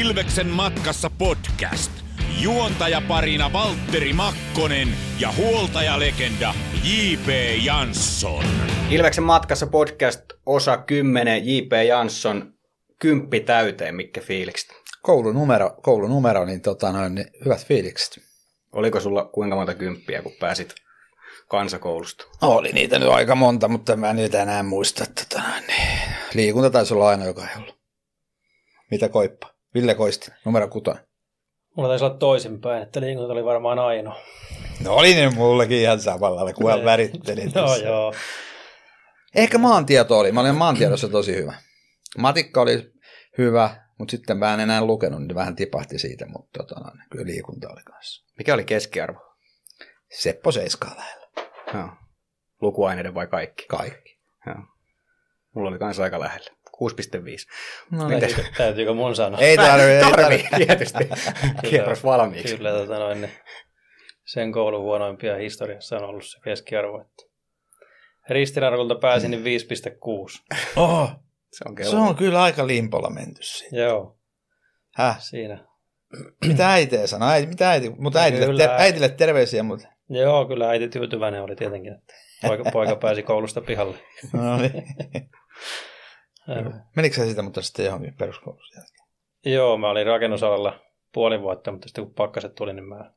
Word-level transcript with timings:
Ilveksen 0.00 0.46
matkassa 0.46 1.10
podcast. 1.18 1.92
Juontajaparina 2.40 3.52
Valtteri 3.52 4.12
Makkonen 4.12 4.88
ja 5.20 5.32
huoltajalegenda 5.36 6.54
J.P. 6.84 7.28
Jansson. 7.64 8.44
Ilveksen 8.90 9.24
matkassa 9.24 9.66
podcast 9.66 10.20
osa 10.46 10.76
10 10.76 11.46
J.P. 11.46 11.72
Jansson 11.88 12.54
kymppi 12.98 13.40
täyteen, 13.40 13.94
mikä 13.94 14.20
fiilikset? 14.20 14.70
Koulunumero, 15.02 15.70
koulunumero 15.82 16.44
niin, 16.44 16.60
tota 16.60 16.92
noin, 16.92 17.14
niin 17.14 17.26
hyvät 17.44 17.66
fiilikset. 17.66 18.24
Oliko 18.72 19.00
sulla 19.00 19.24
kuinka 19.24 19.56
monta 19.56 19.74
kymppiä, 19.74 20.22
kun 20.22 20.32
pääsit 20.40 20.74
kansakoulusta? 21.48 22.24
Oli 22.42 22.72
niitä 22.72 22.98
nyt 22.98 23.08
aika 23.08 23.34
monta, 23.34 23.68
mutta 23.68 23.96
mä 23.96 24.10
en 24.10 24.16
niitä 24.16 24.42
enää 24.42 24.62
muista. 24.62 25.04
Tota 25.06 25.48
noin, 25.48 25.64
niin. 25.66 25.98
Liikunta 26.34 26.70
taisi 26.70 26.94
olla 26.94 27.08
aina, 27.08 27.24
joka 27.24 27.42
ei 27.42 27.56
ollut. 27.56 27.78
Mitä 28.90 29.08
koippa? 29.08 29.53
Ville 29.74 29.94
Koisti, 29.94 30.30
numero 30.44 30.68
kutonen. 30.68 31.04
Mulla 31.76 31.88
taisi 31.88 32.04
olla 32.04 32.16
toisinpäin, 32.16 32.82
että 32.82 33.00
liikunta 33.00 33.32
oli 33.32 33.44
varmaan 33.44 33.78
ainoa. 33.78 34.20
No 34.84 34.94
oli 34.94 35.14
ne 35.14 35.30
mullekin 35.30 35.78
ihan 35.80 36.00
samalla 36.00 36.52
kun 36.52 36.70
hän 36.70 36.84
väritteli 36.84 37.44
No 37.46 37.50
tässä. 37.52 37.84
joo. 37.84 38.14
Ehkä 39.34 39.58
maantieto 39.58 40.18
oli. 40.18 40.32
Mä 40.32 40.40
olin 40.40 40.54
maantiedossa 40.54 41.08
tosi 41.08 41.34
hyvä. 41.36 41.54
Matikka 42.18 42.60
oli 42.60 42.92
hyvä, 43.38 43.76
mutta 43.98 44.10
sitten 44.10 44.38
mä 44.38 44.54
en 44.54 44.60
enää 44.60 44.84
lukenut, 44.84 45.20
niin 45.20 45.34
vähän 45.34 45.56
tipahti 45.56 45.98
siitä, 45.98 46.26
mutta 46.26 46.62
tota, 46.62 46.80
noin, 46.80 46.98
kyllä 47.10 47.26
liikunta 47.26 47.68
oli 47.68 47.82
kanssa. 47.82 48.24
Mikä 48.38 48.54
oli 48.54 48.64
keskiarvo? 48.64 49.20
Seppo 50.12 50.52
Seiskaa 50.52 50.94
lähellä. 50.96 51.26
Joo. 51.74 51.88
Lukuaineiden 52.60 53.14
vai 53.14 53.26
kaikki? 53.26 53.66
Kaikki. 53.68 54.18
Joo. 54.46 54.56
Mulla 55.54 55.68
oli 55.70 55.78
kanssa 55.78 56.02
aika 56.02 56.20
lähellä. 56.20 56.50
6,5. 56.82 57.98
No, 57.98 58.08
Mites? 58.08 58.20
Täytyykö, 58.34 58.56
täytyykö 58.56 58.94
mun 58.94 59.16
sanoa? 59.16 59.40
Ei 59.40 59.56
tarvi, 59.56 59.82
ei 59.82 60.00
tarvi. 60.10 60.44
tietysti. 60.56 61.08
Kierros 61.70 62.04
valmiiksi. 62.04 62.56
Kyllä 62.56 62.70
tota 62.72 62.98
noin, 62.98 63.20
niin 63.20 63.32
sen 64.24 64.52
koulun 64.52 64.80
huonoimpia 64.82 65.36
historiassa 65.36 65.96
on 65.96 66.04
ollut 66.04 66.26
se 66.26 66.38
keskiarvo. 66.44 67.00
Että 67.00 67.22
ristinarvolta 68.28 68.94
pääsin 68.94 69.30
niin 69.30 69.44
5,6. 69.44 70.56
Oho, 70.76 71.10
Se 71.52 71.64
on 71.68 71.76
se 71.90 71.96
on 71.96 72.16
kyllä 72.16 72.42
aika 72.42 72.66
limpolla 72.66 73.10
menty 73.10 73.42
siinä. 73.42 73.78
Joo, 73.78 74.18
Häh? 74.94 75.16
siinä. 75.20 75.64
Mitä 76.46 76.72
äiti 76.72 77.06
sanoi? 77.06 77.32
Äiti, 77.32 77.46
mitä 77.46 77.70
äiti? 77.70 77.90
Mutta 77.90 78.18
äitille, 78.20 78.46
Kyllä. 78.46 78.58
ter- 78.66 78.80
äitille 78.80 79.08
terveisiä, 79.08 79.62
mutta... 79.62 79.88
Joo, 80.08 80.46
kyllä 80.46 80.68
äiti 80.68 80.88
tyytyväinen 80.88 81.42
oli 81.42 81.56
tietenkin, 81.56 81.92
että 81.92 82.14
poika, 82.46 82.70
poika 82.72 82.96
pääsi 82.96 83.22
koulusta 83.22 83.60
pihalle. 83.60 83.96
No 84.32 84.56
niin. 84.56 84.72
Menikö 86.96 87.16
sä 87.16 87.26
sitä 87.26 87.42
mutta 87.42 87.62
sitten 87.62 87.84
johonkin 87.86 88.14
peruskoulussa? 88.14 88.80
Joo, 89.44 89.78
mä 89.78 89.90
olin 89.90 90.06
rakennusalalla 90.06 90.80
puoli 91.12 91.40
vuotta, 91.40 91.72
mutta 91.72 91.88
sitten 91.88 92.04
kun 92.04 92.14
pakkaset 92.14 92.54
tuli, 92.54 92.72
niin 92.72 92.84
mä 92.88 93.12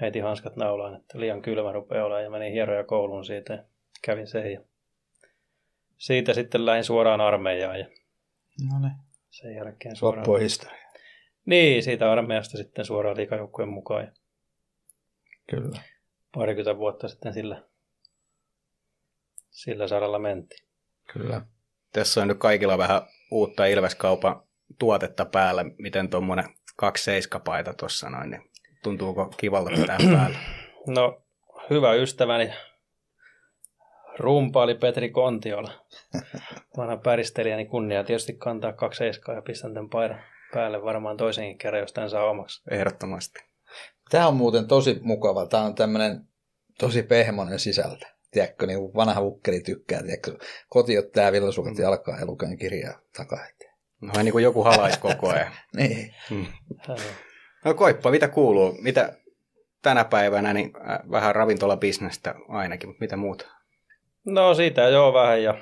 heitin 0.00 0.22
hanskat 0.22 0.56
naulaan, 0.56 0.96
että 1.00 1.20
liian 1.20 1.42
kylmä 1.42 1.72
rupeaa 1.72 2.04
olemaan 2.06 2.24
ja 2.24 2.30
menin 2.30 2.52
hieroja 2.52 2.84
kouluun 2.84 3.24
siitä 3.24 3.52
ja 3.52 3.62
kävin 4.02 4.26
sen. 4.26 4.52
Ja 4.52 4.60
siitä 5.98 6.34
sitten 6.34 6.66
lähdin 6.66 6.84
suoraan 6.84 7.20
armeijaan 7.20 7.78
ja 7.78 7.86
No 8.72 8.78
niin. 8.78 8.92
sen 9.30 9.54
jälkeen 9.54 9.96
suoraan. 9.96 10.18
Loppu 10.20 10.32
on 10.32 10.40
historia. 10.40 10.86
Niin, 11.46 11.82
siitä 11.82 12.12
armeijasta 12.12 12.56
sitten 12.56 12.84
suoraan 12.84 13.16
liikajoukkueen 13.16 13.68
mukaan 13.68 14.04
ja 14.04 14.12
Kyllä. 15.50 15.80
parikymmentä 16.34 16.78
vuotta 16.78 17.08
sitten 17.08 17.32
sillä, 17.34 17.62
sillä 19.50 19.88
saralla 19.88 20.18
mentiin. 20.18 20.66
Kyllä. 21.12 21.42
Tässä 21.96 22.22
on 22.22 22.28
nyt 22.28 22.38
kaikilla 22.38 22.78
vähän 22.78 23.02
uutta 23.30 23.66
Ilveskaupan 23.66 24.42
tuotetta 24.78 25.24
päällä. 25.24 25.64
Miten 25.78 26.08
tuommoinen 26.08 26.44
27 26.76 27.42
paita 27.44 27.74
tuossa 27.74 28.10
noin, 28.10 28.30
niin 28.30 28.50
tuntuuko 28.82 29.28
kivalta 29.36 29.70
pitää 29.70 29.98
päällä? 30.16 30.38
No, 30.86 31.22
hyvä 31.70 31.94
ystäväni 31.94 32.52
rumpaali 34.18 34.74
Petri 34.74 35.10
Kontiola. 35.10 35.70
Vanha 36.76 36.96
päristelijäni 36.96 37.66
kunnia 37.66 38.04
tietysti 38.04 38.32
kantaa 38.32 38.72
kaksi 38.72 38.98
seiskaa 38.98 39.34
ja 39.34 39.42
pistän 39.42 39.74
tämän 39.74 39.90
paidan 39.90 40.20
päälle 40.52 40.82
varmaan 40.82 41.16
toisenkin 41.16 41.58
kerran, 41.58 41.80
jos 41.80 41.92
tämän 41.92 42.10
saa 42.10 42.30
omaksi. 42.30 42.62
Ehdottomasti. 42.70 43.40
Tämä 44.10 44.28
on 44.28 44.36
muuten 44.36 44.68
tosi 44.68 45.00
mukava. 45.02 45.46
Tämä 45.46 45.62
on 45.62 45.74
tämmöinen 45.74 46.28
tosi 46.78 47.02
pehmonen 47.02 47.58
sisältö. 47.58 48.15
Tiedätkö, 48.36 48.66
niin 48.66 48.78
kuin 48.78 48.94
vanha 48.94 49.20
ukkeli 49.20 49.60
tykkää. 49.60 50.02
Tiedätkö, 50.02 50.38
koti 50.68 50.98
ottaa 50.98 51.32
villasukat 51.32 51.78
ja 51.78 51.88
alkaa 51.88 52.20
ja 52.20 52.26
lukee 52.26 52.56
kirjaa 52.56 53.00
takaa. 53.16 53.46
No 54.00 54.12
niin 54.22 54.32
kuin 54.32 54.44
joku 54.44 54.64
halaisi 54.64 55.00
koko 55.00 55.28
ajan. 55.28 55.52
Niin. 55.76 56.14
Hän 56.88 56.98
No 57.64 57.74
Koippa, 57.74 58.10
mitä 58.10 58.28
kuuluu? 58.28 58.78
Mitä 58.82 59.18
tänä 59.82 60.04
päivänä, 60.04 60.52
niin 60.52 60.72
äh, 60.76 61.10
vähän 61.10 61.34
ravintolabisnestä 61.34 62.34
ainakin, 62.48 62.88
mutta 62.88 63.04
mitä 63.04 63.16
muuta? 63.16 63.46
No 64.26 64.54
siitä 64.54 64.82
joo 64.82 65.12
vähän 65.12 65.42
ja 65.42 65.54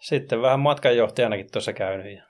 sitten 0.00 0.42
vähän 0.42 0.60
matkanjohtajanakin 0.60 1.52
tuossa 1.52 1.72
käynyt 1.72 2.16
ja 2.16 2.24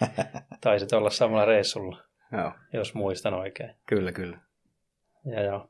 taisit 0.60 0.92
olla 0.92 1.10
samalla 1.10 1.44
reissulla, 1.44 2.02
Joo, 2.32 2.52
jos 2.72 2.94
muistan 2.94 3.34
oikein. 3.34 3.74
kyllä, 3.86 4.12
kyllä. 4.12 4.38
Ja, 5.24 5.42
ja 5.42 5.68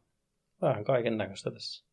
vähän 0.62 0.84
kaiken 0.84 1.18
näköistä 1.18 1.50
tässä. 1.50 1.85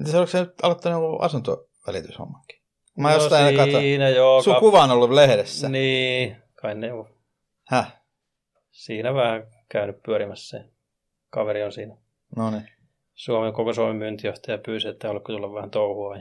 Entäs 0.00 0.14
oletko 0.14 0.30
sä 0.30 0.40
nyt 0.40 0.54
aloittanut 0.62 1.02
joku 1.02 1.18
asuntovälityshommankin? 1.22 2.60
Mä 2.96 3.08
no 3.08 3.14
jostain 3.14 3.70
siinä 3.70 4.08
joo. 4.08 4.42
Sun 4.42 4.54
kap- 4.54 4.60
kuva 4.60 4.82
on 4.82 4.90
ollut 4.90 5.10
lehdessä. 5.10 5.68
Niin, 5.68 6.36
kai 6.54 6.74
ne 6.74 6.92
on. 6.92 7.08
Häh? 7.68 8.02
Siinä 8.70 9.14
vähän 9.14 9.46
käynyt 9.68 10.02
pyörimässä. 10.02 10.64
Kaveri 11.30 11.62
on 11.62 11.72
siinä. 11.72 11.96
No 12.36 12.50
niin. 12.50 12.68
Suomen, 13.14 13.52
koko 13.52 13.72
Suomen 13.72 13.96
myyntijohtaja 13.96 14.58
pyysi, 14.58 14.88
että 14.88 15.08
haluatko 15.08 15.32
tulla 15.32 15.54
vähän 15.54 15.70
touhua. 15.70 16.16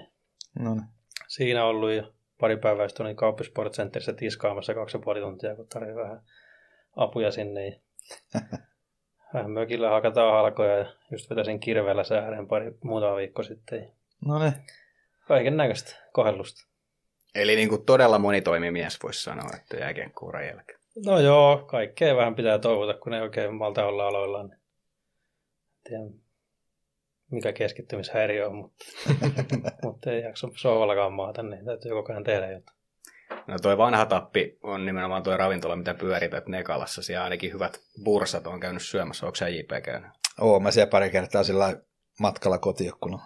No 0.60 0.74
niin. 0.74 0.86
siinä 1.28 1.66
ollut 1.66 1.92
jo 1.92 2.14
pari 2.40 2.58
päivää 2.58 2.88
sitten 2.88 3.06
olin 3.06 3.16
Kauppisport 3.16 3.74
Centerissä 3.74 4.14
tiskaamassa 4.14 4.74
kaksi 4.74 4.98
ja 4.98 5.02
puoli 5.04 5.20
tuntia, 5.20 5.56
kun 5.56 5.68
tarvii 5.68 5.96
vähän 5.96 6.22
apuja 6.96 7.32
sinne. 7.32 7.82
Vähän 9.34 9.52
mökillä 9.52 9.90
hakataan 9.90 10.34
halkoja 10.34 10.78
ja 10.78 10.86
just 11.12 11.30
vetäisin 11.30 11.60
kirveellä 11.60 12.04
sääreen 12.04 12.48
pari 12.48 12.72
muutama 12.84 13.16
viikko 13.16 13.44
sitten. 13.44 13.92
No 14.26 14.40
niin. 14.40 14.54
kaiken 15.28 15.58
näköistä 15.58 15.96
kohellusta. 16.14 16.70
Eli 17.36 17.56
niin 17.56 17.70
kuin 17.70 17.86
todella 17.86 18.20
monitoimimies 18.20 19.00
voisi 19.04 19.24
sanoa, 19.24 19.50
että 19.58 19.78
jääkiekkuuran 19.78 20.48
jälkeen. 20.48 20.80
No 21.06 21.20
joo, 21.20 21.58
kaikkea 21.68 22.16
vähän 22.16 22.36
pitää 22.36 22.60
touhuta, 22.60 22.94
kun 22.94 23.14
ei 23.14 23.22
oikein 23.22 23.56
malta 23.56 23.86
olla 23.86 24.08
aloillaan. 24.08 24.50
Niin. 24.50 24.60
Tiedä, 25.84 26.04
mikä 27.32 27.54
keskittymishäiriö 27.54 28.48
on, 28.48 28.56
mutta, 28.56 28.86
mutta 29.84 30.12
ei 30.12 30.22
jaksa 30.22 30.48
sohvallakaan 30.56 31.14
maata, 31.14 31.44
niin 31.44 31.66
täytyy 31.66 31.92
koko 31.92 32.12
ajan 32.14 32.24
tehdä 32.24 32.52
jotain. 32.52 32.79
No 33.50 33.60
toi 33.62 33.78
vanha 33.78 34.06
tappi 34.06 34.58
on 34.64 34.86
nimenomaan 34.86 35.24
tuo 35.24 35.38
ravintola, 35.38 35.76
mitä 35.76 35.94
pyörität 35.94 36.48
Nekalassa. 36.48 37.02
Siellä 37.02 37.24
ainakin 37.24 37.54
hyvät 37.54 37.80
bursat 38.04 38.48
on 38.48 38.60
käynyt 38.60 38.82
syömässä. 38.82 39.26
Onko 39.26 39.36
sä 39.36 39.50
JP 39.50 39.70
käynyt? 39.84 40.12
Oo, 40.42 40.60
mä 40.60 40.72
siellä 40.72 40.90
pari 40.90 41.10
kertaa 41.10 41.44
sillä 41.44 41.78
matkalla 42.20 42.58
kotiin, 42.58 42.92
kun 43.02 43.14
on 43.14 43.22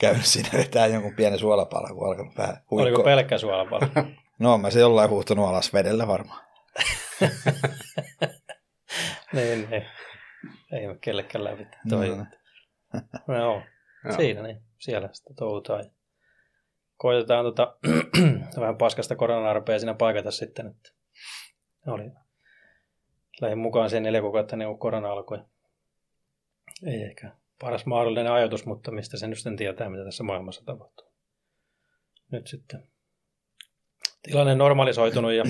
käynyt 0.00 0.26
siinä 0.26 0.48
vetää 0.52 0.86
jonkun 0.86 1.14
pienen 1.14 1.38
suolapala, 1.38 1.88
kun 1.88 2.06
alkanut 2.06 2.38
vähän 2.38 2.56
huikkoa. 2.70 2.82
Oliko 2.82 3.02
pelkkä 3.02 3.38
suolapala? 3.38 3.88
No, 4.38 4.58
mä 4.58 4.70
se 4.70 4.80
jollain 4.80 5.10
huuhtonut 5.10 5.48
alas 5.48 5.72
vedellä 5.72 6.06
varmaan. 6.06 6.44
niin, 9.32 9.70
niin. 9.70 9.86
Ei 10.72 10.86
me 10.86 10.96
kellekään 11.00 11.44
läpi. 11.44 11.64
No, 11.64 11.70
Toi. 11.96 12.08
no. 12.08 12.26
No, 13.26 13.36
joo. 13.36 13.62
Joo. 14.04 14.16
Siinä 14.16 14.42
niin. 14.42 14.62
Siellä 14.78 15.08
sitä 15.12 15.34
touhutaan. 15.36 15.84
Koitetaan 16.96 17.44
tota, 17.44 17.76
vähän 18.60 18.76
paskasta 18.76 19.16
koronarpea 19.16 19.78
siinä 19.78 19.94
paikata 19.94 20.30
sitten. 20.30 20.66
Että 20.66 20.92
oli. 21.86 22.10
Lähdin 23.40 23.58
mukaan 23.58 23.90
siihen 23.90 24.02
neljä 24.02 24.20
kuukautta 24.20 24.54
ennen 24.54 24.68
kuin 24.68 24.78
korona 24.78 25.12
alkoi. 25.12 25.38
Ei 26.86 27.02
ehkä 27.02 27.32
paras 27.60 27.86
mahdollinen 27.86 28.32
ajatus, 28.32 28.66
mutta 28.66 28.90
mistä 28.90 29.16
sen 29.16 29.30
nyt 29.30 29.38
sitten 29.38 29.56
tietää, 29.56 29.88
mitä 29.88 30.04
tässä 30.04 30.24
maailmassa 30.24 30.64
tapahtuu. 30.64 31.06
Nyt 32.32 32.46
sitten 32.46 32.88
tilanne 34.22 34.54
normalisoitunut 34.54 35.32
ja 35.32 35.44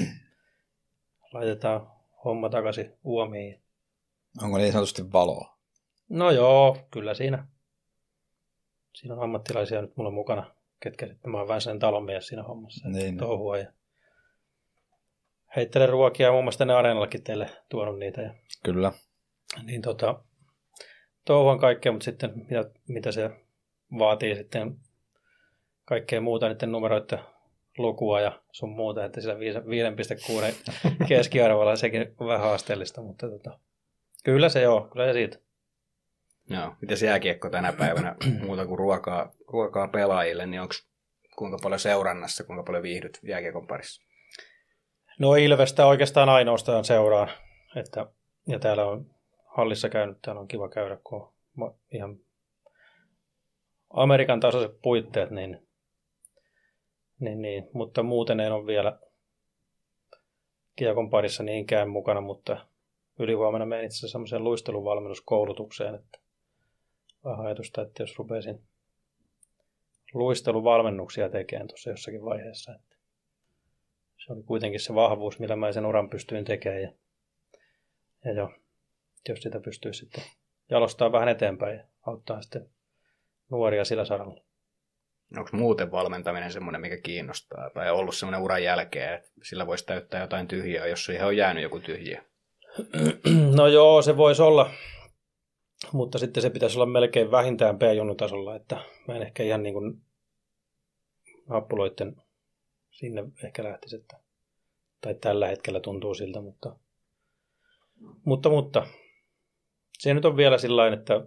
laitetaan 1.33 1.91
homma 2.25 2.49
takaisin 2.49 2.93
uomiin. 3.05 3.63
Onko 4.43 4.59
niin 4.59 4.73
sanotusti 4.73 5.13
valoa? 5.13 5.57
No 6.09 6.31
joo, 6.31 6.79
kyllä 6.91 7.15
siinä. 7.15 7.47
Siinä 8.95 9.15
on 9.15 9.23
ammattilaisia 9.23 9.83
nyt 9.83 9.97
mulla 9.97 10.11
mukana, 10.11 10.55
ketkä 10.81 11.07
sitten 11.07 11.31
mä 11.31 11.39
oon 11.39 11.49
vähän 11.49 11.61
sen 11.61 11.79
talonmies 11.79 12.27
siinä 12.27 12.43
hommassa. 12.43 12.89
Niin. 12.89 12.95
Niin. 13.03 13.19
Touhua 13.19 13.59
ja 13.59 13.73
heittelen 15.57 15.89
ruokia 15.89 16.27
ja 16.27 16.33
muun 16.33 16.45
muassa 16.45 16.59
tänne 16.59 16.75
areenallakin 16.75 17.23
teille 17.23 17.51
tuonut 17.69 17.99
niitä. 17.99 18.23
Ja, 18.23 18.35
Kyllä. 18.65 18.93
niin 19.63 19.83
tota, 19.83 20.25
touhuan 21.25 21.59
kaikkea, 21.59 21.93
mutta 21.93 22.05
sitten 22.05 22.33
mitä, 22.37 22.71
mitä 22.89 23.13
se 23.13 23.31
vaatii 23.99 24.37
sitten 24.37 24.77
kaikkea 25.85 26.21
muuta 26.21 26.49
niiden 26.49 26.73
numeroiden 26.73 27.19
lukua 27.79 28.21
ja 28.21 28.43
sun 28.53 28.77
muuta, 28.77 29.05
että 29.05 29.21
sillä 29.21 29.35
5,6 29.35 31.07
keskiarvolla 31.09 31.77
sekin 31.77 32.15
on 32.19 32.27
vähän 32.27 32.41
haasteellista, 32.41 33.03
mutta 33.03 33.29
tota, 33.29 33.59
kyllä 34.25 34.49
se 34.49 34.63
joo, 34.63 34.89
kyllä 34.93 35.07
se 35.07 35.13
siitä. 35.13 35.39
Joo. 36.51 36.75
Miten 36.81 36.97
se 36.97 37.07
jääkiekko 37.07 37.51
tänä 37.51 37.73
päivänä 37.73 38.17
muuta 38.47 38.67
kuin 38.67 38.79
ruokaa, 38.79 39.33
ruokaa 39.49 39.89
pelaajille, 39.89 40.47
niin 40.47 40.61
onko 40.61 40.75
kuinka 41.37 41.59
paljon 41.63 41.81
seurannassa, 41.81 42.45
kuinka 42.45 42.63
paljon 42.63 42.83
viihdyt 42.83 43.21
jääkiekon 43.23 43.67
parissa? 43.67 44.03
No 45.19 45.35
Ilvestä 45.35 45.87
oikeastaan 45.87 46.29
ainoastaan 46.29 46.85
seuraan, 46.85 47.31
että, 47.77 48.07
ja 48.47 48.59
täällä 48.59 48.87
on 48.87 49.07
hallissa 49.45 49.89
käynyt, 49.89 50.19
täällä 50.23 50.41
on 50.41 50.49
kiva 50.49 50.69
käydä, 50.69 50.99
kun 51.05 51.33
on 51.59 51.75
ihan 51.93 52.17
Amerikan 53.91 54.41
tasoiset 54.41 54.81
puitteet, 54.83 55.31
niin, 55.31 55.67
niin, 57.21 57.43
niin, 57.43 57.69
mutta 57.73 58.03
muuten 58.03 58.41
en 58.41 58.53
ole 58.53 58.67
vielä 58.67 58.99
kiekon 60.77 61.11
parissa 61.11 61.43
niinkään 61.43 61.91
mukana, 61.91 62.21
mutta 62.21 62.67
ylihuomenna 63.19 63.67
menen 63.67 63.85
itse 63.85 64.09
semmoiseen 64.09 64.45
luisteluvalmennuskoulutukseen, 64.45 65.95
että 65.95 66.19
vähän 67.27 67.47
ajatusta, 67.47 67.83
että 67.83 68.03
jos 68.03 68.19
rupesin 68.19 68.63
luisteluvalmennuksia 70.15 71.29
tekemään 71.29 71.69
tuossa 71.69 71.91
jossakin 71.91 72.25
vaiheessa, 72.25 72.75
että 72.75 72.97
se 74.27 74.33
oli 74.33 74.43
kuitenkin 74.43 74.81
se 74.81 74.95
vahvuus, 74.95 75.39
millä 75.39 75.57
mä 75.57 75.73
sen 75.73 75.87
uran 75.87 76.11
pystyin 76.11 76.45
tekemään 76.45 76.83
ja, 76.83 76.93
ja 78.25 78.33
jo, 78.33 78.51
jos 79.29 79.39
sitä 79.43 79.61
pystyy 79.61 79.93
sitten 79.93 80.25
jalostaa 80.71 81.13
vähän 81.13 81.29
eteenpäin 81.29 81.77
ja 81.77 81.85
auttaa 82.07 82.43
sitten 82.43 82.69
nuoria 83.51 83.85
sillä 83.85 84.05
saralla. 84.05 84.41
Onko 85.37 85.51
muuten 85.53 85.91
valmentaminen 85.91 86.53
semmoinen, 86.53 86.81
mikä 86.81 86.97
kiinnostaa? 86.97 87.71
Tai 87.71 87.91
ollut 87.91 88.15
semmoinen 88.15 88.43
uran 88.43 88.63
jälkeen, 88.63 89.15
että 89.15 89.31
sillä 89.43 89.67
voisi 89.67 89.87
täyttää 89.87 90.21
jotain 90.21 90.49
tyhjää, 90.49 90.87
jos 90.87 91.05
siihen 91.05 91.27
on 91.27 91.37
jäänyt 91.37 91.63
joku 91.63 91.81
tyhjiä? 91.81 92.23
No 93.57 93.67
joo, 93.67 94.03
se 94.03 94.17
voisi 94.17 94.43
olla. 94.43 94.71
Mutta 95.93 96.19
sitten 96.19 96.43
se 96.43 96.51
pitäisi 96.51 96.79
olla 96.79 96.87
melkein 96.87 97.31
vähintään 97.31 97.79
B-junnutasolla, 97.79 98.57
että 98.57 98.77
mä 99.09 99.17
en 99.17 99.23
ehkä 99.23 99.43
ihan 99.43 99.63
niin 99.63 99.73
kuin 99.73 100.01
nappuloiden 101.49 102.23
sinne 102.91 103.25
ehkä 103.45 103.65
lähtisi, 103.65 103.97
että, 103.97 104.21
tai 105.01 105.15
tällä 105.15 105.49
hetkellä 105.49 105.81
tuntuu 105.81 106.15
siltä, 106.15 106.41
mutta, 106.41 106.77
mutta, 108.25 108.51
mutta. 108.51 108.87
Se 109.99 110.15
nyt 110.15 110.25
on 110.25 110.37
vielä 110.37 110.59
sillä 110.59 110.89
että 110.93 111.27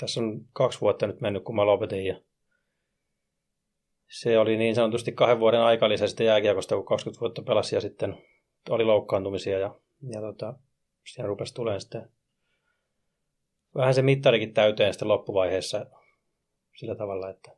tässä 0.00 0.20
on 0.20 0.40
kaksi 0.52 0.80
vuotta 0.80 1.06
nyt 1.06 1.20
mennyt, 1.20 1.44
kun 1.44 1.56
mä 1.56 1.66
lopetin 1.66 2.04
ja 2.04 2.20
se 4.10 4.38
oli 4.38 4.56
niin 4.56 4.74
sanotusti 4.74 5.12
kahden 5.12 5.40
vuoden 5.40 5.60
aika 5.60 5.88
lisästä 5.88 6.24
jääkiekosta, 6.24 6.76
kun 6.76 6.84
20 6.84 7.20
vuotta 7.20 7.42
pelasi 7.42 7.74
ja 7.74 7.80
sitten 7.80 8.18
oli 8.70 8.84
loukkaantumisia 8.84 9.58
ja, 9.58 9.74
ja 10.12 10.20
tota, 10.20 10.54
siinä 11.12 11.28
rupesi 11.28 11.54
tulemaan 11.54 11.80
sitten 11.80 12.10
vähän 13.74 13.94
se 13.94 14.02
mittarikin 14.02 14.54
täyteen 14.54 14.92
sitten 14.92 15.08
loppuvaiheessa 15.08 15.86
sillä 16.76 16.94
tavalla, 16.94 17.30
että 17.30 17.50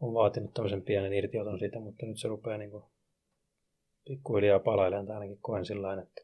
on 0.00 0.14
vaatinut 0.14 0.54
tämmöisen 0.54 0.82
pienen 0.82 1.12
irtioton 1.12 1.58
siitä, 1.58 1.80
mutta 1.80 2.06
nyt 2.06 2.18
se 2.18 2.28
rupeaa 2.28 2.58
niin 2.58 2.70
kuin 2.70 2.84
pikkuhiljaa 4.08 4.58
palailemaan, 4.58 5.06
tai 5.06 5.16
ainakin 5.16 5.38
koen 5.40 5.64
sillä 5.64 6.02
että 6.02 6.22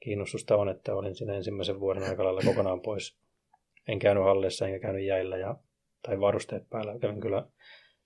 kiinnostusta 0.00 0.56
on, 0.56 0.68
että 0.68 0.94
olin 0.94 1.14
siinä 1.14 1.34
ensimmäisen 1.34 1.80
vuoden 1.80 2.02
aikalailla 2.02 2.40
kokonaan 2.44 2.80
pois. 2.80 3.18
En 3.88 3.98
käynyt 3.98 4.24
hallissa 4.24 4.66
enkä 4.66 4.78
käynyt 4.78 5.06
jäillä 5.06 5.36
ja, 5.36 5.56
tai 6.02 6.20
varusteet 6.20 6.70
päällä. 6.70 6.98
Kävin 6.98 7.20
kyllä 7.20 7.46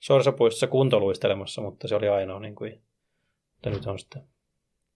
Sorsapuistossa 0.01 0.67
kuntoluistelemassa, 0.67 1.63
mutta 1.63 1.89
se 1.89 1.95
oli 1.95 2.09
ainoa. 2.09 2.41
Niin 2.41 2.55
kuin, 2.55 2.83
mutta 3.53 3.71
nyt 3.71 3.87
on 3.87 3.99
sitten 3.99 4.23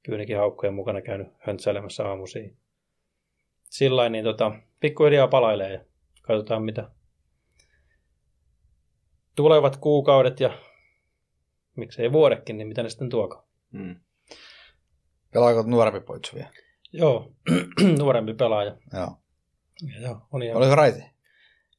kyynikin 0.02 0.37
haukkojen 0.37 0.75
mukana 0.75 1.02
käynyt 1.02 1.28
höntsäilemässä 1.38 2.08
aamuisiin. 2.08 2.56
Sillä 3.76 4.08
niin 4.08 4.25
tota, 4.25 4.52
pikkuhiljaa 4.81 5.28
palailee 5.28 5.73
ja 5.73 5.84
katsotaan 6.23 6.62
mitä 6.62 6.90
tulevat 9.34 9.76
kuukaudet 9.76 10.40
ja 10.40 10.58
miksei 11.76 12.12
vuodekin, 12.12 12.58
niin 12.58 12.69
mitä 12.69 12.82
ne 12.82 12.88
sitten 12.88 13.11
tuokaan. 13.11 13.44
Hmm. 13.73 14.00
Pelaako 15.32 15.62
nuorempi 15.62 16.00
poitsu 16.00 16.37
vielä? 16.37 16.50
Joo, 16.93 17.32
nuorempi 17.99 18.34
pelaaja. 18.34 18.76
Joo. 18.93 19.17
Ja 19.94 20.00
joo 20.00 20.26
on 20.32 20.43
ihan... 20.43 20.56
Oliko 20.56 20.75
raiti? 20.75 21.15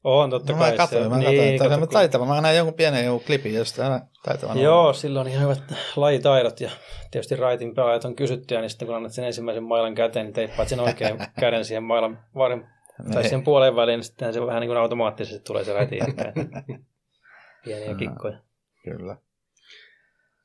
On, 0.10 0.30
totta 0.30 0.54
no, 0.54 0.60
kai. 0.60 0.72
Mä 0.72 0.78
katsoin, 0.78 1.10
mä 1.10 1.18
niin, 1.18 1.60
katsoin. 1.60 1.80
Mä 1.80 1.88
taitava. 1.88 2.26
Mä 2.26 2.42
näin 2.42 2.58
jonkun 2.58 2.74
pienen 2.74 3.06
jonkun 3.06 3.26
klipin, 3.26 3.54
josta 3.54 4.02
taitava. 4.24 4.54
Joo, 4.54 4.94
sillä 4.94 5.22
on 5.22 5.28
ihan 5.28 5.44
hyvät 5.44 5.64
lajitaidot 5.96 6.62
ja 6.62 6.70
tietysti 7.12 7.36
raitin 7.36 7.76
pelaajat 7.76 8.06
on 8.06 8.16
kysyttyä, 8.16 8.62
niin 8.62 8.70
sitten 8.70 8.86
kun 8.86 8.96
annat 8.96 9.14
sen 9.14 9.26
ensimmäisen 9.26 9.64
mailan 9.64 9.96
käteen, 9.96 10.26
niin 10.26 10.34
teippaat 10.34 10.68
sen 10.68 10.80
oikein 10.80 11.18
käden 11.40 11.66
siihen 11.66 11.84
mailan 11.84 12.20
varin, 12.36 12.66
tai 13.14 13.24
siihen 13.24 13.44
puoleen 13.44 13.76
väliin, 13.76 13.98
niin 13.98 14.04
sitten 14.04 14.34
se 14.34 14.46
vähän 14.46 14.62
niin 14.62 14.70
kuin 14.70 14.78
automaattisesti 14.78 15.40
tulee 15.40 15.64
se 15.64 15.74
raitin 15.74 15.98
jälkeen. 15.98 16.34
Pieniä 17.66 17.96
kikkoja. 17.96 18.38
Kyllä. 18.84 19.18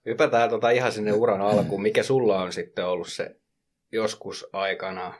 Hypätään 0.06 0.50
tota 0.50 0.70
ihan 0.70 0.93
sinne 0.93 1.12
uran 1.12 1.41
alkuun. 1.41 1.82
Mikä 1.82 2.03
sulla 2.03 2.43
on 2.43 2.53
sitten 2.53 2.87
ollut 2.87 3.08
se 3.08 3.37
joskus 3.93 4.47
aikana 4.53 5.15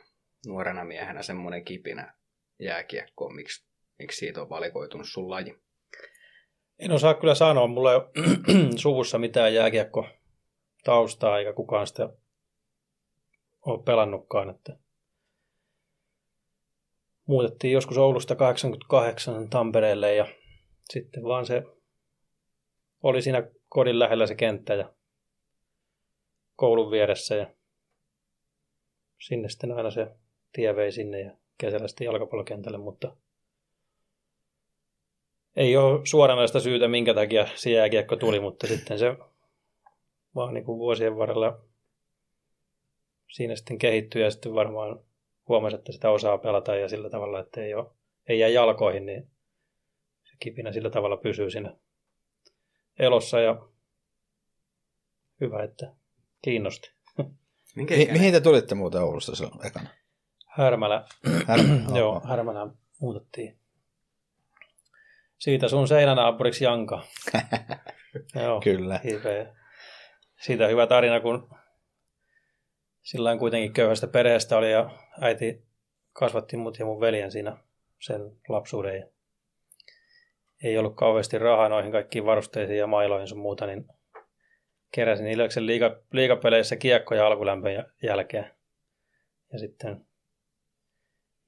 nuorena 0.45 0.83
miehenä 0.83 1.21
semmoinen 1.21 1.65
kipinä 1.65 2.13
jääkiekkoon? 2.59 3.35
Miksi, 3.35 3.72
miksi 3.99 4.17
siitä 4.17 4.41
on 4.41 4.49
valikoitunut 4.49 5.07
sun 5.09 5.29
laji? 5.29 5.55
En 6.79 6.91
osaa 6.91 7.13
kyllä 7.13 7.35
sanoa. 7.35 7.67
Mulla 7.67 7.91
ei 7.91 7.97
ole 7.97 8.09
suvussa 8.75 9.19
mitään 9.19 9.53
jääkiekko 9.53 10.07
taustaa, 10.83 11.39
eikä 11.39 11.53
kukaan 11.53 11.87
sitä 11.87 12.09
ole 13.65 13.83
pelannutkaan. 13.83 14.49
Että 14.49 14.77
muutettiin 17.25 17.73
joskus 17.73 17.97
Oulusta 17.97 18.35
88 18.35 19.49
Tampereelle 19.49 20.15
ja 20.15 20.27
sitten 20.89 21.23
vaan 21.23 21.45
se 21.45 21.63
oli 23.03 23.21
siinä 23.21 23.47
kodin 23.69 23.99
lähellä 23.99 24.27
se 24.27 24.35
kenttä 24.35 24.73
ja 24.73 24.93
koulun 26.55 26.91
vieressä 26.91 27.35
ja 27.35 27.53
sinne 29.19 29.49
sitten 29.49 29.71
aina 29.71 29.91
se 29.91 30.07
tie 30.53 30.75
vei 30.75 30.91
sinne 30.91 31.21
ja 31.21 31.37
kesällä 31.57 31.87
sitten 31.87 32.05
jalkapallokentälle, 32.05 32.77
mutta 32.77 33.17
ei 35.55 35.77
ole 35.77 36.05
suoranaista 36.05 36.59
syytä, 36.59 36.87
minkä 36.87 37.13
takia 37.13 37.47
se 37.55 37.69
jääkiekko 37.71 38.15
tuli, 38.15 38.39
mutta 38.39 38.67
sitten 38.67 38.99
se 38.99 39.15
vaan 40.35 40.53
niin 40.53 40.63
kuin 40.63 40.79
vuosien 40.79 41.17
varrella 41.17 41.59
siinä 43.31 43.55
sitten 43.55 43.77
kehittyi 43.77 44.21
ja 44.21 44.31
sitten 44.31 44.53
varmaan 44.53 44.99
huomasi, 45.47 45.75
että 45.75 45.91
sitä 45.91 46.09
osaa 46.09 46.37
pelata 46.37 46.75
ja 46.75 46.89
sillä 46.89 47.09
tavalla, 47.09 47.39
että 47.39 47.61
ei, 47.61 47.73
ole, 47.73 47.85
ei 48.27 48.39
jää 48.39 48.49
jalkoihin, 48.49 49.05
niin 49.05 49.27
se 50.23 50.33
kipinä 50.39 50.71
sillä 50.71 50.89
tavalla 50.89 51.17
pysyy 51.17 51.49
siinä 51.49 51.75
elossa 52.99 53.39
ja 53.39 53.61
hyvä, 55.41 55.63
että 55.63 55.93
kiinnosti. 56.41 56.91
Minkä 57.75 57.95
Mi- 57.95 58.09
mihin 58.11 58.33
te 58.33 58.41
tulitte 58.41 58.75
muuten 58.75 59.01
Oulusta 59.01 59.35
silloin 59.35 59.67
ekana? 59.67 59.89
Härmälä. 60.47 61.05
Härmälä. 61.47 61.97
Joo, 61.99 62.21
Härmälä 62.23 62.67
muutettiin. 63.01 63.62
Siitä 65.43 65.67
sun 65.67 65.87
seinänaapuriksi 65.87 66.63
Janka. 66.63 67.03
Joo, 68.43 68.61
Kyllä. 68.61 68.99
HIV. 69.03 69.45
Siitä 70.41 70.67
hyvä 70.67 70.87
tarina, 70.87 71.19
kun 71.19 71.49
sillä 73.01 73.37
kuitenkin 73.37 73.73
köyhästä 73.73 74.07
perheestä 74.07 74.57
oli 74.57 74.71
ja 74.71 74.89
äiti 75.21 75.63
kasvatti 76.13 76.57
mut 76.57 76.79
ja 76.79 76.85
mun 76.85 76.99
veljen 76.99 77.31
siinä 77.31 77.57
sen 77.99 78.21
lapsuuden. 78.49 79.09
Ei 80.63 80.77
ollut 80.77 80.95
kauheasti 80.95 81.37
rahaa 81.37 81.69
noihin 81.69 81.91
kaikkiin 81.91 82.25
varusteisiin 82.25 82.79
ja 82.79 82.87
mailoihin 82.87 83.27
sun 83.27 83.39
muuta, 83.39 83.65
niin 83.65 83.85
keräsin 84.91 85.27
Ilveksen 85.27 85.67
liiga, 85.67 85.97
liigapeleissä 86.11 86.75
kiekkoja 86.75 87.27
alkulämpön 87.27 87.85
jälkeen. 88.03 88.51
Ja 89.53 89.59
sitten 89.59 90.05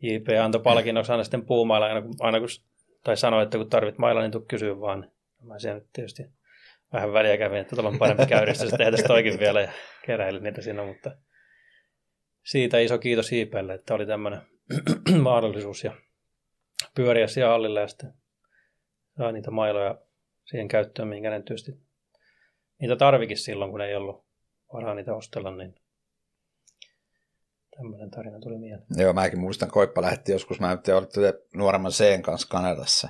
JP 0.02 0.28
antoi 0.44 0.62
palkinnoksi 0.62 1.12
aina 1.12 1.24
sitten 1.24 1.46
puumailla, 1.46 1.88
aina, 1.88 2.04
aina 2.20 2.40
kun, 2.40 2.50
tai 3.06 3.18
sanoi, 3.18 3.44
että 3.44 3.58
kun 3.58 3.70
tarvit 3.70 3.98
mailla, 3.98 4.22
niin 4.22 4.32
tuu 4.32 4.46
kysyä 4.48 4.80
vaan. 4.80 5.12
Mä 5.42 5.60
siellä 5.60 5.80
nyt 5.80 5.90
tietysti 5.94 6.24
vähän 6.94 7.14
väliä 7.14 7.38
kävin, 7.38 7.58
että 7.58 7.76
tuolla 7.76 7.90
on 7.90 7.98
parempi 7.98 8.24
sitten 8.54 8.78
tehtäisiin 8.78 9.08
toikin 9.08 9.40
vielä 9.40 9.62
ja 9.62 9.72
keräilin 10.06 10.44
niitä 10.44 10.62
siinä, 10.62 10.84
mutta 10.84 11.12
siitä 12.44 12.80
iso 12.80 12.98
kiitos 12.98 13.32
JPlle, 13.32 13.74
että 13.74 13.94
oli 13.94 14.06
tämmöinen 14.06 14.42
mahdollisuus 15.22 15.84
ja 15.84 15.94
pyöriä 16.96 17.28
siellä 17.28 17.52
hallilla 17.52 17.80
ja 17.80 17.88
sitten 17.88 18.14
saa 19.18 19.32
niitä 19.32 19.52
mailoja 19.52 19.98
siihen 20.46 20.68
käyttöön, 20.68 21.08
minkä 21.08 21.30
ne 21.30 21.42
tietysti 21.42 21.72
niitä 22.80 22.96
tarvikin 22.96 23.38
silloin, 23.38 23.72
kun 23.72 23.82
ei 23.82 23.96
ollut 23.96 24.26
varaa 24.74 24.96
niitä 24.96 25.16
ostella, 25.16 25.56
niin 25.56 25.76
tämmöinen 27.78 28.12
tarina 28.12 28.40
tuli 28.40 28.58
mieleen. 28.58 28.88
Joo, 28.98 29.14
mäkin 29.14 29.40
muistan, 29.40 29.72
Koippa 29.72 30.02
lähetti 30.02 30.32
joskus, 30.32 30.60
mä 30.60 30.76
nyt 30.76 30.86
nuoremman 31.56 31.92
Seen 31.92 32.22
kanssa 32.22 32.48
Kanadassa. 32.48 33.10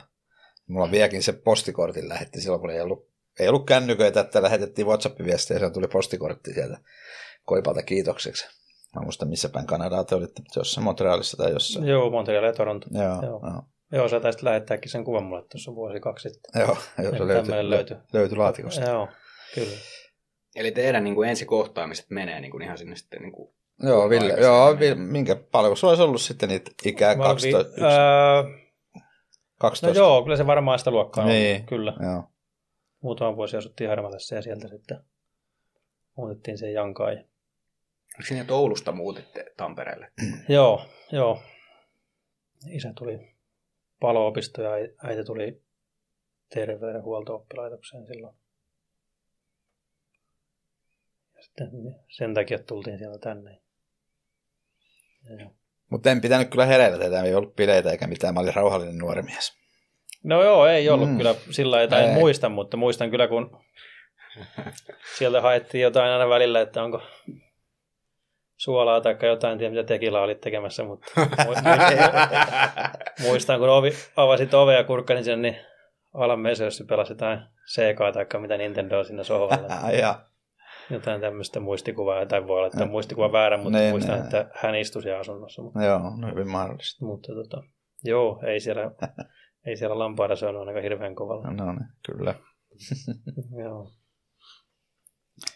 Mulla 0.68 0.92
vieläkin 0.92 1.24
se 1.24 1.34
postikortin 1.34 2.10
lähetti 2.10 2.42
silloin, 2.42 2.62
kun 2.62 2.70
ei 2.70 2.82
ollut 2.82 3.16
ei 3.40 3.48
ollut 3.48 3.66
kännyköitä, 3.66 4.20
että 4.20 4.42
lähetettiin 4.42 4.88
WhatsApp-viestejä 4.88 5.60
ja 5.60 5.70
tuli 5.70 5.88
postikortti 5.88 6.54
sieltä 6.54 6.78
Koipalta 7.46 7.84
kiitokseksi. 7.84 8.48
Mä 8.96 9.02
muistan, 9.02 9.30
missä 9.30 9.50
päin 9.50 9.68
Kanadaa 9.68 10.04
te 10.04 10.16
olitte, 10.16 10.42
jossain 10.56 10.84
Montrealissa 10.84 11.38
tai 11.38 11.52
jossain. 11.52 11.88
Joo, 11.88 12.10
Montreal 12.10 12.44
ja 12.44 12.54
Toronto. 12.54 12.88
Joo, 12.92 13.04
Joo. 13.04 13.22
joo. 13.22 13.64
joo. 13.92 14.10
Sä 14.10 14.20
taisit 14.20 14.42
lähettääkin 14.42 14.92
sen 14.92 15.04
kuvan 15.04 15.24
mulle 15.24 15.44
tuossa 15.52 15.76
vuosi 15.76 16.00
kaksi 16.00 16.30
sitten. 16.30 16.62
Joo, 16.62 16.78
joo 17.04 17.12
se 17.12 17.28
löytyi, 17.28 17.70
löytyi. 17.70 17.98
löytyi. 18.14 18.38
laatikosta. 18.38 18.90
Joo, 18.90 19.08
kyllä. 19.56 19.78
Eli 20.56 20.72
teidän 20.72 21.04
niin 21.04 21.16
kuin 21.16 21.30
ensikkohtaamiset 21.30 22.06
menee 22.10 22.42
niin 22.42 22.52
kuin 22.52 22.64
ihan 22.64 22.78
sinne 22.78 22.96
sitten 22.96 23.22
niin 23.22 23.32
kuin 23.32 23.54
Joo, 23.84 24.10
Ville, 24.10 24.34
joo. 24.34 24.80
Vi- 24.80 24.96
minkä 24.96 25.36
paljon 25.36 25.78
sulla 25.78 25.92
olisi 25.92 26.04
ollut 26.04 26.22
sitten 26.22 26.50
niitä 26.50 26.72
ikää 26.86 27.16
Mä 27.16 27.24
olin 27.24 27.32
12? 27.32 27.76
vi- 27.76 27.82
öö, 27.82 28.44
12? 29.60 30.00
no 30.00 30.06
joo, 30.06 30.24
kyllä 30.24 30.36
se 30.38 30.48
varmaan 30.48 30.80
sitä 30.80 30.92
luokkaa 30.92 31.24
on. 31.24 31.30
Niin. 31.30 31.66
Kyllä. 31.66 31.94
joo. 32.02 32.24
Muutama 33.02 33.36
vuosi 33.36 33.58
asuttiin 33.58 33.90
Harmatassa 33.90 34.36
ja 34.36 34.42
sieltä 34.42 34.68
sitten 34.68 34.98
muutettiin 36.16 36.58
siihen 36.58 36.74
Jankaan. 36.74 37.14
Ja... 37.14 37.20
Oliko 37.20 38.28
siinä, 38.28 38.42
että 38.42 38.54
Oulusta 38.54 38.92
muutitte 38.92 39.46
Tampereelle? 39.58 40.12
Joo, 40.50 40.86
joo. 41.12 41.42
Isä 42.72 42.94
tuli 42.98 43.36
paloopisto 44.00 44.62
ja 44.62 44.70
äi- 44.72 44.96
äiti 45.04 45.24
tuli 45.24 45.62
terveydenhuolto-oppilaitokseen 46.54 48.06
silloin. 48.08 48.36
Ja 51.36 51.44
sitten 51.44 51.70
sen 52.10 52.34
takia 52.34 52.60
tultiin 52.60 52.98
sieltä 52.98 53.18
tänne. 53.20 53.62
Mutta 55.90 56.12
en 56.12 56.22
pitänyt 56.22 56.50
kyllä 56.50 56.66
hereillä 56.66 56.98
tätä, 56.98 57.22
ei 57.24 57.36
ollut 57.36 57.56
bileitä 57.56 57.92
eikä 57.92 58.08
mitään, 58.08 58.34
mä 58.34 58.40
olin 58.40 58.56
rauhallinen 58.56 58.98
nuori 58.98 59.22
mies. 59.22 59.54
No 60.24 60.44
joo, 60.44 60.68
ei 60.68 60.90
ollut 60.90 61.10
Mm. 61.10 61.18
kyllä 61.18 61.36
sillä 61.52 61.76
lailla, 61.76 62.00
en 62.00 62.14
muista, 62.14 62.50
mutta 62.50 62.78
muistan 62.78 63.12
kyllä, 63.12 63.28
kun 63.28 63.58
sieltä 65.18 65.42
haettiin 65.42 65.82
jotain 65.82 66.12
aina 66.12 66.30
välillä, 66.30 66.62
että 66.62 66.84
onko 66.84 67.02
suolaa 68.58 69.02
tai 69.02 69.16
jotain, 69.22 69.52
en 69.52 69.58
tiedä 69.58 69.72
mitä 69.76 69.84
tekila 69.84 70.22
olit 70.22 70.42
tekemässä, 70.42 70.84
mutta 70.84 71.12
mu- 71.18 71.56
mu- 71.56 73.22
muistan, 73.28 73.60
kun 73.60 73.70
ovi, 73.70 73.94
avasit 74.16 74.54
ovea 74.54 74.78
ja 74.78 74.84
kurkkasin 74.84 75.24
sen, 75.24 75.42
niin 75.42 75.56
Alan 76.14 76.40
Mesössä 76.40 76.84
pelasi 76.90 77.12
jotain 77.12 77.40
Sega 77.66 78.12
tai 78.12 78.26
mitä 78.42 78.58
Nintendo 78.58 79.04
siinä 79.04 79.24
sohvalla. 79.24 79.90
Ja, 80.02 80.20
Jotain 80.90 81.22
tämmöistä 81.22 81.60
muistikuvaa, 81.60 82.26
tai 82.26 82.48
voi 82.48 82.58
olla, 82.58 82.68
että 82.68 82.84
on 82.84 82.90
muistikuva 82.90 83.32
väärä, 83.32 83.58
mutta 83.58 83.78
Niin, 83.80 83.92
muistan, 83.92 84.16
niin. 84.16 84.24
että 84.24 84.50
hän 84.56 84.76
istui 84.76 85.02
siellä 85.02 85.20
asunnossa. 85.20 85.62
Mutta, 85.62 85.84
joo, 85.84 86.00
no 86.18 86.28
hyvin 86.32 86.48
mahdollista. 86.48 87.06
mutta 87.06 87.34
tota, 87.34 87.64
joo, 88.04 88.42
ei 88.48 88.60
siellä, 88.60 88.92
ei 89.66 89.76
siellä 89.78 90.00
lampaada 90.00 90.36
se 90.36 90.46
on 90.46 90.58
ainakaan 90.60 90.84
hirveän 90.84 91.16
kovalla. 91.16 91.52
No 91.52 91.72
niin, 91.72 91.88
kyllä. 92.06 92.36
Joo. 93.64 93.92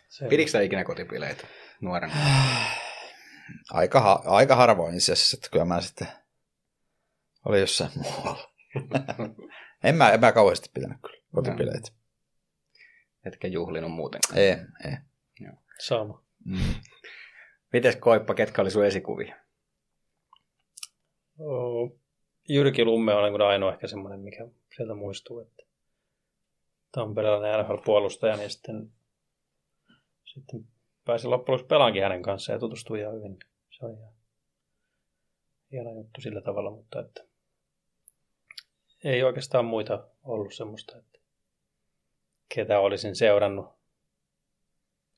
Se, 0.09 0.27
Pidikö 0.27 0.51
sä 0.51 0.61
ikinä 0.61 0.83
kotipileitä 0.83 1.47
nuorena? 1.81 2.13
Aika, 3.73 3.99
ha- 3.99 4.21
aika 4.25 4.55
harvoin 4.55 4.95
itse 4.95 5.13
asiassa, 5.13 5.37
että 5.37 5.49
kyllä 5.51 5.65
mä 5.65 5.81
sitten 5.81 6.07
oli 7.45 7.59
jossain 7.59 7.91
muualla. 7.95 8.49
en, 9.83 9.95
mä, 9.95 10.11
en 10.11 10.19
mä 10.19 10.31
kauheasti 10.31 10.69
pitänyt 10.73 10.97
kyllä 11.01 11.17
kotipileitä. 11.35 11.91
Etkä 13.25 13.47
juhlinut 13.47 13.91
muuten. 13.91 14.21
Ei, 14.35 14.49
ei. 14.85 14.97
Sama. 15.79 16.23
Mm. 16.45 16.75
Mites 17.73 17.95
Koippa, 17.95 18.33
ketkä 18.33 18.61
oli 18.61 18.71
sun 18.71 18.85
esikuvia? 18.85 19.35
Oo, 21.39 21.97
Jyrki 22.49 22.85
Lumme 22.85 23.13
on 23.13 23.31
niin 23.31 23.41
ainoa 23.41 23.73
ehkä 23.73 23.87
semmoinen, 23.87 24.19
mikä 24.19 24.47
sieltä 24.75 24.93
muistuu, 24.93 25.39
että 25.39 25.63
Tampereella 26.91 27.57
NHL-puolustaja, 27.57 28.37
niin 28.37 28.49
sitten, 28.49 28.91
sitten 30.25 30.67
pääsin 31.05 31.29
loppujen 31.29 31.53
lopuksi 31.53 31.67
pelaankin 31.67 32.03
hänen 32.03 32.21
kanssaan 32.21 32.55
ja 32.55 32.59
tutustuin 32.59 33.01
ihan 33.01 33.15
hyvin. 33.15 33.37
Se 33.71 33.85
oli 33.85 33.93
ihan 33.93 34.13
hieno 35.71 35.93
juttu 35.93 36.21
sillä 36.21 36.41
tavalla, 36.41 36.71
mutta 36.71 36.99
että 36.99 37.23
ei 39.03 39.23
oikeastaan 39.23 39.65
muita 39.65 40.07
ollut 40.23 40.53
semmoista, 40.53 40.97
että 40.97 41.19
ketä 42.55 42.79
olisin 42.79 43.15
seurannut. 43.15 43.78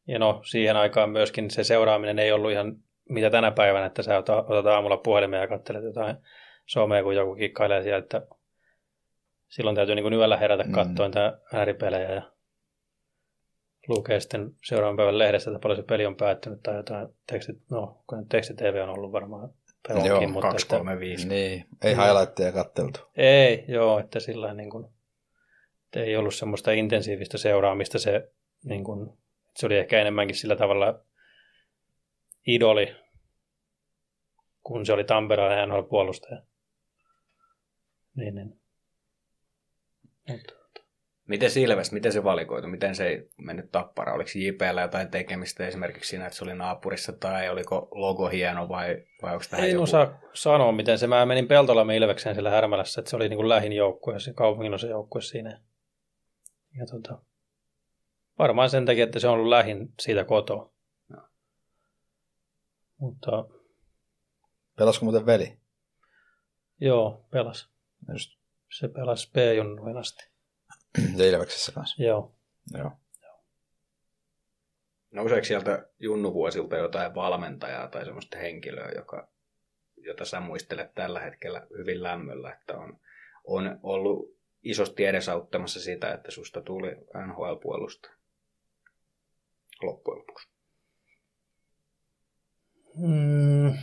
Ja 0.08 0.20
no, 0.20 0.42
siihen 0.46 0.76
aikaan 0.78 1.10
myöskin 1.10 1.50
se 1.52 1.64
seuraaminen 1.64 2.20
ei 2.20 2.32
ollut 2.32 2.52
ihan 2.52 2.76
mitä 3.10 3.30
tänä 3.30 3.52
päivänä, 3.52 3.86
että 3.86 4.02
sä 4.02 4.18
ota- 4.18 4.46
otat 4.48 4.66
aamulla 4.66 4.98
puhelimen 4.98 5.40
ja 5.42 5.48
katselet 5.48 5.84
jotain 5.84 6.16
somea, 6.66 7.04
kun 7.04 7.16
joku 7.16 7.36
kikkailee 7.36 7.84
siellä, 7.84 7.98
että 8.00 8.22
silloin 9.48 9.76
täytyy 9.76 9.96
niin 9.96 10.04
kuin 10.04 10.14
yöllä 10.14 10.38
herätä 10.38 10.64
Mm. 10.64 10.72
katsoen 10.72 11.12
mm. 11.12 11.58
ääripelejä 11.58 12.12
ja 12.12 12.22
lukee 13.88 14.20
sitten 14.20 14.52
seuraavan 14.66 14.98
päivän 14.98 15.18
lehdestä, 15.18 15.52
että 15.52 15.60
paljon 15.60 15.78
se 15.78 15.84
peli 15.84 16.06
on 16.06 16.16
päättynyt 16.16 16.64
tai 16.64 16.76
jotain 16.76 17.08
tekstit, 17.32 17.58
no 17.72 18.04
kun 18.08 18.28
teksti-TV 18.30 18.80
on 18.84 18.90
ollut 18.90 19.12
varmaan 19.12 19.50
Joo, 19.90 20.02
pelonkin, 20.04 20.32
mutta 20.32 20.48
2, 20.48 20.66
että, 20.66 20.76
3, 20.76 21.00
5. 21.00 21.28
Niin, 21.28 21.66
ei 21.84 21.96
Mm. 21.96 22.02
highlightteja 22.02 22.52
katteltu. 22.52 23.00
ei, 23.18 23.66
joo, 23.68 24.00
että 24.00 24.20
sillä 24.20 24.54
niin 24.54 24.70
kuin, 24.70 24.86
että 25.86 26.00
ei 26.00 26.18
ollut 26.18 26.36
semmoista 26.36 26.72
intensiivistä 26.72 27.38
seuraamista 27.38 28.00
se, 28.00 28.32
niin 28.64 28.84
kuin, 28.84 29.10
se 29.56 29.66
oli 29.66 29.78
ehkä 29.78 30.02
enemmänkin 30.02 30.36
sillä 30.36 30.56
tavalla 30.56 31.04
idoli, 32.48 32.96
kun 34.64 34.86
se 34.86 34.94
oli 34.94 35.04
Tampereen 35.04 35.70
NHL-puolustaja. 35.70 36.42
Niin, 38.16 38.36
niin. 38.36 38.60
Mutta, 40.30 40.62
Miten 41.32 41.52
Silves, 41.52 41.92
miten 41.92 42.12
se 42.12 42.24
valikoitu? 42.24 42.68
Miten 42.68 42.96
se 42.96 43.08
ei 43.08 43.30
mennyt 43.38 43.72
tappara? 43.72 44.14
Oliko 44.14 44.30
JPllä 44.36 44.82
jotain 44.82 45.12
tekemistä 45.12 45.68
esimerkiksi 45.68 46.10
siinä, 46.10 46.26
että 46.26 46.38
se 46.38 46.44
oli 46.44 46.56
naapurissa 46.56 47.14
tai 47.14 47.50
oliko 47.50 47.88
logo 47.92 48.30
hieno 48.30 48.70
vai, 48.70 49.04
vai 49.22 49.34
onko 49.34 49.46
tähän 49.50 49.66
en 49.66 49.72
joku... 49.72 49.84
osaa 49.84 50.20
sanoa, 50.34 50.72
miten 50.72 50.98
se. 50.98 51.08
Mä 51.08 51.26
menin 51.26 51.48
Peltolamme 51.48 51.96
Ilvekseen 51.96 52.36
siellä 52.36 52.50
Härmälässä, 52.50 53.02
että 53.02 53.10
se 53.10 53.16
oli 53.16 53.30
niin 53.30 53.38
kuin 53.38 53.50
lähin 53.50 53.74
joukkue, 53.74 54.20
se 54.20 54.34
kaupungin 54.34 54.74
osa 54.74 54.88
joukkue 54.88 55.22
siinä. 55.22 55.62
Ja 56.80 56.86
tota, 56.86 57.22
varmaan 58.40 58.70
sen 58.70 58.86
takia, 58.86 59.04
että 59.04 59.20
se 59.20 59.28
on 59.28 59.34
ollut 59.34 59.50
lähin 59.50 59.94
siitä 60.00 60.24
kotoa. 60.24 60.74
Joo. 61.10 61.28
Mutta 62.98 63.46
Pelasko 64.78 65.06
muuten 65.06 65.26
veli? 65.26 65.58
joo, 66.80 67.26
pelas. 67.32 67.70
Just. 68.12 68.42
Se 68.80 68.88
pelasi 68.88 69.32
B-junnuin 69.34 69.98
asti. 69.98 70.30
Ja 71.18 71.26
Ilveksessä 71.26 71.72
kanssa. 71.72 72.04
Joo. 72.04 72.36
Joo. 72.78 72.92
Nouseeko 75.12 75.46
sieltä 75.46 75.90
junnuvuosilta 76.00 76.78
jotain 76.78 77.16
valmentajaa 77.16 77.88
tai 77.88 78.06
semmoista 78.06 78.38
henkilöä, 78.38 78.92
joka, 78.96 79.28
jota 79.98 80.26
sä 80.26 80.40
muistelet 80.40 80.94
tällä 80.94 81.20
hetkellä 81.20 81.68
hyvin 81.78 82.04
lämmöllä, 82.04 82.54
että 82.54 82.78
on, 82.78 83.00
on 83.44 83.80
ollut 83.84 84.38
isosti 84.64 85.06
edesauttamassa 85.06 85.82
sitä, 85.82 86.14
että 86.14 86.32
susta 86.32 86.62
tuli 86.62 86.96
NHL-puolusta 87.28 88.10
loppujen 89.84 90.20
lopuksi? 90.20 90.48
Mm, 92.96 93.74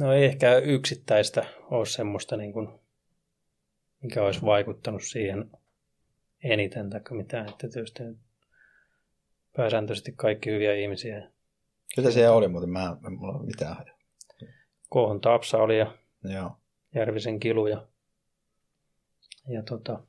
no 0.00 0.12
ei 0.12 0.24
ehkä 0.24 0.56
yksittäistä 0.56 1.46
ole 1.70 1.86
semmoista, 1.86 2.36
niin 2.36 2.52
kuin, 2.52 2.68
mikä 4.02 4.22
olisi 4.22 4.42
vaikuttanut 4.42 5.02
siihen 5.02 5.50
eniten 6.44 6.90
tai 6.90 7.00
mitään. 7.10 7.48
Että 7.48 7.68
tietysti 7.68 8.02
pääsääntöisesti 9.56 10.12
kaikki 10.12 10.50
hyviä 10.50 10.74
ihmisiä. 10.74 11.30
Kyllä 11.94 12.10
siellä 12.10 12.36
oli, 12.36 12.48
mutta 12.48 12.66
mä 12.66 12.96
en 13.06 13.12
mulla 13.12 13.38
ole 13.38 13.46
mitään. 13.46 13.76
Kohon 14.88 15.20
Tapsa 15.20 15.58
oli 15.58 15.78
ja 15.78 15.98
Joo. 16.24 16.56
Järvisen 16.94 17.40
Kilu 17.40 17.66
ja, 17.66 17.86
ja 19.48 19.62
tota, 19.62 20.02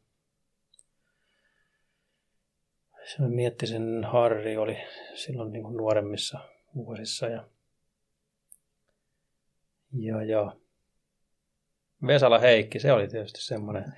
se 3.08 3.24
Miettisen 3.28 4.04
Harri 4.04 4.58
oli 4.58 4.78
silloin 5.16 5.52
niin 5.52 5.64
kuin 5.64 5.78
nuoremmissa 5.78 6.40
vuosissa 6.76 7.28
ja, 7.28 7.48
ja, 9.94 10.24
ja 10.24 10.56
Vesala 12.08 12.40
Heikki, 12.40 12.80
se 12.80 12.94
oli 12.94 13.08
tietysti 13.08 13.42
semmoinen 13.42 13.94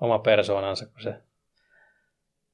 oma 0.00 0.18
persoonansa, 0.18 0.86
kun 0.86 1.00
se 1.00 1.14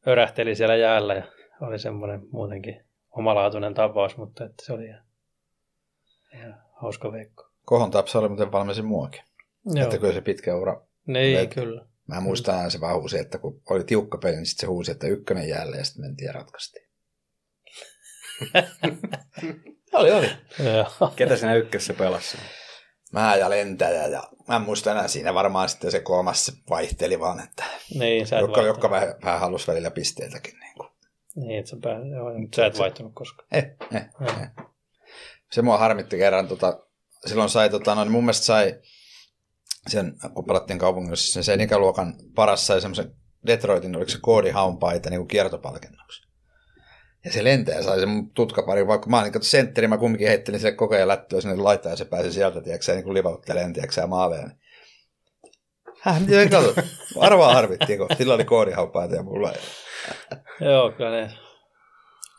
örähteli 0.07 0.55
siellä 0.55 0.77
jäällä 0.77 1.15
ja 1.15 1.25
oli 1.61 1.79
semmoinen 1.79 2.21
muutenkin 2.31 2.85
omalaatuinen 3.11 3.75
tapaus, 3.75 4.17
mutta 4.17 4.45
että 4.45 4.65
se 4.67 4.73
oli 4.73 4.85
ihan, 4.85 5.03
ihan 6.35 6.63
hauska 6.73 7.13
veikko. 7.13 7.49
Kohon 7.65 7.91
Tapsa 7.91 8.19
oli 8.19 8.29
muuten 8.29 8.53
valmisin 8.53 8.85
muakin. 8.85 9.23
Joo. 9.65 9.85
Että 9.85 9.99
kyllä 9.99 10.13
se 10.13 10.21
pitkä 10.21 10.57
ura. 10.57 10.81
Niin, 11.07 11.39
Vet- 11.49 11.55
kyllä. 11.55 11.87
Mä 12.15 12.21
muistan 12.21 12.55
aina 12.57 12.71
se 12.71 12.81
vaan 12.81 12.97
huusi, 12.97 13.19
että 13.19 13.39
kun 13.39 13.63
oli 13.71 13.85
tiukka 13.85 14.19
peli, 14.19 14.37
niin 14.37 14.47
sitten 14.47 14.61
se 14.61 14.67
huusi, 14.67 14.91
että 14.91 15.07
ykkönen 15.07 15.49
jälleen 15.49 15.79
ja 15.79 15.85
sitten 15.85 16.05
mentiin 16.05 16.27
ja 16.27 16.33
ratkaistiin. 16.33 16.89
oli, 19.93 20.13
oli. 20.13 20.31
Ketä 21.17 21.37
sinä 21.37 21.55
ykkössä 21.55 21.95
pelassa? 21.95 22.39
Mä 23.13 23.37
ja 23.37 23.51
lentäjä 23.51 24.07
ja 24.07 24.23
mä 24.49 24.57
en 24.57 24.63
muista 24.63 24.91
enää 24.91 25.09
siinä 25.09 25.35
varmaan 25.35 25.69
sitten 25.69 25.91
se 25.91 26.01
kolmas 26.01 26.47
se 26.47 26.53
vaihteli 26.71 27.21
vaan, 27.21 27.41
että 27.45 27.65
Niin, 27.95 28.27
sä 28.27 28.37
et 28.39 28.43
vaihtanut. 28.43 28.67
jotka 28.67 28.91
vähän, 28.91 29.15
vähän 29.25 29.41
halusi 29.41 29.67
välillä 29.67 29.91
pisteitäkin. 29.91 30.59
Niin 30.61 30.75
kuin. 30.77 30.89
Niin, 31.37 31.59
että 31.59 31.71
sä, 31.71 31.77
pää... 31.83 31.93
Joo, 31.93 32.39
mutta 32.39 32.57
sä 32.57 32.67
et 32.67 32.79
vaihtunut 32.79 33.13
koskaan. 33.15 33.49
Eh, 33.53 33.71
eh, 33.95 34.03
eh. 34.43 34.49
Se 35.53 35.63
mua 35.63 35.79
harmitti 35.79 36.17
kerran. 36.19 36.49
Tota, 36.49 36.87
silloin 37.27 37.51
sai, 37.51 37.71
tota, 37.71 37.95
no, 37.95 38.05
niin 38.05 38.13
mun 38.13 38.25
mielestä 38.25 38.47
sai 38.47 38.81
sen, 39.87 40.15
kun 40.35 40.45
pelattiin 40.45 40.79
kaupungissa, 40.79 41.33
sen, 41.33 41.45
sen 41.45 41.61
ikäluokan 41.61 42.15
paras 42.35 42.67
sai 42.67 42.81
semmoisen 42.81 43.15
Detroitin, 43.47 43.97
oliko 43.97 44.11
se 44.11 44.19
koodihaunpaita 44.21 45.11
niin 45.11 45.21
kuin 45.21 45.29
kiertopalkinnoksi. 45.29 46.29
Ja 47.25 47.33
se 47.33 47.45
lentää 47.45 47.83
sai 47.83 48.01
sen 48.01 48.31
tutkapari, 48.35 48.87
vaikka 48.87 49.11
mä 49.11 49.21
olin 49.21 49.33
sentteri, 49.41 49.89
mä 49.89 49.99
kumminkin 49.99 50.29
heittelin 50.29 50.61
sille 50.61 50.73
koko 50.73 50.95
ajan 50.95 51.09
lättyä 51.09 51.41
sinne 51.41 51.57
laittaa 51.57 51.93
ja 51.93 51.97
se 51.97 52.05
pääsi 52.05 52.33
sieltä, 52.33 52.61
tiedätkö, 52.61 52.93
niin 52.93 53.05
kuin 53.05 53.15
livauttelemaan, 53.15 53.73
tiedätkö, 53.73 54.07
maaleja. 54.07 54.49
Häh, 56.01 56.21
miten 56.21 56.51
katso? 56.51 56.75
Arvaa 57.19 57.55
harvittiko. 57.55 58.07
Sillä 58.19 58.35
oli 58.35 58.45
koodihauppaita 58.45 59.15
ja 59.15 59.23
mulla 59.23 59.53
ei. 59.53 59.61
Joo, 60.61 60.93
kyllä 60.93 61.11
ne 61.11 61.33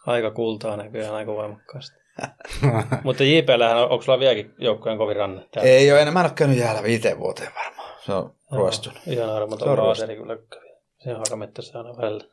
aika 0.07 0.31
kultaa 0.31 0.77
näköjään 0.77 1.15
aika 1.15 1.33
voimakkaasti. 1.33 2.02
Mutta 3.03 3.23
JPLhän 3.23 3.77
on, 3.77 3.89
onko 3.89 4.01
sulla 4.01 4.19
vieläkin 4.19 4.53
joukkojen 4.57 4.97
kovin 4.97 5.15
ranne? 5.15 5.47
Täällä? 5.51 5.71
Ei 5.71 5.91
ole 5.91 6.01
enää, 6.01 6.13
mä 6.13 6.19
en 6.19 6.25
ole 6.25 6.33
käynyt 6.35 6.57
jäällä 6.57 6.83
viiteen 6.83 7.19
vuoteen 7.19 7.51
varmaan. 7.65 7.93
Se 8.05 8.13
on 8.13 8.35
ruostunut. 8.51 8.99
Ihan 9.07 9.29
Se 9.29 9.33
armoton 9.35 9.69
on 9.69 9.77
laaseri 9.87 10.15
kyllä 10.15 10.35
kävi. 10.35 10.69
Se 11.03 11.09
on 11.09 11.17
hakamettässä 11.17 11.77
aina 11.77 11.97
välillä. 11.97 12.23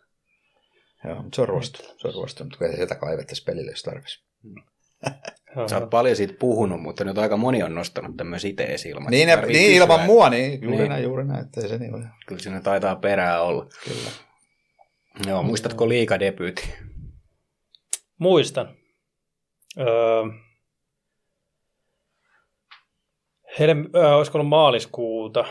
Joo, 1.05 1.23
mutta 1.23 1.37
se 1.37 1.43
on 1.43 1.49
ruostunut. 1.49 1.95
Se 2.01 2.09
on 2.09 2.15
ruostunut, 2.15 2.57
kun 2.57 2.67
ei 2.67 2.77
sieltä 2.77 2.95
kaivettaisi 2.95 3.45
pelille, 3.45 3.71
jos 3.71 3.83
tarvitsisi. 3.83 4.25
Joo, 5.57 5.69
Sä 5.69 5.79
oot 5.79 5.91
paljon 5.91 6.17
siitä 6.17 6.35
puhunut, 6.39 6.83
mutta 6.83 7.05
nyt 7.05 7.19
aika 7.19 7.37
moni 7.37 7.63
on 7.63 7.75
nostanut 7.75 8.17
tämmöisiä 8.17 8.51
itse-esilmat. 8.51 9.11
Niin, 9.11 9.29
Tarvii 9.29 9.57
niin 9.57 9.73
ilman 9.73 9.99
kysyä, 9.99 10.07
mua, 10.07 10.31
niin 10.31 10.63
juuri 10.63 10.79
Niin. 10.79 10.89
näin, 10.89 11.03
juuri 11.05 11.25
näin, 11.25 11.45
ettei 11.47 11.69
se 11.69 11.79
niin 11.79 11.95
ole. 11.95 12.05
Kyllä 12.27 12.43
siinä 12.43 12.61
taitaa 12.61 12.97
perää 12.97 13.43
olla. 13.43 13.67
Kyllä. 13.85 14.11
Joo, 15.27 15.43
muistatko 15.43 15.89
liikadebyytin? 15.89 16.69
Muistan. 18.19 18.77
Öö, 19.79 20.23
Helm, 23.59 23.91
öö, 23.95 24.15
olisiko 24.15 24.39
ollut 24.39 24.49
maaliskuuta. 24.49 25.45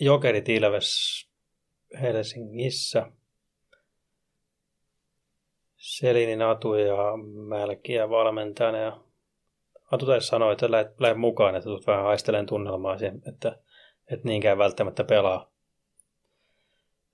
Jokerit 0.00 0.48
Ilves 0.48 1.24
Helsingissä. 2.00 3.06
Selinin 5.76 6.42
Atu 6.42 6.74
ja 6.74 6.96
Mälkiä 7.48 8.10
valmentajana. 8.10 8.78
Ja 8.78 9.00
Atu 9.92 10.06
taisi 10.06 10.26
sanoa, 10.26 10.52
että 10.52 10.70
lähde, 10.70 10.90
lähde 10.98 11.14
mukaan, 11.14 11.54
että 11.54 11.64
tulet 11.64 11.86
vähän 11.86 12.04
haistelemaan 12.04 12.46
tunnelmaa 12.46 12.98
siihen, 12.98 13.22
että 13.28 13.58
et 14.10 14.24
niinkään 14.24 14.58
välttämättä 14.58 15.04
pelaa. 15.04 15.50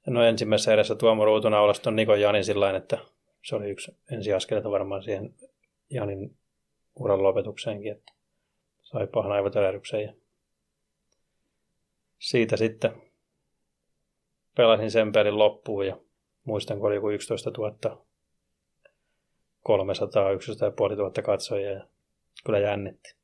No 0.07 0.23
ensimmäisessä 0.23 0.75
edessä 0.75 0.95
Tuomo 0.95 1.25
Ruutunaulasta 1.25 1.91
on 1.91 1.97
Nikon 1.97 2.21
Janin 2.21 2.45
sillä 2.45 2.77
että 2.77 2.99
se 3.43 3.57
oli 3.57 3.71
yksi 3.71 3.97
ensiaskeleita 4.13 4.71
varmaan 4.71 5.03
siihen 5.03 5.35
Janin 5.91 6.37
uran 6.95 7.23
lopetukseenkin, 7.23 7.93
että 7.93 8.13
sai 8.83 9.07
pahan 9.07 9.33
aivotärähdyksen 9.33 10.03
ja 10.03 10.15
siitä 12.19 12.57
sitten 12.57 12.93
pelasin 14.57 14.91
sen 14.91 15.13
pelin 15.13 15.39
loppuun 15.39 15.87
ja 15.87 16.01
muistan, 16.45 16.79
kun 16.79 16.87
oli 16.87 16.95
joku 16.95 17.11
11 17.11 17.51
000 17.51 18.05
300, 19.63 20.31
11 20.31 20.67
500 20.67 21.23
katsojia 21.23 21.71
ja 21.71 21.87
kyllä 22.45 22.59
jännitti. 22.59 23.15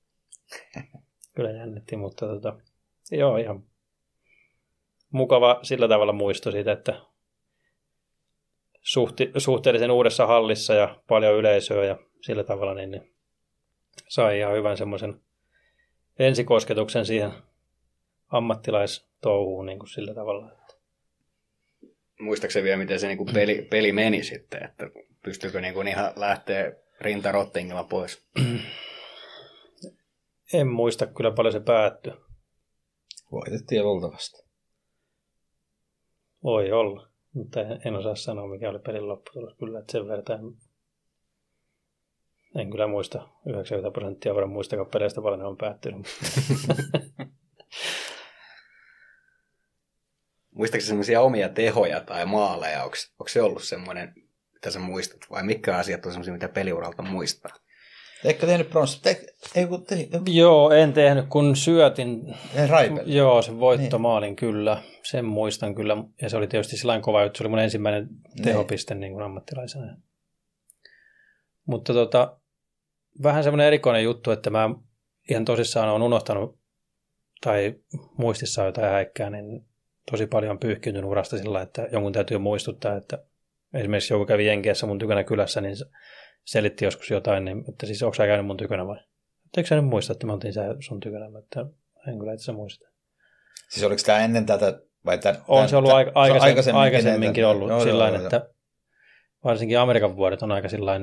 kyllä 1.34 1.50
jännitti, 1.50 1.96
mutta 1.96 2.26
tota, 2.26 2.56
joo, 3.10 3.36
ihan 3.36 3.64
mukava 5.10 5.58
sillä 5.62 5.88
tavalla 5.88 6.12
muisto 6.12 6.50
siitä, 6.50 6.72
että 6.72 7.00
suhti, 8.86 9.30
suhteellisen 9.36 9.90
uudessa 9.90 10.26
hallissa 10.26 10.74
ja 10.74 11.00
paljon 11.08 11.34
yleisöä 11.34 11.84
ja 11.84 11.98
sillä 12.20 12.44
tavalla 12.44 12.74
niin, 12.74 12.90
niin 12.90 13.14
sai 14.08 14.38
ihan 14.38 14.54
hyvän 14.54 14.76
semmoisen 14.76 15.20
ensikosketuksen 16.18 17.06
siihen 17.06 17.32
ammattilaistouhuun 18.28 19.66
niin 19.66 19.78
kuin 19.78 19.88
sillä 19.88 20.14
tavalla. 20.14 20.52
Että 20.52 20.74
Muistaakseni 22.20 22.64
vielä, 22.64 22.76
miten 22.76 23.00
se 23.00 23.06
niinku 23.06 23.24
peli, 23.34 23.66
peli 23.70 23.92
meni 23.92 24.22
sitten, 24.22 24.64
että 24.64 24.90
pystyykö 25.22 25.60
niinku 25.60 25.80
ihan 25.80 26.12
lähteä 26.16 26.72
rintarottingilla 27.00 27.84
pois? 27.84 28.26
en 30.52 30.68
muista 30.68 31.06
kyllä 31.06 31.30
paljon 31.30 31.52
se 31.52 31.60
päättyi. 31.60 32.12
Voitettiin 33.32 33.84
luultavasti. 33.84 34.46
Voi 36.44 36.72
olla, 36.72 37.08
mutta 37.36 37.60
en, 37.60 37.96
osaa 37.96 38.14
sanoa, 38.14 38.48
mikä 38.48 38.70
oli 38.70 38.78
pelin 38.78 39.08
lopputulos. 39.08 39.54
Kyllä, 39.54 39.78
että 39.78 39.92
sen 39.92 40.08
verran 40.08 40.40
en, 40.40 40.56
en 42.60 42.70
kyllä 42.70 42.86
muista 42.86 43.28
90 43.46 43.90
prosenttia 43.90 44.34
varmaan 44.34 44.52
muistakaan 44.52 44.88
peleistä 44.92 45.22
paljon 45.22 45.40
ne 45.40 45.46
on 45.46 45.56
päättynyt. 45.56 46.06
Muistaakseni 50.54 50.88
semmoisia 50.88 51.20
omia 51.20 51.48
tehoja 51.48 52.00
tai 52.00 52.26
maaleja? 52.26 52.84
Onko, 52.84 52.96
onko 53.18 53.28
se 53.28 53.42
ollut 53.42 53.62
semmoinen, 53.62 54.14
mitä 54.52 54.70
sä 54.70 54.78
muistat? 54.78 55.20
Vai 55.30 55.42
mitkä 55.42 55.76
asiat 55.76 56.06
on 56.06 56.12
semmoisia, 56.12 56.32
mitä 56.34 56.48
peliuralta 56.48 57.02
muistaa? 57.02 57.65
Eikö 58.24 58.46
tehnyt 58.46 58.70
bronssi? 58.70 59.02
Te, 59.02 59.20
ei 59.54 59.66
kun 59.66 59.86
te, 59.86 60.08
Joo, 60.26 60.70
en 60.70 60.92
tehnyt, 60.92 61.26
kun 61.28 61.56
syötin 61.56 62.34
ei 62.54 62.66
raipeli. 62.66 63.16
Joo, 63.16 63.42
se 63.42 63.60
voittomaalin 63.60 64.26
niin. 64.26 64.36
kyllä. 64.36 64.82
Sen 65.02 65.24
muistan 65.24 65.74
kyllä. 65.74 65.96
Ja 66.22 66.30
se 66.30 66.36
oli 66.36 66.46
tietysti 66.46 66.76
sellainen 66.76 67.02
kova 67.02 67.22
juttu. 67.22 67.38
Se 67.38 67.42
oli 67.42 67.48
mun 67.48 67.58
ensimmäinen 67.58 68.08
tehopiste 68.42 68.94
niin 68.94 69.12
kuin 69.12 69.24
ammattilaisena. 69.24 69.96
Mutta 71.66 71.92
tota, 71.92 72.36
vähän 73.22 73.44
semmoinen 73.44 73.66
erikoinen 73.66 74.04
juttu, 74.04 74.30
että 74.30 74.50
mä 74.50 74.70
ihan 75.30 75.44
tosissaan 75.44 75.88
olen 75.88 76.02
unohtanut 76.02 76.58
tai 77.40 77.74
muistissa 78.16 78.62
on 78.62 78.66
jotain 78.66 78.92
häikkää, 78.92 79.30
niin 79.30 79.66
tosi 80.10 80.26
paljon 80.26 80.50
on 80.50 80.58
pyyhkinyt 80.58 81.04
urasta 81.04 81.38
sillä, 81.38 81.62
että 81.62 81.88
jonkun 81.92 82.12
täytyy 82.12 82.38
muistuttaa, 82.38 82.96
että 82.96 83.18
esimerkiksi 83.74 84.14
joku 84.14 84.26
kävi 84.26 84.46
Jenkeissä 84.46 84.86
mun 84.86 84.98
tykönä 84.98 85.24
kylässä, 85.24 85.60
niin 85.60 85.76
selitti 86.46 86.84
joskus 86.84 87.10
jotain, 87.10 87.44
niin, 87.44 87.64
että 87.68 87.86
siis 87.86 88.02
onko 88.02 88.14
sä 88.14 88.26
käynyt 88.26 88.46
mun 88.46 88.56
tykönä 88.56 88.86
vai? 88.86 88.98
Eikö 89.56 89.68
sä 89.68 89.74
nyt 89.74 89.84
muista, 89.84 90.12
että 90.12 90.26
mä 90.26 90.32
oltiin 90.32 90.52
sä 90.52 90.76
sun 90.80 91.00
tykönä, 91.00 91.38
että 91.38 91.66
en 92.08 92.18
kyllä 92.18 92.32
itse 92.32 92.52
muista. 92.52 92.88
Siis 93.68 93.84
oliko 93.84 94.02
tämä 94.06 94.18
ennen 94.18 94.46
tätä? 94.46 94.80
Vai 95.04 95.18
tämän, 95.18 95.42
On 95.48 95.68
se 95.68 95.76
ollut 95.76 95.92
aika, 95.92 96.10
aikaisemmin, 96.14 96.44
aikaisemminkin 96.44 96.80
aikaisemminkin 96.80 97.42
näitä- 97.42 97.50
ollut 97.50 97.68
Joo, 97.68 97.80
sillä 97.80 98.08
joo, 98.08 98.22
että 98.22 98.48
varsinkin 99.44 99.78
Amerikan 99.78 100.16
vuodet 100.16 100.42
on 100.42 100.52
aika 100.52 100.68
sillä 100.68 101.00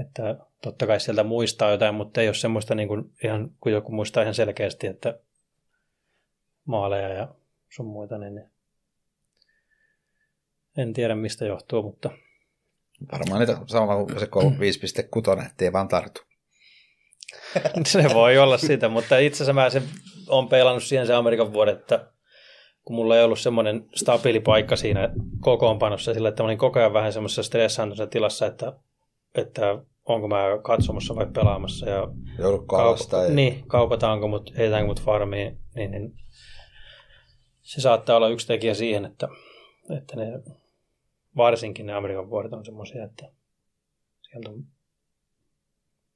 että 0.00 0.36
totta 0.62 0.86
kai 0.86 1.00
sieltä 1.00 1.24
muistaa 1.24 1.70
jotain, 1.70 1.94
mutta 1.94 2.20
ei 2.20 2.28
ole 2.28 2.34
semmoista 2.34 2.74
niin 2.74 2.88
kuin 2.88 3.04
ihan, 3.24 3.50
kun 3.60 3.72
joku 3.72 3.92
muistaa 3.92 4.22
ihan 4.22 4.34
selkeästi, 4.34 4.86
että 4.86 5.18
maaleja 6.64 7.08
ja 7.08 7.34
sun 7.68 7.86
muita, 7.86 8.18
niin 8.18 8.34
niin 8.34 8.50
en 10.76 10.92
tiedä 10.92 11.14
mistä 11.14 11.44
johtuu, 11.44 11.82
mutta 11.82 12.10
Varmaan 13.12 13.40
niitä 13.40 13.56
samalla 13.66 14.04
kuin 14.04 14.20
se 14.20 14.26
5.6, 15.40 15.46
ettei 15.46 15.72
vaan 15.72 15.88
tartu. 15.88 16.20
se 17.86 18.04
voi 18.14 18.38
olla 18.38 18.58
sitä, 18.58 18.88
mutta 18.88 19.18
itse 19.18 19.36
asiassa 19.36 19.52
mä 19.52 19.70
sen 19.70 19.82
on 20.28 20.48
peilannut 20.48 20.82
siihen 20.82 21.06
se 21.06 21.14
Amerikan 21.14 21.52
vuodet, 21.52 21.78
että 21.80 22.10
kun 22.84 22.96
mulla 22.96 23.16
ei 23.16 23.24
ollut 23.24 23.38
semmoinen 23.38 23.84
stabiili 23.94 24.40
paikka 24.40 24.76
siinä 24.76 25.10
kokoonpanossa 25.40 26.14
sillä, 26.14 26.28
että 26.28 26.42
mä 26.42 26.44
olin 26.44 26.58
koko 26.58 26.78
ajan 26.78 26.92
vähän 26.92 27.12
semmoisessa 27.12 27.42
stressaantuneessa 27.42 28.06
tilassa, 28.06 28.46
että, 28.46 28.72
että 29.34 29.78
onko 30.04 30.28
mä 30.28 30.42
katsomassa 30.62 31.16
vai 31.16 31.26
pelaamassa 31.26 31.90
ja 31.90 32.08
Joudutko 32.38 32.76
alas 32.76 33.06
tai... 33.06 33.30
niin, 33.30 33.68
kaupataanko 33.68 34.28
mut, 34.28 34.52
heitetäänkö 34.56 34.86
mut 34.86 35.02
farmiin, 35.02 35.58
niin, 35.74 35.90
niin 35.90 36.14
se 37.62 37.80
saattaa 37.80 38.16
olla 38.16 38.28
yksi 38.28 38.46
tekijä 38.46 38.74
siihen, 38.74 39.04
että, 39.04 39.28
että 39.98 40.16
ne, 40.16 40.24
varsinkin 41.36 41.86
ne 41.86 41.92
Amerikan 41.94 42.30
vuodet 42.30 42.52
on 42.52 42.64
semmoisia, 42.64 43.04
että 43.04 43.30
sieltä 44.30 44.50
on 44.50 44.64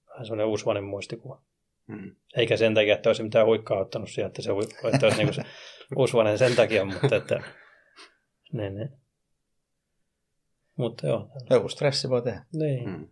vähän 0.09 0.27
semmoinen 0.27 0.47
uusvainen 0.47 0.85
muistikuva. 0.85 1.43
Hmm. 1.89 2.17
Eikä 2.37 2.57
sen 2.57 2.75
takia, 2.75 2.95
että 2.95 3.09
olisi 3.09 3.23
mitään 3.23 3.47
huikkaa 3.47 3.79
ottanut 3.79 4.11
sieltä, 4.11 4.29
että 4.29 4.43
se 4.43 4.51
että 4.95 5.07
olisi 5.07 5.25
niin 5.25 5.35
se 5.35 5.43
uusvainen 5.97 6.39
sen 6.39 6.57
takia, 6.57 6.85
mutta 6.85 7.17
että 7.17 7.43
niin, 8.53 8.75
niin. 8.75 8.91
Mutta 10.77 11.07
joo, 11.07 11.31
Joku 11.51 11.69
stressi 11.69 12.09
voi 12.09 12.23
tehdä. 12.23 12.45
niin. 12.53 12.85
Hmm. 12.85 13.09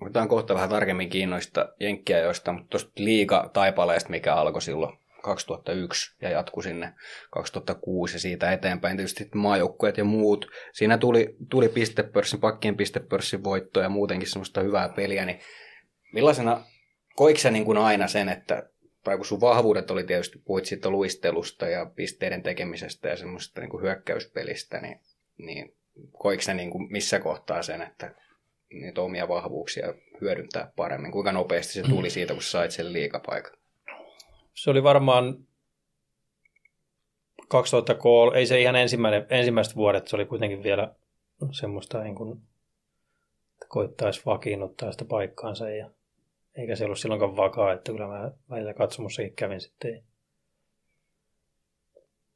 Otetaan 0.00 0.28
kohta 0.28 0.54
vähän 0.54 0.68
tarkemmin 0.68 1.10
kiinnoista 1.10 1.74
jenkkiä 1.80 2.18
joista, 2.18 2.52
mutta 2.52 2.68
tuosta 2.68 2.92
liiga 2.96 3.50
taipaleesta, 3.52 4.10
mikä 4.10 4.34
alkoi 4.34 4.62
silloin 4.62 4.98
2001 5.22 6.16
ja 6.22 6.30
jatkui 6.30 6.62
sinne 6.62 6.92
2006 7.30 8.14
ja 8.14 8.20
siitä 8.20 8.52
eteenpäin 8.52 8.96
tietysti 8.96 9.28
maajoukkueet 9.34 9.96
ja 9.98 10.04
muut. 10.04 10.46
Siinä 10.72 10.98
tuli, 10.98 11.36
tuli 11.50 11.68
pistepörssin, 11.68 12.40
pakkien 12.40 12.76
pistepörssin 12.76 13.44
voitto 13.44 13.80
ja 13.80 13.88
muutenkin 13.88 14.28
semmoista 14.28 14.60
hyvää 14.60 14.88
peliä, 14.88 15.24
niin 15.24 15.40
millaisena, 16.12 16.64
koiko 17.16 17.38
sä 17.38 17.50
niin 17.50 17.64
kuin 17.64 17.78
aina 17.78 18.08
sen, 18.08 18.28
että 18.28 18.68
tai 19.04 19.16
kun 19.16 19.26
sun 19.26 19.40
vahvuudet 19.40 19.90
oli 19.90 20.04
tietysti, 20.04 20.38
puhuit 20.38 20.66
siitä 20.66 20.90
luistelusta 20.90 21.66
ja 21.68 21.86
pisteiden 21.86 22.42
tekemisestä 22.42 23.08
ja 23.08 23.16
semmoisesta 23.16 23.60
niin 23.60 23.70
kuin 23.70 23.82
hyökkäyspelistä, 23.82 24.80
niin, 24.80 25.00
niin 25.38 25.74
koiko 26.12 26.42
se 26.42 26.54
niin 26.54 26.70
kuin 26.70 26.92
missä 26.92 27.18
kohtaa 27.18 27.62
sen, 27.62 27.82
että 27.82 28.14
niitä 28.72 29.00
omia 29.00 29.28
vahvuuksia 29.28 29.94
hyödyntää 30.20 30.72
paremmin? 30.76 31.12
Kuinka 31.12 31.32
nopeasti 31.32 31.72
se 31.72 31.82
tuli 31.82 32.10
siitä, 32.10 32.34
kun 32.34 32.42
sait 32.42 32.70
sen 32.70 32.92
liikapaikan? 32.92 33.52
Se 34.54 34.70
oli 34.70 34.82
varmaan 34.82 35.46
2003, 37.48 38.38
ei 38.38 38.46
se 38.46 38.60
ihan 38.60 38.76
ensimmäinen, 38.76 39.26
ensimmäiset 39.30 39.76
vuodet, 39.76 40.08
se 40.08 40.16
oli 40.16 40.26
kuitenkin 40.26 40.62
vielä 40.62 40.94
semmoista 41.52 42.02
niin 42.02 42.14
kuin, 42.14 42.38
että 43.52 43.66
koittaisi 43.68 44.22
vakiinnuttaa 44.26 44.92
sitä 44.92 45.04
paikkaansa 45.04 45.70
ja 45.70 45.90
eikä 46.54 46.76
se 46.76 46.84
ollut 46.84 46.98
silloinkaan 46.98 47.36
vakaa, 47.36 47.72
että 47.72 47.92
kyllä 47.92 48.06
mä 48.06 48.32
välillä 48.50 48.74
katsomussakin 48.74 49.36
kävin 49.36 49.60
sitten. 49.60 50.02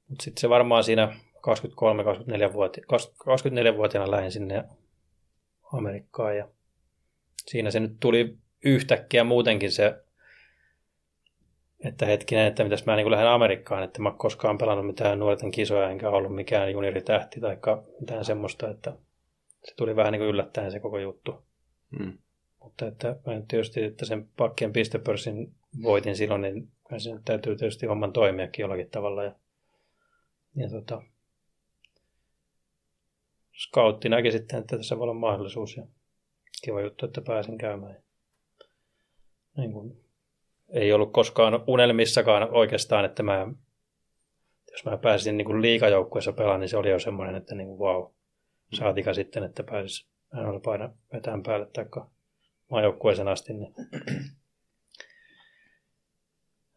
Mutta 0.09 0.25
sitten 0.25 0.41
se 0.41 0.49
varmaan 0.49 0.85
siinä 0.85 1.17
23-24-vuotiaana 1.37 4.11
lähdin 4.11 4.33
sinne 4.33 4.65
Amerikkaan 5.73 6.37
ja 6.37 6.49
siinä 7.47 7.71
se 7.71 7.81
nyt 7.81 7.97
tuli 8.01 8.37
yhtäkkiä 8.65 9.25
muutenkin 9.25 9.73
se, 9.73 10.05
että 11.85 12.07
hetkinen, 12.07 12.47
että 12.47 12.65
mitäs 12.65 12.87
mä 12.87 12.97
niin 12.97 13.11
lähden 13.11 13.29
Amerikkaan, 13.29 13.83
että 13.83 14.03
mä 14.03 14.15
koskaan 14.17 14.59
pelannut 14.59 14.87
mitään 14.87 15.19
nuorten 15.19 15.51
kisoja, 15.51 15.91
enkä 15.91 16.11
ollut 16.11 16.35
mikään 16.35 16.73
junioritähti 16.73 17.41
tai 17.41 17.59
mitään 18.01 18.25
semmoista, 18.25 18.71
että 18.71 18.93
se 19.65 19.75
tuli 19.77 19.97
vähän 19.97 20.12
niin 20.12 20.21
kuin 20.21 20.29
yllättäen 20.29 20.73
se 20.73 20.81
koko 20.81 20.99
juttu. 20.99 21.47
Hmm. 21.99 22.19
Mutta 22.62 22.87
että 22.87 23.17
tietysti, 23.49 23.85
että 23.85 24.05
sen 24.05 24.29
pakkien 24.37 24.73
pistepörssin 24.73 25.55
voitin 25.83 26.17
silloin, 26.17 26.43
niin 26.43 26.69
sen 26.99 27.21
täytyy 27.25 27.57
tietysti 27.57 27.87
homman 27.87 28.12
toimiakin 28.12 28.62
jollakin 28.62 28.91
tavalla. 28.91 29.25
Ja, 29.25 29.35
ja 30.55 30.71
tota, 30.71 31.03
scoutti 33.62 34.09
näki 34.09 34.33
sitten, 34.33 34.59
että 34.59 34.77
tässä 34.77 34.97
voi 34.97 35.03
olla 35.03 35.15
mahdollisuus 35.15 35.77
ja 35.77 35.87
kiva 36.65 36.81
juttu, 36.81 37.07
että 37.07 37.21
pääsin 37.21 37.59
käymään. 37.59 38.03
Niin 39.57 39.73
kuin, 39.73 40.06
ei 40.69 40.93
ollut 40.93 41.13
koskaan 41.13 41.65
unelmissakaan 41.67 42.49
oikeastaan, 42.51 43.05
että 43.05 43.23
mä, 43.23 43.47
jos 44.73 44.85
mä 44.85 44.97
pääsin 44.97 45.37
niin 45.37 45.63
liikajoukkueessa 45.63 46.33
pelaan, 46.33 46.61
niin 46.61 46.69
se 46.69 46.77
oli 46.77 46.91
jo 46.91 46.99
semmoinen, 46.99 47.35
että 47.35 47.55
niin 47.55 47.69
kuin, 47.69 47.79
wow, 47.79 48.13
saatika 48.75 49.15
sitten, 49.15 49.45
että 49.45 49.63
pääsis 49.63 50.09
paina 50.65 50.91
vetään 51.13 51.43
päälle 51.43 51.67
taikka 51.67 52.11
maajoukkueeseen 52.71 53.29
asti, 53.29 53.53
niin 53.53 53.75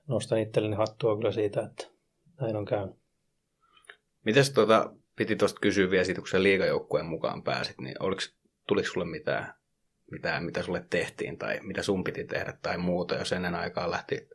nostan 0.07 0.39
itselleni 0.39 0.75
hattua 0.75 1.17
kyllä 1.17 1.31
siitä, 1.31 1.61
että 1.61 1.87
näin 2.41 2.55
on 2.55 2.65
käynyt. 2.65 2.95
Mites 4.25 4.51
tuota, 4.51 4.93
piti 5.15 5.35
tuosta 5.35 5.59
kysyä 5.59 5.91
vielä 5.91 6.03
siitä, 6.03 6.21
kun 6.21 6.27
sen 6.27 6.43
liigajoukkueen 6.43 7.05
mukaan 7.05 7.43
pääsit, 7.43 7.77
niin 7.77 7.95
oliko, 7.99 8.21
tuliko 8.67 8.87
sulle 8.87 9.05
mitään, 9.05 9.53
mitään, 10.11 10.43
mitä 10.43 10.63
sulle 10.63 10.85
tehtiin 10.89 11.37
tai 11.37 11.59
mitä 11.61 11.83
sun 11.83 12.03
piti 12.03 12.23
tehdä 12.23 12.53
tai 12.61 12.77
muuta, 12.77 13.15
jos 13.15 13.31
ennen 13.31 13.55
aikaa 13.55 13.91
lähti 13.91 14.29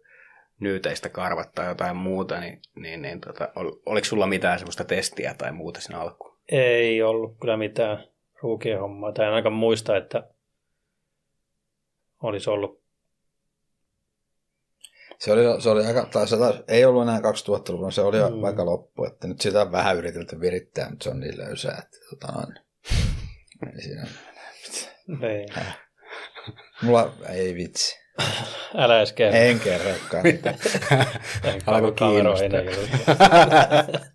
nyyteistä 0.60 1.08
karvat 1.08 1.52
tai 1.52 1.66
jotain 1.68 1.96
muuta, 1.96 2.40
niin, 2.40 2.60
niin, 2.76 3.02
niin 3.02 3.20
tota, 3.20 3.48
ol, 3.56 3.72
oliko 3.86 4.04
sulla 4.04 4.26
mitään 4.26 4.58
sellaista 4.58 4.84
testiä 4.84 5.34
tai 5.34 5.52
muuta 5.52 5.80
siinä 5.80 6.00
alkuun? 6.00 6.38
Ei 6.52 7.02
ollut 7.02 7.36
kyllä 7.40 7.56
mitään 7.56 8.08
ruukien 8.42 8.80
hommaa. 8.80 9.12
Tai 9.12 9.26
en 9.26 9.32
aika 9.32 9.50
muista, 9.50 9.96
että 9.96 10.28
olisi 12.22 12.50
ollut. 12.50 12.84
Se 15.18 15.32
oli, 15.32 15.62
se 15.62 15.70
oli 15.70 15.86
aika, 15.86 16.06
tai 16.12 16.28
se 16.28 16.36
taas, 16.36 16.56
ei 16.68 16.84
ollut 16.84 17.02
enää 17.02 17.18
2000-luvulla, 17.18 17.90
se 17.90 18.00
oli 18.00 18.16
mm. 18.18 18.44
aika 18.44 18.64
loppu, 18.64 19.04
että 19.04 19.26
nyt 19.26 19.40
sitä 19.40 19.62
on 19.62 19.72
vähän 19.72 19.96
yritelty 19.96 20.40
virittää, 20.40 20.90
mutta 20.90 21.04
se 21.04 21.10
on 21.10 21.20
niin 21.20 21.38
löysää, 21.38 21.82
että 21.82 21.98
tota, 22.10 22.32
on, 22.38 22.54
ei 23.74 23.82
siinä 23.82 24.06
ei. 25.22 25.46
Mulla 26.82 27.12
ei 27.28 27.54
vitsi. 27.54 28.04
Älä 28.76 28.96
edes 28.98 29.12
kerro. 29.12 29.38
En 29.38 29.60
kerrokaan 29.60 30.24
niitä. 30.24 30.54
Alkoi 31.66 31.92
kiinnostaa. 31.92 32.48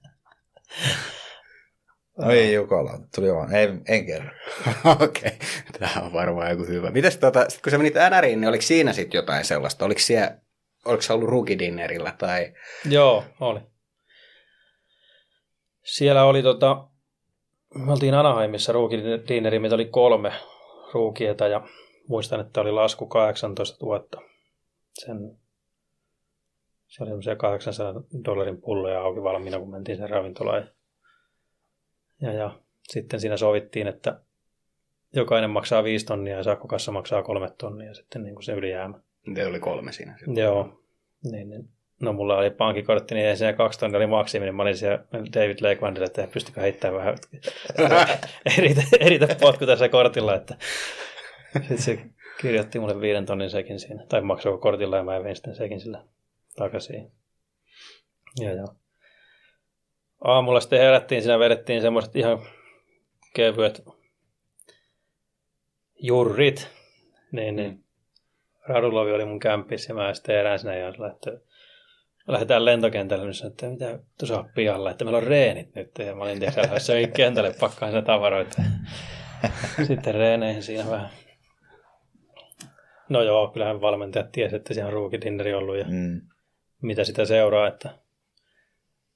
Oi 2.25 2.53
Jukola, 2.53 2.99
tuli 3.15 3.33
vaan. 3.33 3.55
Ei, 3.55 3.67
en 3.87 4.05
kerro. 4.05 4.29
Okei, 5.03 5.05
okay. 5.05 5.47
tämä 5.79 6.05
on 6.05 6.13
varmaan 6.13 6.49
joku 6.49 6.65
hyvä. 6.65 6.91
Mites 6.91 7.17
tota, 7.17 7.49
sit 7.49 7.61
kun 7.61 7.71
sä 7.71 7.77
menit 7.77 7.93
NRiin, 8.09 8.41
niin 8.41 8.49
oliko 8.49 8.61
siinä 8.61 8.93
sitten 8.93 9.17
jotain 9.17 9.45
sellaista? 9.45 9.85
Oliko 9.85 9.99
siellä, 9.99 10.37
oliko 10.85 11.01
sä 11.01 11.13
ollut 11.13 11.29
rukidinnerillä 11.29 12.15
tai? 12.17 12.53
Joo, 12.85 13.23
oli. 13.39 13.59
Siellä 15.83 16.23
oli 16.23 16.43
tota, 16.43 16.87
me 17.75 17.91
oltiin 17.91 18.13
Anaheimissa 18.13 18.71
ruukidinneri, 18.71 19.59
meitä 19.59 19.75
oli 19.75 19.85
kolme 19.85 20.33
ruukieta 20.93 21.47
ja 21.47 21.67
muistan, 22.07 22.39
että 22.39 22.61
oli 22.61 22.71
lasku 22.71 23.05
18 23.05 23.85
000. 23.85 24.05
Sen, 24.93 25.37
se 26.87 27.03
oli 27.03 27.09
semmoisia 27.09 27.35
800 27.35 28.03
dollarin 28.25 28.61
pulloja 28.61 29.01
auki 29.01 29.23
valmiina, 29.23 29.59
kun 29.59 29.71
mentiin 29.71 29.97
sen 29.97 30.09
ravintolaan. 30.09 30.69
Ja, 32.21 32.33
ja 32.33 32.59
sitten 32.83 33.19
siinä 33.19 33.37
sovittiin, 33.37 33.87
että 33.87 34.21
jokainen 35.13 35.49
maksaa 35.49 35.83
viisi 35.83 36.05
tonnia 36.05 36.37
ja 36.37 36.55
kassa 36.67 36.91
maksaa 36.91 37.23
kolme 37.23 37.51
tonnia 37.57 37.93
sitten 37.93 38.23
niin 38.23 38.35
kuin 38.35 38.43
se 38.43 38.53
ylijäämä. 38.53 38.99
Teillä 39.33 39.49
oli 39.49 39.59
kolme 39.59 39.91
siinä. 39.91 40.17
Sitten. 40.17 40.37
Joo. 40.37 40.83
Niin, 41.31 41.49
niin. 41.49 41.69
No 41.99 42.13
mulla 42.13 42.37
oli 42.37 42.49
pankkikortti, 42.49 43.15
niin 43.15 43.27
ensin 43.27 43.55
kaksi 43.55 43.79
tonnia 43.79 43.97
oli 43.97 44.07
maksimi, 44.07 44.45
niin 44.45 44.55
mä 44.55 44.61
olin 44.61 44.77
siellä 44.77 45.03
David 45.13 45.57
Lakewandille, 45.61 46.05
että 46.05 46.27
pystykö 46.33 46.61
heittämään 46.61 46.99
vähän 46.99 47.17
eritä, 48.57 48.81
eritä 48.99 49.35
potku 49.41 49.65
tässä 49.65 49.89
kortilla, 49.89 50.35
että 50.35 50.55
sitten 51.53 51.77
se 51.77 51.99
kirjoitti 52.41 52.79
mulle 52.79 53.01
viiden 53.01 53.25
tonnin 53.25 53.49
sekin 53.49 53.79
siinä, 53.79 54.05
tai 54.09 54.21
maksoi 54.21 54.57
kortilla 54.57 54.97
ja 54.97 55.03
mä 55.03 55.23
vein 55.23 55.35
sitten 55.35 55.55
sekin 55.55 55.79
sillä 55.79 56.03
takaisin. 56.55 57.11
Ja, 58.39 58.53
ja 58.53 58.65
aamulla 60.23 60.59
sitten 60.59 60.79
herättiin, 60.79 61.21
siinä 61.21 61.39
vedettiin 61.39 61.81
semmoiset 61.81 62.15
ihan 62.15 62.39
kevyet 63.33 63.83
jurrit. 66.01 66.69
Niin, 67.31 67.55
niin. 67.55 67.71
Mm. 67.71 67.83
Radulovi 68.67 69.11
oli 69.11 69.25
mun 69.25 69.39
kämpissä 69.39 69.91
ja 69.91 69.95
mä 69.95 70.13
sitten 70.13 70.35
erään 70.35 70.59
siinä 70.59 70.75
ja 70.75 70.87
että 70.87 71.48
lähdetään 72.33 72.65
lentokentälle, 72.65 73.25
niin 73.25 73.47
että 73.47 73.69
mitä 73.69 73.99
tuossa 74.19 74.39
on 74.39 74.49
pihalla, 74.55 74.91
että 74.91 75.05
meillä 75.05 75.17
on 75.17 75.23
reenit 75.23 75.75
nyt. 75.75 75.91
Ja 75.99 76.15
mä 76.15 76.23
olin 76.23 76.43
että 76.43 76.79
se 76.79 77.07
kentälle 77.07 77.55
pakkaan 77.59 77.91
sen 77.91 78.03
tavaroita. 78.03 78.61
Sitten 79.87 80.15
reeneihin 80.15 80.63
siinä 80.63 80.89
vähän. 80.89 81.09
No 83.09 83.21
joo, 83.21 83.47
kyllähän 83.47 83.81
valmentajat 83.81 84.31
tiesi, 84.31 84.55
että 84.55 84.73
siellä 84.73 84.87
on 84.87 84.93
ruukidinneri 84.93 85.53
ollut 85.53 85.77
ja 85.77 85.85
mm. 85.87 86.21
mitä 86.81 87.03
sitä 87.03 87.25
seuraa, 87.25 87.67
että 87.67 87.99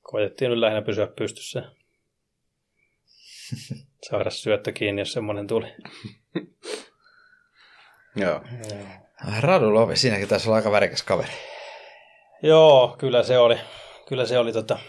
koitettiin 0.01 0.51
nyt 0.51 0.59
lähinnä 0.59 0.81
pysyä 0.81 1.07
pystyssä. 1.07 1.63
Saada 4.09 4.29
syöttö 4.29 4.71
kiinni, 4.71 5.01
jos 5.01 5.13
semmoinen 5.13 5.47
tuli. 5.47 5.67
Joo. 8.15 8.41
Radulovi, 9.39 9.95
siinäkin 9.95 10.27
taisi 10.27 10.49
olla 10.49 10.55
aika 10.55 10.71
värikäs 10.71 11.03
kaveri. 11.03 11.52
Joo, 12.43 12.95
kyllä 12.99 13.23
se 13.23 13.37
oli. 13.37 13.57
Kyllä 14.07 14.25
se 14.25 14.37
oli 14.37 14.53
tota, 14.53 14.79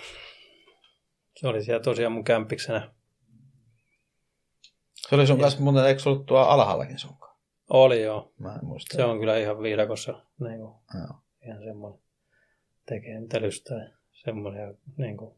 se 1.36 1.48
oli 1.48 1.64
siellä 1.64 1.82
tosiaan 1.82 2.12
mun 2.12 2.24
kämpiksenä. 2.24 2.90
Se 4.94 5.14
oli 5.14 5.26
sun 5.26 5.40
kanssa, 5.40 5.60
mutta 5.60 5.88
eikö 5.88 6.00
se 6.00 6.08
ollut 6.08 6.26
tuo 6.26 6.38
alhaallakin 6.38 6.98
sunkaan? 6.98 7.36
Oli 7.70 8.02
joo. 8.02 8.32
Mä 8.38 8.54
en 8.54 8.64
muista. 8.64 8.96
Se 8.96 9.04
on 9.04 9.20
kyllä 9.20 9.38
ihan 9.38 9.62
viidakossa. 9.62 10.12
Niin 10.12 10.60
kuin, 10.60 10.74
joo. 10.94 11.18
Ihan 11.46 11.62
semmoinen 11.64 12.00
tekee 12.86 13.20
mitä 13.20 13.40
lystää 13.40 13.90
semmoinen 14.12 14.78
niin 14.96 15.16
kuin, 15.16 15.34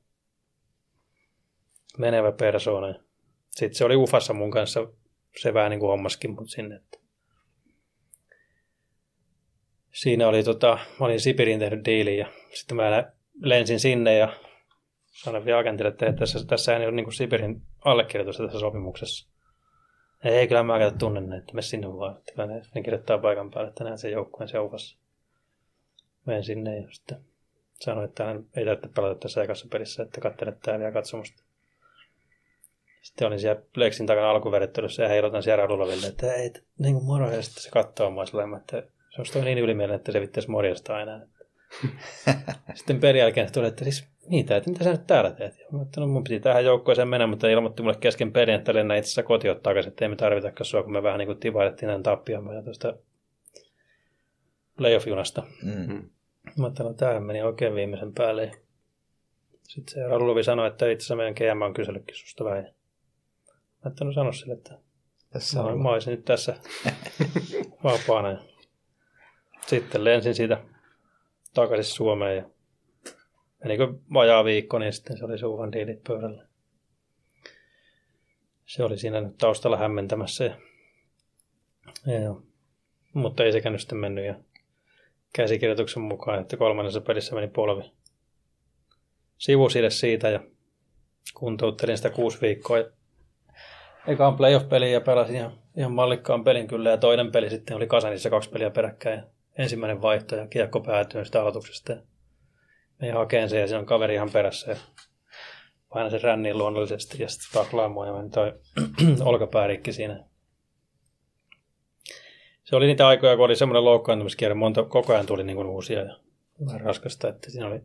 menevä 1.98 2.33
persoona. 2.33 2.94
Sitten 3.50 3.74
se 3.74 3.85
oli 3.85 3.96
Ufassa 3.96 4.33
mun 4.33 4.50
kanssa, 4.50 4.87
se 5.42 5.55
vähän 5.55 5.70
niin 5.70 5.81
kuin 5.81 5.90
hommaskin 5.90 6.31
mut 6.31 6.50
sinne. 6.50 6.76
Että. 6.76 7.06
Siinä 9.97 10.29
oli, 10.29 10.43
tota, 10.43 10.79
mä 11.01 11.07
olin 11.07 11.21
Sipirin 11.21 11.59
tehnyt 11.59 11.85
diilin 11.85 12.19
ja 12.19 12.27
sitten 12.55 12.77
mä 12.77 13.13
lensin 13.41 13.81
sinne 13.81 14.17
ja 14.17 14.29
sanoin 15.07 15.45
vielä 15.45 15.59
agentille, 15.59 15.89
että 15.89 16.13
tässä, 16.13 16.47
tässä 16.47 16.77
ei 16.77 16.87
ole 16.87 16.93
niin 16.95 17.05
kuin 17.05 17.15
Sipirin 17.15 17.63
allekirjoitusta 17.85 18.45
tässä 18.45 18.59
sopimuksessa. 18.59 19.29
Ei, 20.25 20.49
kyllä 20.49 20.63
mä 20.63 20.79
käytä 20.79 20.99
tunnen 20.99 21.33
että 21.33 21.55
me 21.55 21.63
sinne 21.63 21.89
vaan. 21.89 22.17
Että 22.17 22.47
ne, 22.47 22.63
ne 22.75 22.83
kirjoittaa 22.83 23.19
paikan 23.19 23.51
päälle, 23.51 23.69
että 23.69 23.85
näen 23.85 23.99
sen 23.99 24.13
joukkueen 24.13 24.61
Ufassa. 24.61 24.99
Menen 26.27 26.45
sinne 26.45 26.81
ja 26.81 26.89
sitten 26.91 27.25
sanoi, 27.75 28.05
että 28.05 28.25
hän 28.25 28.45
ei 28.57 28.65
tarvitse 28.65 28.89
pelata 28.89 29.21
tässä 29.21 29.43
ekassa 29.43 29.67
pelissä, 29.73 30.03
että 30.03 30.21
katselet 30.21 30.61
täällä 30.61 30.85
ja 30.85 30.93
katsomusta. 30.93 31.43
Sitten 33.03 33.27
olin 33.27 33.41
siellä 33.41 33.63
Lexin 33.77 34.07
takana 34.07 34.31
alkuvedettelyssä 34.31 35.03
ja 35.03 35.09
heilotan 35.09 35.43
siellä 35.43 35.63
Raduloville, 35.63 36.07
että 36.07 36.33
ei, 36.33 36.53
niin 36.79 36.95
kuin 36.95 37.05
moro, 37.05 37.31
ja 37.31 37.43
sitten 37.43 37.63
se 37.63 37.71
katsoo 37.71 38.11
mua 38.11 38.27
sillä 38.27 38.57
että 38.57 38.96
se 39.24 39.38
on 39.38 39.44
niin 39.44 39.59
ylimielinen, 39.59 39.96
että 39.96 40.12
se 40.12 40.20
vittäisi 40.20 40.50
morjasta 40.50 40.96
aina. 40.96 41.20
Sitten 42.74 43.00
perin 43.00 43.20
jälkeen 43.20 43.52
tuli, 43.52 43.66
että 43.66 43.85
siis 43.85 44.09
niitä, 44.29 44.57
että 44.57 44.70
mitä 44.70 44.85
sä 44.85 44.90
nyt 44.90 45.07
täällä 45.07 45.31
teet? 45.31 45.59
Ja 45.59 45.66
mä 45.70 45.83
että 45.83 46.00
no 46.00 46.07
mun 46.07 46.24
piti 46.24 46.40
tähän 46.40 46.64
joukkueeseen 46.64 47.09
mennä, 47.09 47.26
mutta 47.26 47.48
ilmoitti 47.48 47.83
mulle 47.83 47.96
kesken 48.00 48.33
perin, 48.33 48.55
että 48.55 48.74
lennä 48.74 48.96
itse 48.96 49.07
asiassa 49.07 49.22
kotiin 49.22 49.61
takaisin, 49.62 49.90
että 49.90 50.05
ei 50.05 50.09
me 50.09 50.16
tarvitakaan 50.16 50.64
sua, 50.66 50.83
kun 50.83 50.92
me 50.92 51.02
vähän 51.02 51.18
niin 51.18 51.26
kuin 51.26 51.38
tivailettiin 51.38 51.87
näin 51.87 52.02
tappioon 52.02 52.64
tuosta 52.64 52.94
playoff-junasta. 54.76 55.42
Mm. 55.62 56.11
Mä 56.59 56.66
ajattelin, 56.66 56.90
että 56.90 57.05
tämähän 57.05 57.22
meni 57.22 57.42
oikein 57.42 57.74
viimeisen 57.74 58.12
päälle. 58.12 58.50
Sitten 59.62 59.94
se 59.94 60.07
Radulovi 60.07 60.44
sanoi, 60.44 60.68
että 60.68 60.90
itse 60.90 61.02
asiassa 61.02 61.16
meidän 61.16 61.35
GM 61.35 61.62
on 61.62 61.74
kysellytkin 61.74 62.16
susta 62.16 62.44
vähän. 62.44 62.64
Mä 62.64 62.70
ajattelin, 63.85 64.09
no 64.09 64.12
sano 64.12 64.33
sille, 64.33 64.55
että 64.55 64.79
Tässä 65.31 65.62
mä, 65.62 65.68
on. 65.68 65.83
mä 65.83 65.90
olisin 65.90 66.11
nyt 66.11 66.24
tässä 66.24 66.57
vapaana. 67.85 68.38
Sitten 69.66 70.05
lensin 70.05 70.35
siitä 70.35 70.64
takaisin 71.55 71.94
Suomeen 71.94 72.37
ja 72.37 72.44
menikö 73.64 73.94
vajaa 74.12 74.44
viikko, 74.44 74.79
niin 74.79 74.92
sitten 74.92 75.18
se 75.18 75.24
oli 75.24 75.38
suuhan 75.38 75.72
diilit 75.72 76.05
pöydällä. 76.05 76.46
Se 78.66 78.85
oli 78.85 78.98
siinä 78.98 79.20
nyt 79.20 79.38
taustalla 79.38 79.76
hämmentämässä. 79.76 80.44
Ja, 80.44 80.59
ja, 82.07 82.35
mutta 83.14 83.44
ei 83.44 83.52
sekään 83.52 83.72
nyt 83.72 83.81
sitten 83.81 83.98
mennyt. 83.98 84.24
Ja 84.24 84.35
käsikirjoituksen 85.33 86.02
mukaan, 86.02 86.40
että 86.40 86.57
kolmannessa 86.57 87.00
pelissä 87.00 87.35
meni 87.35 87.48
polvi 87.48 87.92
sivusille 89.38 89.90
siitä 89.90 90.31
ja 90.31 90.40
kuntouttelin 91.35 91.96
sitä 91.96 92.11
kuusi 92.11 92.40
viikkoa. 92.40 92.79
Ja 92.79 92.85
ekaan 94.07 94.37
playoff-peliin 94.37 94.92
ja 94.92 95.00
pelasin 95.00 95.37
ihan, 95.37 95.52
ihan 95.76 95.92
mallikkaan 95.92 96.44
pelin 96.44 96.68
kyllä. 96.68 96.90
Ja 96.90 96.96
toinen 96.96 97.33
peli 97.33 97.50
sitten 97.50 97.76
oli 97.76 97.87
Kasanissa 97.87 98.31
kaksi 98.31 98.50
peliä 98.50 98.70
peräkkäin. 98.70 99.22
Ensimmäinen 99.59 100.03
vaihto 100.03 100.37
ja 100.37 100.47
kiekko 100.47 100.81
päätyy 100.81 101.25
sitä 101.25 101.40
aloituksesta. 101.40 101.97
Menin 103.01 103.16
hakeen 103.16 103.49
sen 103.49 103.61
ja 103.61 103.66
siinä 103.66 103.81
on 103.81 103.87
kaveri 103.87 104.14
ihan 104.14 104.31
perässä. 104.31 104.71
Ja 104.71 104.77
paina 105.88 106.11
sen 106.11 106.23
ränniin 106.23 106.59
luonnollisesti 106.59 107.23
ja 107.23 107.29
sitten 107.29 107.62
taklaa 107.62 107.88
mua 107.88 108.07
ja 108.07 108.12
meni 108.12 108.31
toi 108.31 108.53
olkapäärikki 109.31 109.92
siinä. 109.92 110.25
Se 112.64 112.77
oli 112.77 112.87
niitä 112.87 113.09
aikoja, 113.09 113.37
kun 113.37 113.45
oli 113.45 113.57
semmoinen 113.57 113.85
loukkaantumiskierre, 113.85 114.55
monta, 114.55 114.83
koko 114.85 115.12
ajan 115.12 115.27
tuli 115.27 115.45
niin 115.45 115.57
kuin 115.57 115.69
uusia 115.69 116.01
ja 116.01 116.16
vähän 116.66 116.81
raskasta, 116.81 117.29
että 117.29 117.51
siinä 117.51 117.66
oli 117.66 117.81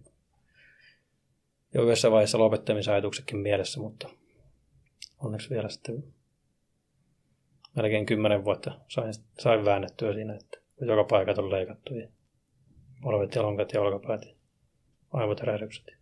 jo 1.73 1.83
yhdessä 1.83 2.11
vaiheessa 2.11 2.37
lopettamisajatuksetkin 2.37 3.37
mielessä, 3.37 3.79
mutta 3.79 4.09
onneksi 5.19 5.49
vielä 5.49 5.69
sitten 5.69 6.03
melkein 7.75 8.05
kymmenen 8.05 8.45
vuotta 8.45 8.79
sain, 8.87 9.13
sain 9.39 9.65
väännettyä 9.65 10.13
siinä, 10.13 10.35
että 10.35 10.60
joka 10.85 11.03
paikat 11.03 11.37
on 11.37 11.51
leikattu 11.51 11.95
ja 11.95 12.07
polvet 13.01 13.35
ja 13.35 13.41
lonkat 13.43 13.73
ja 13.73 13.81
olkapäät 13.81 14.25
ja 14.25 14.35
aivotärähdykset 15.13 15.87
ja 15.87 15.95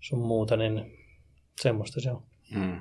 sun 0.00 0.26
muuta, 0.26 0.56
niin 0.56 0.98
semmoista 1.60 2.00
se 2.00 2.10
on. 2.10 2.22
Hmm. 2.54 2.80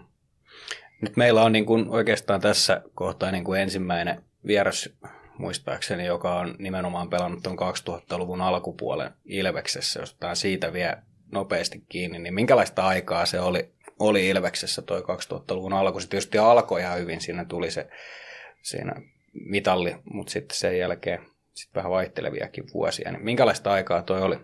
Nyt 1.01 1.17
meillä 1.17 1.43
on 1.43 1.51
niin 1.51 1.65
kuin 1.65 1.89
oikeastaan 1.89 2.41
tässä 2.41 2.81
kohtaa 2.95 3.31
niin 3.31 3.43
kuin 3.43 3.61
ensimmäinen 3.61 4.23
vieras 4.47 4.89
muistaakseni, 5.37 6.05
joka 6.05 6.39
on 6.39 6.55
nimenomaan 6.59 7.09
pelannut 7.09 7.43
tuon 7.43 7.57
2000-luvun 7.59 8.41
alkupuolen 8.41 9.11
Ilveksessä. 9.25 9.99
Jos 9.99 10.11
otetaan 10.11 10.35
siitä 10.35 10.73
vielä 10.73 11.03
nopeasti 11.31 11.83
kiinni, 11.89 12.19
niin 12.19 12.33
minkälaista 12.33 12.87
aikaa 12.87 13.25
se 13.25 13.39
oli, 13.39 13.71
oli 13.99 14.29
Ilveksessä 14.29 14.81
toi 14.81 15.01
2000-luvun 15.01 15.73
alku? 15.73 15.99
Se 15.99 16.09
tietysti 16.09 16.37
alkoi 16.37 16.81
ihan 16.81 16.99
hyvin, 16.99 17.21
siinä 17.21 17.45
tuli 17.45 17.71
se 17.71 17.89
siinä 18.61 18.93
mitalli, 19.35 19.95
mutta 20.03 20.31
sitten 20.31 20.57
sen 20.57 20.77
jälkeen 20.77 21.19
sit 21.53 21.69
vähän 21.75 21.91
vaihteleviakin 21.91 22.63
vuosia. 22.73 23.11
Niin 23.11 23.25
minkälaista 23.25 23.71
aikaa 23.71 24.01
toi 24.01 24.21
oli? 24.21 24.39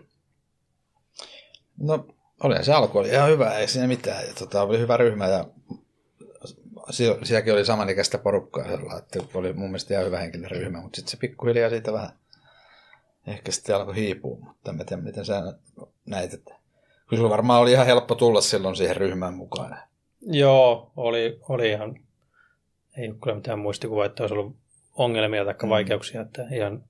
No, 1.78 2.06
oli 2.42 2.64
se 2.64 2.72
alku 2.72 2.98
oli 2.98 3.08
ihan 3.08 3.30
hyvä, 3.30 3.50
ei 3.50 3.68
siinä 3.68 3.88
mitään. 3.88 4.26
Ja 4.26 4.34
tota, 4.38 4.62
oli 4.62 4.78
hyvä 4.78 4.96
ryhmä 4.96 5.28
ja 5.28 5.44
si- 6.90 7.18
sielläkin 7.22 7.52
oli 7.52 7.64
samanikäistä 7.64 8.18
porukkaa, 8.18 8.64
sellainen, 8.64 8.98
että 8.98 9.18
oli 9.34 9.52
mun 9.52 9.68
mielestä 9.68 9.94
ihan 9.94 10.06
hyvä 10.06 10.18
henkinen 10.18 10.50
ryhmä, 10.50 10.80
mutta 10.80 10.96
sitten 10.96 11.10
se 11.10 11.16
pikkuhiljaa 11.16 11.70
siitä 11.70 11.92
vähän 11.92 12.10
ehkä 13.26 13.52
sitten 13.52 13.76
alkoi 13.76 13.96
hiipua, 13.96 14.38
mutta 14.40 14.70
en 14.70 14.86
tiedä, 14.86 15.02
miten 15.02 15.24
sä 15.24 15.54
näit, 16.06 16.34
että 16.34 16.54
kyllä 17.08 17.20
sulla 17.20 17.30
varmaan 17.30 17.60
oli 17.60 17.72
ihan 17.72 17.86
helppo 17.86 18.14
tulla 18.14 18.40
silloin 18.40 18.76
siihen 18.76 18.96
ryhmään 18.96 19.34
mukaan. 19.34 19.78
Joo, 20.20 20.92
oli, 20.96 21.38
oli 21.48 21.70
ihan, 21.70 22.00
ei 22.96 23.08
ole 23.08 23.16
kyllä 23.22 23.36
mitään 23.36 23.58
muistikuvaa, 23.58 24.06
että 24.06 24.22
olisi 24.22 24.34
ollut 24.34 24.56
ongelmia 24.92 25.44
tai 25.44 25.54
Mm. 25.62 25.68
vaikeuksia, 25.68 26.20
että 26.20 26.42
ihan 26.54 26.84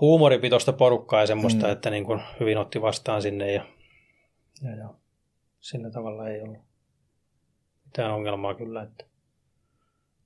huumoripitoista 0.00 0.72
porukkaa 0.72 1.20
ja 1.20 1.26
semmoista, 1.26 1.66
Mm. 1.66 1.72
että 1.72 1.90
niin 1.90 2.04
kuin 2.04 2.20
hyvin 2.40 2.58
otti 2.58 2.82
vastaan 2.82 3.22
sinne 3.22 3.52
ja, 3.52 3.64
ja, 4.62 4.76
ja 4.76 4.88
sillä 5.60 5.90
tavalla 5.90 6.28
ei 6.28 6.40
ollut 6.42 6.58
mitään 7.84 8.12
ongelmaa 8.14 8.54
kyllä. 8.54 8.82
Että, 8.82 9.04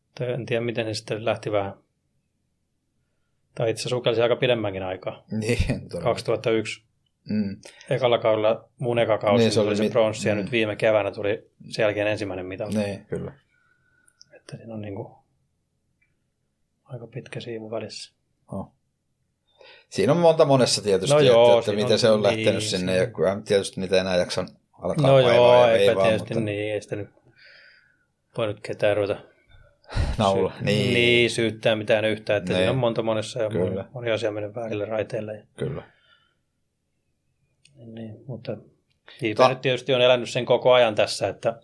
että 0.09 0.35
en 0.35 0.47
tiedä, 0.47 0.65
miten 0.65 0.87
se 0.87 0.95
sitten 0.95 1.25
lähti 1.25 1.53
vähän, 1.53 1.75
tai 3.55 3.71
itse 3.71 3.89
sukelsi 3.89 4.23
aika 4.23 4.37
pidemmänkin 4.37 4.83
aikaa. 4.83 5.25
Niin, 5.41 5.89
todella. 5.89 6.05
2001 6.05 6.85
Mm. 7.31 7.57
ekalla 7.91 8.19
kaudella, 8.19 8.69
mun 8.79 8.99
eka 8.99 9.19
kausi, 9.19 9.43
Niin, 9.45 9.53
se 9.53 9.61
oli 9.61 9.77
se 9.77 9.83
mit- 9.83 9.93
pronssi, 9.93 10.29
ja 10.29 10.35
mm. 10.35 10.41
nyt 10.41 10.53
viime 10.53 10.77
keväänä 10.77 11.11
tuli 11.11 11.51
sen 11.71 11.83
jälkeen 11.83 12.07
ensimmäinen 12.07 12.47
mitali. 12.47 12.75
Niin, 12.75 13.05
kyllä. 13.07 13.33
Että 14.37 14.57
siinä 14.57 14.75
on 14.75 14.81
niin 14.81 14.95
kuin 14.95 15.15
aika 16.85 17.07
pitkä 17.07 17.41
siivu 17.41 17.71
välissä. 17.71 18.15
Oh. 18.53 18.73
Siinä 19.89 20.13
on 20.13 20.19
monta 20.19 20.45
monessa 20.45 20.83
tietysti, 20.83 21.15
No 21.15 21.21
että, 21.21 21.33
joo, 21.33 21.59
että 21.59 21.73
miten 21.73 21.93
on- 21.93 21.99
se 21.99 22.11
on 22.11 22.23
niin, 22.23 22.37
lähtenyt 22.39 22.63
sinne, 22.63 22.93
siinä- 22.93 23.05
ja 23.05 23.07
kyllä 23.07 23.41
tietysti 23.45 23.81
niitä 23.81 24.01
enää 24.01 24.17
jaksa 24.17 24.47
alkaa 24.73 25.07
No 25.07 25.19
joo, 25.19 25.65
ja 25.65 25.73
eipä 25.73 25.87
veivaa, 25.87 26.05
tietysti 26.05 26.35
mutta 26.35 26.45
niin, 26.45 26.73
ei 26.75 26.83
sitä 26.83 26.97
nyt 26.97 27.09
voi 28.39 28.47
nyt 28.47 28.61
ketään 28.61 28.97
ruveta 28.97 29.17
naula. 30.19 30.53
sy- 30.59 30.65
Niin, 30.65 30.95
niin, 30.95 31.31
syyttää 31.31 31.77
mitään 31.77 32.05
yhtä, 32.05 32.37
että 32.37 32.53
Niin. 32.53 32.59
siinä 32.59 32.71
on 32.71 32.77
monta 32.79 33.03
monessa 33.03 33.43
ja 33.43 33.49
Kyllä. 33.51 33.85
moni, 33.95 34.11
asia 34.11 34.31
mennyt 34.31 34.55
väärille 34.55 34.85
raiteille. 34.85 35.35
Ja, 35.37 35.43
kyllä. 35.57 35.83
niin, 37.77 37.95
niin, 37.95 38.15
mutta 38.27 38.53
JP 39.23 39.37
Ta- 39.37 39.49
nyt 39.49 39.61
tietysti 39.61 39.95
on 39.95 40.01
elänyt 40.01 40.31
sen 40.31 40.47
koko 40.47 40.73
ajan 40.73 40.95
tässä, 40.95 41.29
että 41.29 41.61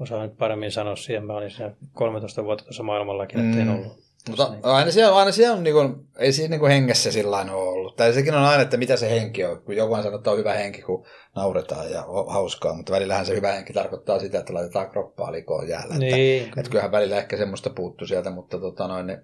osaan 0.00 0.28
nyt 0.28 0.38
paremmin 0.38 0.72
sanoa 0.72 0.96
siihen. 0.96 1.26
Mä 1.26 1.32
olin 1.32 1.50
siinä 1.50 1.70
13 1.92 2.44
vuotta 2.44 2.64
tuossa 2.64 2.82
maailmallakin, 2.82 3.40
että 3.46 3.60
en 3.60 3.66
Mm. 3.68 3.74
ollut. 3.74 4.07
Mutta 4.28 4.50
Niin. 4.50 4.64
aina 4.64 4.90
siellä, 4.90 5.16
aina 5.16 5.32
siellä 5.32 5.56
on, 5.56 5.64
niin 5.64 5.74
kuin, 5.74 6.08
ei 6.18 6.32
siinä 6.32 6.50
niin 6.50 6.60
kuin 6.60 6.72
hengessä 6.72 7.12
sillä 7.12 7.36
ole 7.36 7.52
ollut. 7.52 7.96
Tai 7.96 8.12
sekin 8.12 8.34
on 8.34 8.44
aina, 8.44 8.62
että 8.62 8.76
mitä 8.76 8.96
se 8.96 9.10
henki 9.10 9.44
on. 9.44 9.62
Kun 9.62 9.76
joku 9.76 9.96
sanoo, 9.96 10.14
että 10.14 10.30
on 10.30 10.38
hyvä 10.38 10.54
henki, 10.54 10.82
kun 10.82 11.06
nauretaan 11.36 11.90
ja 11.90 12.04
on 12.04 12.32
hauskaa, 12.32 12.74
mutta 12.74 12.92
välillähän 12.92 13.26
se 13.26 13.34
hyvä 13.34 13.52
henki 13.52 13.72
tarkoittaa 13.72 14.18
sitä, 14.18 14.38
että 14.38 14.54
laitetaan 14.54 14.90
kroppaa 14.90 15.32
likoon 15.32 15.68
jäällä. 15.68 15.94
Että, 15.94 16.16
Niin, 16.16 16.42
että 16.42 16.70
kyllähän 16.70 16.92
välillä 16.92 17.16
ehkä 17.16 17.36
semmoista 17.36 17.70
puuttu 17.70 18.06
sieltä, 18.06 18.30
mutta, 18.30 18.58
tota 18.58 18.88
noin, 18.88 19.06
niin, 19.06 19.18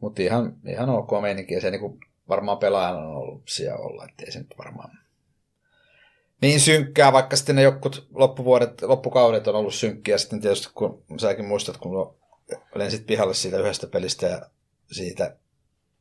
mutta 0.00 0.22
ihan, 0.22 0.56
ihan 0.68 0.90
ok 0.90 1.10
meininki. 1.22 1.54
Ja 1.54 1.60
se 1.60 1.70
niin 1.70 1.80
kuin 1.80 2.00
varmaan 2.28 2.58
pelaajana 2.58 2.98
on 2.98 3.16
ollut 3.16 3.42
siellä 3.48 3.78
olla, 3.78 4.04
ettei 4.04 4.32
se 4.32 4.38
nyt 4.38 4.54
varmaan 4.58 4.90
niin 6.40 6.60
synkkää, 6.60 7.12
vaikka 7.12 7.36
sitten 7.36 7.56
ne 7.56 7.62
jotkut 7.62 8.08
loppuvuodet, 8.14 8.82
loppukaudet 8.82 9.48
on 9.48 9.54
ollut 9.54 9.74
synkkiä. 9.74 10.18
Sitten 10.18 10.40
tietysti, 10.40 10.68
kun 10.74 11.04
säkin 11.18 11.44
muistat, 11.44 11.76
kun 11.76 12.16
lensit 12.74 13.06
pihalle 13.06 13.34
siitä 13.34 13.58
yhdestä 13.58 13.86
pelistä 13.86 14.26
ja 14.26 14.40
siitä, 14.92 15.36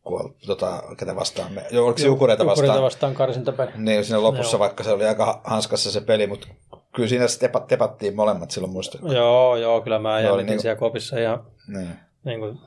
kun 0.03 0.35
tota, 0.45 0.83
ketä 0.97 1.15
vastaan 1.15 1.51
me, 1.53 1.65
joo, 1.71 1.85
oliko 1.85 1.97
se 1.99 2.05
Jukureita 2.05 2.45
vastaan? 2.45 2.65
Jukureita 2.65 2.83
vastaan 2.85 3.13
karsintapeli. 3.15 3.71
Niin, 3.75 4.05
siinä 4.05 4.21
lopussa, 4.21 4.55
Joo. 4.55 4.59
vaikka 4.59 4.83
se 4.83 4.91
oli 4.91 5.05
aika 5.05 5.41
hanskassa 5.43 5.91
se 5.91 6.01
peli, 6.01 6.27
mutta 6.27 6.47
kyllä 6.95 7.09
siinä 7.09 7.27
sitten 7.27 7.49
tepa, 7.49 7.59
tepattiin 7.67 8.15
molemmat 8.15 8.51
silloin 8.51 8.71
muista. 8.73 8.97
Joo, 9.13 9.55
joo, 9.55 9.81
kyllä 9.81 9.99
mä 9.99 10.19
jännitin 10.19 10.45
niin- 10.45 10.59
siellä 10.59 10.79
kopissa 10.79 11.19
ja 11.19 11.43
Niin. 11.67 11.89
niin 12.25 12.39
kuin 12.39 12.59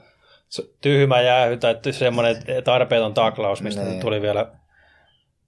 tyhmä 0.81 1.21
jäähy 1.21 1.57
tai 1.57 1.77
semmoinen 1.91 2.37
tarpeeton 2.65 3.15
taklaus, 3.15 3.63
mistä 3.63 3.81
Niin. 3.81 3.91
niin. 3.91 4.01
tuli 4.01 4.23
vielä 4.23 4.53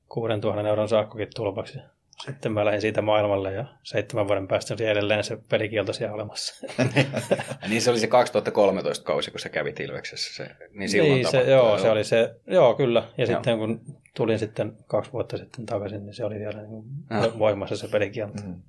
6000 0.09 0.69
euron 0.69 0.89
sakkokin 0.89 1.29
tulpaksi. 1.37 1.79
Sitten 2.25 2.53
mä 2.53 2.65
lähdin 2.65 2.81
siitä 2.81 3.03
maailmalle 3.03 3.53
ja 3.53 3.65
seitsemän 3.83 4.29
vuoden 4.29 4.49
päästä 4.49 4.75
oli 4.75 4.85
edelleen 4.85 5.25
se 5.25 5.39
pelikielto 5.49 5.93
siellä 5.93 6.15
olemassa. 6.15 6.67
Niin 7.69 7.83
se 7.83 7.91
oli 7.91 8.01
se 8.01 8.07
2013 8.07 9.05
kausi, 9.05 9.31
kun 9.31 9.41
sä 9.41 9.49
kävit 9.49 9.81
Ilveksessä. 9.81 10.45
Se, 10.45 10.57
niin 10.71 10.89
silloin 10.89 11.15
niin, 11.15 11.25
se, 11.27 11.31
tapahtui. 11.31 11.53
joo, 11.53 11.79
se 11.79 11.91
oli 11.91 12.05
se, 12.05 12.35
joo 12.47 12.75
kyllä. 12.75 13.09
Ja 13.19 13.25
Joo. 13.25 13.35
sitten 13.35 13.59
kun 13.59 13.81
tulin 14.17 14.39
sitten 14.39 14.73
kaksi 14.87 15.13
vuotta 15.13 15.37
sitten 15.37 15.67
takaisin, 15.67 16.07
niin 16.07 16.15
se 16.15 16.25
oli 16.25 16.39
vielä 16.39 16.63
niin 16.63 16.85
Joo. 17.11 17.39
voimassa 17.39 17.77
se 17.77 17.89
pelikielto. 17.89 18.43
Mm, 18.43 18.63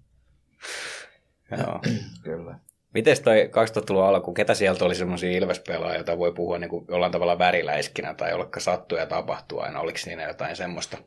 Joo. 1.57 1.79
kyllä. 2.23 2.59
Miten 2.93 3.23
toi 3.23 3.49
2000-luvun 3.53 4.05
alku, 4.05 4.33
ketä 4.33 4.53
sieltä 4.53 4.85
oli 4.85 4.95
semmoisia 4.95 5.31
Ilves-pelaajia, 5.31 5.95
joita 5.95 6.17
voi 6.17 6.31
puhua 6.31 6.57
niin 6.57 6.69
kuin 6.69 6.85
jollain 6.89 7.11
tavalla 7.11 7.39
väriläiskinä 7.39 8.13
tai 8.13 8.29
jollekka 8.29 8.59
sattuu 8.59 8.97
ja 8.97 9.05
tapahtuu 9.05 9.59
aina? 9.59 9.79
Oliko 9.79 9.97
siinä 9.97 10.23
jotain 10.23 10.55
semmoista? 10.55 10.97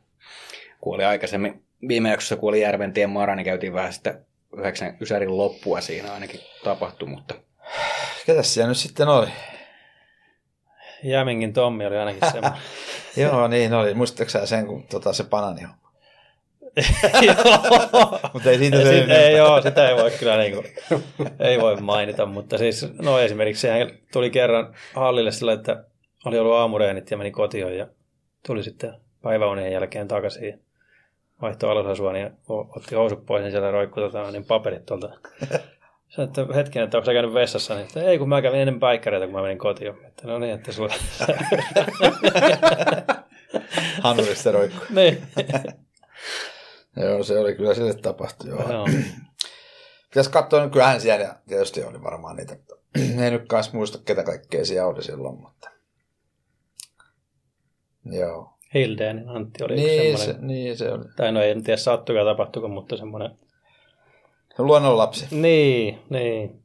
Kun 0.81 0.95
oli 0.95 1.03
aikaisemmin, 1.03 1.63
viime 1.87 2.09
jaksossa 2.09 2.35
kun 2.35 2.49
oli 2.49 2.61
Järventien 2.61 3.09
Mara, 3.09 3.35
niin 3.35 3.45
käytiin 3.45 3.73
vähän 3.73 3.93
sitä 3.93 4.19
yhdeksän 4.57 4.97
Ysärin 5.01 5.37
loppua 5.37 5.81
siinä 5.81 6.13
ainakin 6.13 6.39
tapahtui, 6.63 7.09
mutta 7.09 7.35
Ketäs 8.25 8.53
siellä 8.53 8.69
nyt 8.69 8.77
sitten 8.77 9.07
oli? 9.07 9.27
Jämingin 11.03 11.53
Tommi 11.53 11.85
oli 11.85 11.97
ainakin 11.97 12.31
semmoinen. 12.31 12.61
Joo, 13.17 13.47
niin 13.47 13.73
oli. 13.73 13.93
Muistatko 13.93 14.45
sen, 14.45 14.67
kun 14.67 14.83
tota, 14.83 15.13
se 15.13 15.23
banani 15.23 15.63
on? 15.63 15.71
Joo. 17.27 18.19
Mutta 18.33 18.49
ei 18.49 18.57
siitä 18.57 18.81
enempää. 18.81 19.17
ei, 19.17 19.37
joo, 19.37 19.61
sitä 19.61 19.89
ei 19.89 19.95
voi 19.95 20.11
kyllä 20.11 20.37
niin 20.37 20.53
kuin, 20.53 20.65
ei 21.39 21.61
voi 21.61 21.81
mainita, 21.81 22.25
mutta 22.25 22.57
siis 22.57 22.85
no 23.01 23.19
esimerkiksi 23.19 23.61
sehän 23.61 23.91
tuli 24.13 24.29
kerran 24.29 24.75
hallille 24.95 25.31
sillä, 25.31 25.53
että 25.53 25.83
oli 26.25 26.39
ollut 26.39 26.53
aamureenit 26.53 27.11
ja 27.11 27.17
meni 27.17 27.31
kotiin 27.31 27.77
ja 27.77 27.87
tuli 28.47 28.63
sitten 28.63 28.93
päiväunien 29.21 29.71
jälkeen 29.71 30.07
takaisin 30.07 30.61
vaihtoi 31.43 31.71
alusasuon 31.71 32.15
ja 32.15 32.31
o- 32.49 32.77
otti 32.77 32.95
housut 32.95 33.25
pois, 33.25 33.41
niin 33.41 33.51
siellä 33.51 33.71
roikkui 33.71 34.03
tota, 34.03 34.31
niin 34.31 34.45
paperit 34.45 34.85
tuolta. 34.85 35.09
Sanoin, 36.09 36.29
että 36.29 36.45
hetken, 36.55 36.83
että 36.83 36.97
onko 36.97 37.05
sä 37.05 37.13
käynyt 37.13 37.33
vessassa, 37.33 37.75
niin 37.75 37.87
että 37.87 38.03
ei 38.03 38.17
kun 38.17 38.29
mä 38.29 38.41
kävin 38.41 38.59
ennen 38.59 38.79
päikkäreitä, 38.79 39.25
kun 39.25 39.35
mä 39.35 39.41
menin 39.41 39.57
kotiin. 39.57 39.93
Että 40.07 40.27
no 40.27 40.39
niin, 40.39 40.53
että 40.53 40.71
sulla... 40.71 40.93
Hanurista 44.03 44.51
roikku. 44.51 44.85
niin. 44.95 45.27
Joo, 46.95 47.23
se 47.23 47.39
oli 47.39 47.55
kyllä 47.55 47.73
sille 47.73 47.93
tapahtui. 47.93 48.49
Joo. 48.49 48.71
Joo. 48.71 48.85
Pitäisi 50.09 50.29
katsoa, 50.29 50.59
niin 50.59 50.71
kyllähän 50.71 51.01
siellä 51.01 51.35
tietysti 51.47 51.83
oli 51.83 52.03
varmaan 52.03 52.35
niitä. 52.35 52.57
Ei 53.23 53.31
nyt 53.31 53.47
kanssa 53.47 53.71
muista, 53.73 53.97
ketä 54.05 54.23
kaikkea 54.23 54.65
siellä 54.65 54.87
oli 54.87 55.03
silloin, 55.03 55.39
mutta... 55.39 55.69
Joo. 58.05 58.52
Hildeenin 58.73 59.29
Antti 59.29 59.63
oli 59.63 59.75
Niin 59.75 60.11
yksi 60.11 60.17
se, 60.17 60.25
semmoinen, 60.25 60.47
niin 60.47 60.77
se 60.77 60.91
oli. 60.91 61.05
tai 61.15 61.31
no 61.31 61.41
en 61.41 61.63
tiedä 61.63 61.77
sattuiko 61.77 62.19
ja 62.19 62.25
tapahtuiko, 62.25 62.67
mutta 62.67 62.97
semmoinen 62.97 63.31
Luonnonlapsi. 64.57 65.27
Niin, 65.31 65.99
niin. 66.09 66.63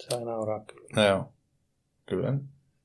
Sai 0.00 0.24
nauraa 0.24 0.60
kyllä. 0.64 0.86
No 0.96 1.06
joo. 1.06 1.24
Kyllä. 2.06 2.34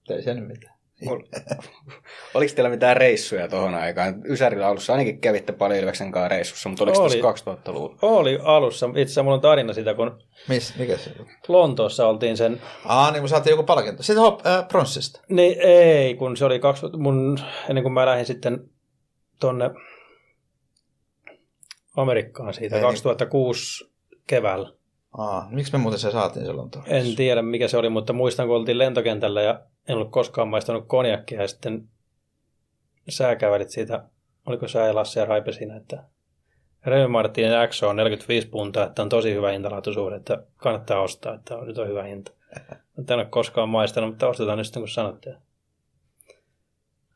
Ei 0.10 0.22
se 0.24 0.34
nyt 0.34 0.66
mitään. 1.02 1.58
Oliko 2.34 2.54
teillä 2.56 2.70
mitään 2.70 2.98
reissuja 2.98 3.48
tuohon 3.48 3.76
aikaan? 3.76 4.22
Ysärillä 4.26 4.68
alussa 4.68 4.94
ainakin 4.94 5.22
kävitte 5.22 5.54
paljon 5.54 5.80
Ilveksen 5.80 6.12
kanssa 6.12 6.28
reissussa, 6.28 6.70
mutta 6.70 6.84
oliko 6.84 7.04
Oli. 7.04 7.22
tässä 7.22 7.52
2000-luvulla? 7.52 7.98
Oli 8.02 8.40
alussa. 8.44 8.86
Itse 8.86 9.02
asiassa 9.02 9.24
mulla 9.24 9.36
on 9.36 9.42
tarina 9.42 9.74
siitä, 9.74 9.94
kun 9.94 10.22
Miss, 10.48 10.76
mikä 10.78 10.98
se? 10.98 11.12
Lontoossa 11.48 12.08
oltiin 12.08 12.38
sen... 12.38 12.62
Aa, 12.86 13.12
niin 13.12 13.22
kun 13.22 13.30
saatiin 13.30 13.52
joku 13.52 13.64
palkinto. 13.64 14.04
Sitten 14.04 14.22
hop, 14.22 14.46
äh, 14.46 14.68
pronssista. 14.68 15.22
Niin 15.30 15.60
ei, 15.62 16.16
kun 16.16 16.38
se 16.38 16.46
oli 16.46 16.60
kaksi... 16.60 16.86
Mun, 16.98 17.40
ennen 17.70 17.84
kuin 17.84 17.94
mä 17.94 18.06
lähdin 18.06 18.26
sitten 18.26 18.70
tonne 19.40 19.72
Amerikkaan 21.98 22.54
siitä 22.54 22.76
Ei. 22.76 22.82
2006 22.82 23.92
keväällä. 24.28 24.74
Aa, 25.18 25.48
miksi 25.52 25.74
me 25.74 25.80
muuten 25.80 26.00
se 26.00 26.12
saatiin 26.12 26.46
silloin 26.46 26.72
tuohon? 26.72 26.90
En 26.90 27.16
tiedä 27.16 27.42
mikä 27.42 27.68
se 27.68 27.78
oli, 27.78 27.90
mutta 27.90 28.14
muistan 28.14 28.48
kun 28.48 28.56
oltiin 28.56 28.78
lentokentällä 28.78 29.42
ja 29.42 29.62
en 29.88 29.96
ollut 29.96 30.12
koskaan 30.12 30.48
maistanut 30.48 30.88
konjakkia 30.88 31.42
ja 31.42 31.48
sitten 31.48 31.88
sä 33.10 33.36
kävelit 33.36 33.70
siitä, 33.70 34.04
oliko 34.46 34.68
sä 34.68 34.80
ja 34.80 34.96
Lasse 34.96 35.20
ja 35.20 35.26
Raipe 35.26 35.52
siinä, 35.52 35.78
että 35.78 36.04
Remy 36.86 37.08
Martin 37.08 37.52
X 37.70 37.84
on 37.84 37.96
45 37.96 38.48
puntaa, 38.48 38.86
että 38.86 39.02
on 39.02 39.10
tosi 39.10 39.34
hyvä 39.34 39.52
hintalaatuisuus, 39.52 40.14
että 40.14 40.44
kannattaa 40.58 41.02
ostaa, 41.02 41.34
että 41.34 41.58
on, 41.58 41.68
nyt 41.68 41.78
on 41.78 41.88
hyvä 41.88 42.04
hinta. 42.04 42.32
Mä 42.98 43.04
en 43.10 43.20
ole 43.20 43.26
koskaan 43.26 43.70
maistanut, 43.70 44.10
mutta 44.10 44.28
ostetaan 44.28 44.58
nyt 44.58 44.68
sitten 44.68 44.82
kun 44.82 44.90
sanotte. 44.90 45.36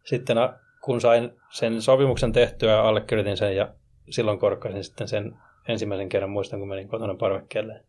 Sitten 0.03 0.37
a- 0.37 0.53
kun 0.81 1.01
sain 1.01 1.31
sen 1.49 1.81
sopimuksen 1.81 2.31
tehtyä, 2.31 2.81
allekirjoitin 2.81 3.37
sen 3.37 3.55
ja 3.55 3.73
silloin 4.09 4.39
korkkasin 4.39 4.83
sitten 4.83 5.07
sen 5.07 5.37
ensimmäisen 5.67 6.09
kerran, 6.09 6.29
muistan 6.29 6.59
kun 6.59 6.69
menin 6.69 6.87
kotona 6.87 7.15
parvekkeelle. 7.15 7.83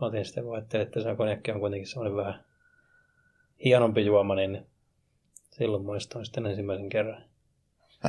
Otin 0.00 0.24
sitten, 0.24 0.44
kun 0.44 0.54
ajattelin, 0.54 0.86
että 0.86 1.00
se 1.00 1.08
on 1.08 1.16
kuitenkin 1.16 1.86
semmoinen 1.86 2.16
vähän 2.16 2.44
hienompi 3.64 4.06
juoma, 4.06 4.34
niin 4.34 4.66
silloin 5.50 5.84
muistan 5.84 6.24
sitten 6.24 6.46
ensimmäisen 6.46 6.88
kerran. 6.88 7.24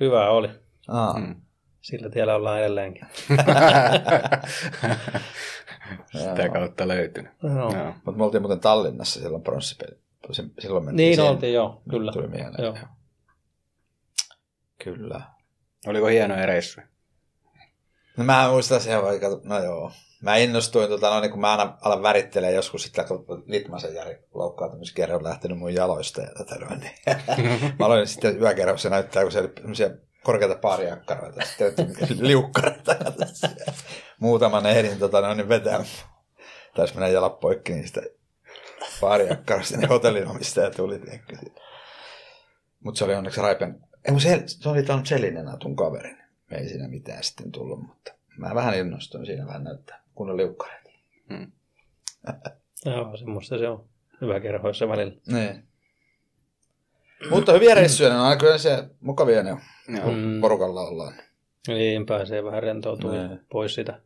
Hyvä 0.00 0.30
oli. 0.30 0.48
Aa, 0.88 1.18
Mm. 1.20 1.34
Sillä 1.80 2.10
tiellä 2.10 2.34
ollaan 2.34 2.60
edelleenkin. 2.60 3.06
Sitä 6.18 6.48
kautta 6.52 6.88
löytynyt. 6.88 7.32
No. 7.42 7.50
Joo. 7.72 7.94
mutta 7.94 8.12
me 8.18 8.24
oltiin 8.24 8.42
muuten 8.42 8.60
Tallinnassa 8.60 9.20
silloin 9.20 9.42
pronssipeli. 9.42 9.98
Silloin 10.58 10.84
mentiin 10.84 11.06
Niin 11.06 11.14
siihen. 11.16 11.30
oltiin 11.32 11.54
joo, 11.54 11.82
kyllä. 11.90 12.12
Tuli 12.12 12.28
mieleen. 12.28 12.64
Joo. 12.64 12.76
Kyllä. 14.84 15.20
Oliko 15.86 16.06
hienoja 16.06 16.46
reissuja? 16.46 16.86
No 18.16 18.24
mä 18.24 18.48
muistan 18.50 18.80
sen 18.80 19.02
vaikka, 19.02 19.26
no 19.44 19.58
joo. 19.64 19.92
Mä 20.24 20.36
innostuin, 20.36 20.88
tota, 20.88 21.10
no, 21.10 21.20
niin 21.20 21.30
kun 21.30 21.40
mä 21.40 21.50
aina 21.50 21.78
alan 21.80 22.02
värittelee 22.02 22.52
joskus 22.52 22.82
sitten, 22.82 23.04
kun 23.08 23.44
Litmasen 23.46 23.94
Jari 23.94 24.18
loukkaantumiskerran 24.34 25.18
on 25.18 25.24
lähtenyt 25.24 25.58
mun 25.58 25.74
jaloista 25.74 26.20
ja 26.20 26.30
tätä 26.38 26.54
noin, 26.64 26.80
niin 26.80 26.94
mä 27.78 27.86
aloin 27.86 28.06
sitten 28.06 28.40
yökerhossa 28.40 28.90
näyttää, 28.90 29.22
kun 29.22 29.32
siellä 29.32 29.50
oli 29.66 30.00
korkeita 30.22 30.54
paariakkaroita, 30.54 31.44
sitten 31.44 31.94
liukkareita 32.28 32.96
muutaman 34.20 34.66
ehdin 34.66 34.98
tota, 34.98 35.20
noin, 35.20 35.36
niin 35.36 35.48
vetää. 35.48 35.84
Taisi 36.76 36.94
mennä 36.94 37.08
jalat 37.08 37.40
poikki 37.40 37.72
niistä 37.72 38.02
paariakkaroista, 39.00 39.76
niin 39.76 39.88
hotellin 39.88 40.28
omistaja 40.28 40.70
tuli. 40.70 41.00
Mutta 42.80 42.98
se 42.98 43.04
oli 43.04 43.14
onneksi 43.14 43.40
Raipen, 43.40 43.80
ei, 44.04 44.20
se, 44.20 44.42
se 44.46 44.68
oli 44.68 44.82
tainnut 44.82 45.06
Selinen 45.06 45.58
tun 45.58 45.76
kaverin. 45.76 46.18
Ei 46.50 46.68
siinä 46.68 46.88
mitään 46.88 47.24
sitten 47.24 47.52
tullut, 47.52 47.80
mutta 47.80 48.12
mä 48.38 48.54
vähän 48.54 48.78
innostuin 48.78 49.26
siinä 49.26 49.46
vähän 49.46 49.64
näyttää 49.64 50.03
kunnon 50.14 50.36
liukkareita. 50.36 50.90
Joo, 52.86 53.16
semmoista 53.16 53.58
se 53.58 53.68
on. 53.68 53.84
Hyvä 54.20 54.40
kerhoissa 54.40 54.88
välillä. 54.88 55.14
Niin. 55.26 55.64
Mutta 57.30 57.52
hyviä 57.52 57.74
reissuja, 57.74 58.08
ne 58.08 58.14
on 58.14 58.20
aina 58.20 58.40
kyllä 58.40 58.58
se 58.58 58.84
mukavia 59.00 59.42
ne 59.42 59.52
on, 59.52 59.58
Joo. 59.88 60.00
kun 60.04 60.14
Mm. 60.14 60.40
porukalla 60.40 60.80
ollaan. 60.80 61.14
Niin, 61.68 62.06
pääsee 62.06 62.44
vähän 62.44 62.62
rentoutumaan 62.62 63.28
Niin. 63.28 63.40
pois 63.50 63.74
sitä 63.74 64.00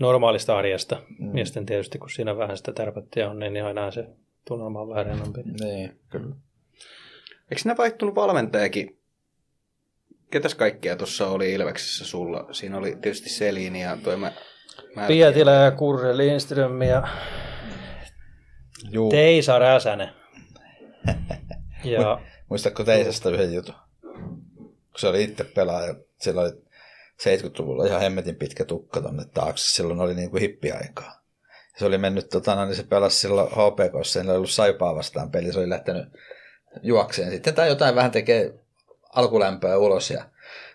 normaalista 0.00 0.58
arjesta. 0.58 1.02
Mm. 1.18 1.38
Ja 1.38 1.44
sitten 1.46 1.66
tietysti, 1.66 1.98
kun 1.98 2.10
siinä 2.10 2.36
vähän 2.36 2.56
sitä 2.56 2.72
tärpättiä 2.72 3.30
on, 3.30 3.38
niin 3.38 3.64
aina 3.64 3.90
se 3.90 4.08
tunnelma 4.44 4.80
on 4.80 4.88
vähän 4.88 5.06
rennompi. 5.06 5.40
Niin, 5.60 6.00
kyllä. 6.08 6.34
Eikö 7.50 7.62
ne 7.64 7.76
vaihtunut 7.78 8.14
valmentajakin? 8.14 8.99
Ketäs 10.30 10.54
kaikkia 10.54 10.96
tuossa 10.96 11.28
oli 11.28 11.52
Ilveksessä 11.52 12.04
sulla? 12.04 12.48
Siinä 12.52 12.78
oli 12.78 12.90
tietysti 13.02 13.28
Selini 13.28 13.82
ja 13.82 13.98
toi 14.04 14.16
mä... 14.16 14.32
mä 14.96 15.06
Pietilä 15.06 15.52
ja 15.52 15.70
Kurre 15.70 16.16
Lindström 16.16 16.82
ja 16.82 17.08
Juu. 18.90 19.10
Teisa 19.10 19.58
Räsänen. 19.58 20.08
Ja 21.84 22.20
Muistatko 22.48 22.84
Teisasta 22.84 23.30
yhden 23.30 23.54
jutun? 23.54 23.74
Kun 24.56 24.98
se 24.98 25.08
oli 25.08 25.22
itse 25.22 25.44
pelaaja, 25.44 25.94
sillä 26.20 26.40
oli 26.40 26.50
70-luvulla 27.22 27.86
ihan 27.86 28.00
hemmetin 28.00 28.36
pitkä 28.36 28.64
tukka 28.64 29.00
tonne 29.00 29.24
taakse. 29.34 29.70
Silloin 29.70 30.00
oli 30.00 30.14
niin 30.14 30.30
kuin 30.30 30.40
hippiaikaa. 30.40 31.20
Se 31.78 31.84
oli 31.84 31.98
mennyt, 31.98 32.28
tota, 32.28 32.54
no, 32.54 32.64
niin 32.64 32.76
se 32.76 32.82
pelasi 32.82 33.16
silloin 33.16 33.48
HPKssa, 33.48 34.12
sillä 34.12 34.30
oli 34.30 34.36
ollut 34.36 34.50
Saipaa 34.50 34.94
vastaan 34.94 35.30
peli, 35.30 35.52
se 35.52 35.58
oli 35.58 35.68
lähtenyt 35.68 36.08
juokseen 36.82 37.30
sitten, 37.30 37.54
tai 37.54 37.68
jotain 37.68 37.94
vähän 37.94 38.10
tekee 38.10 38.59
alkulämpöä 39.16 39.78
ulos, 39.78 40.10
ja 40.10 40.24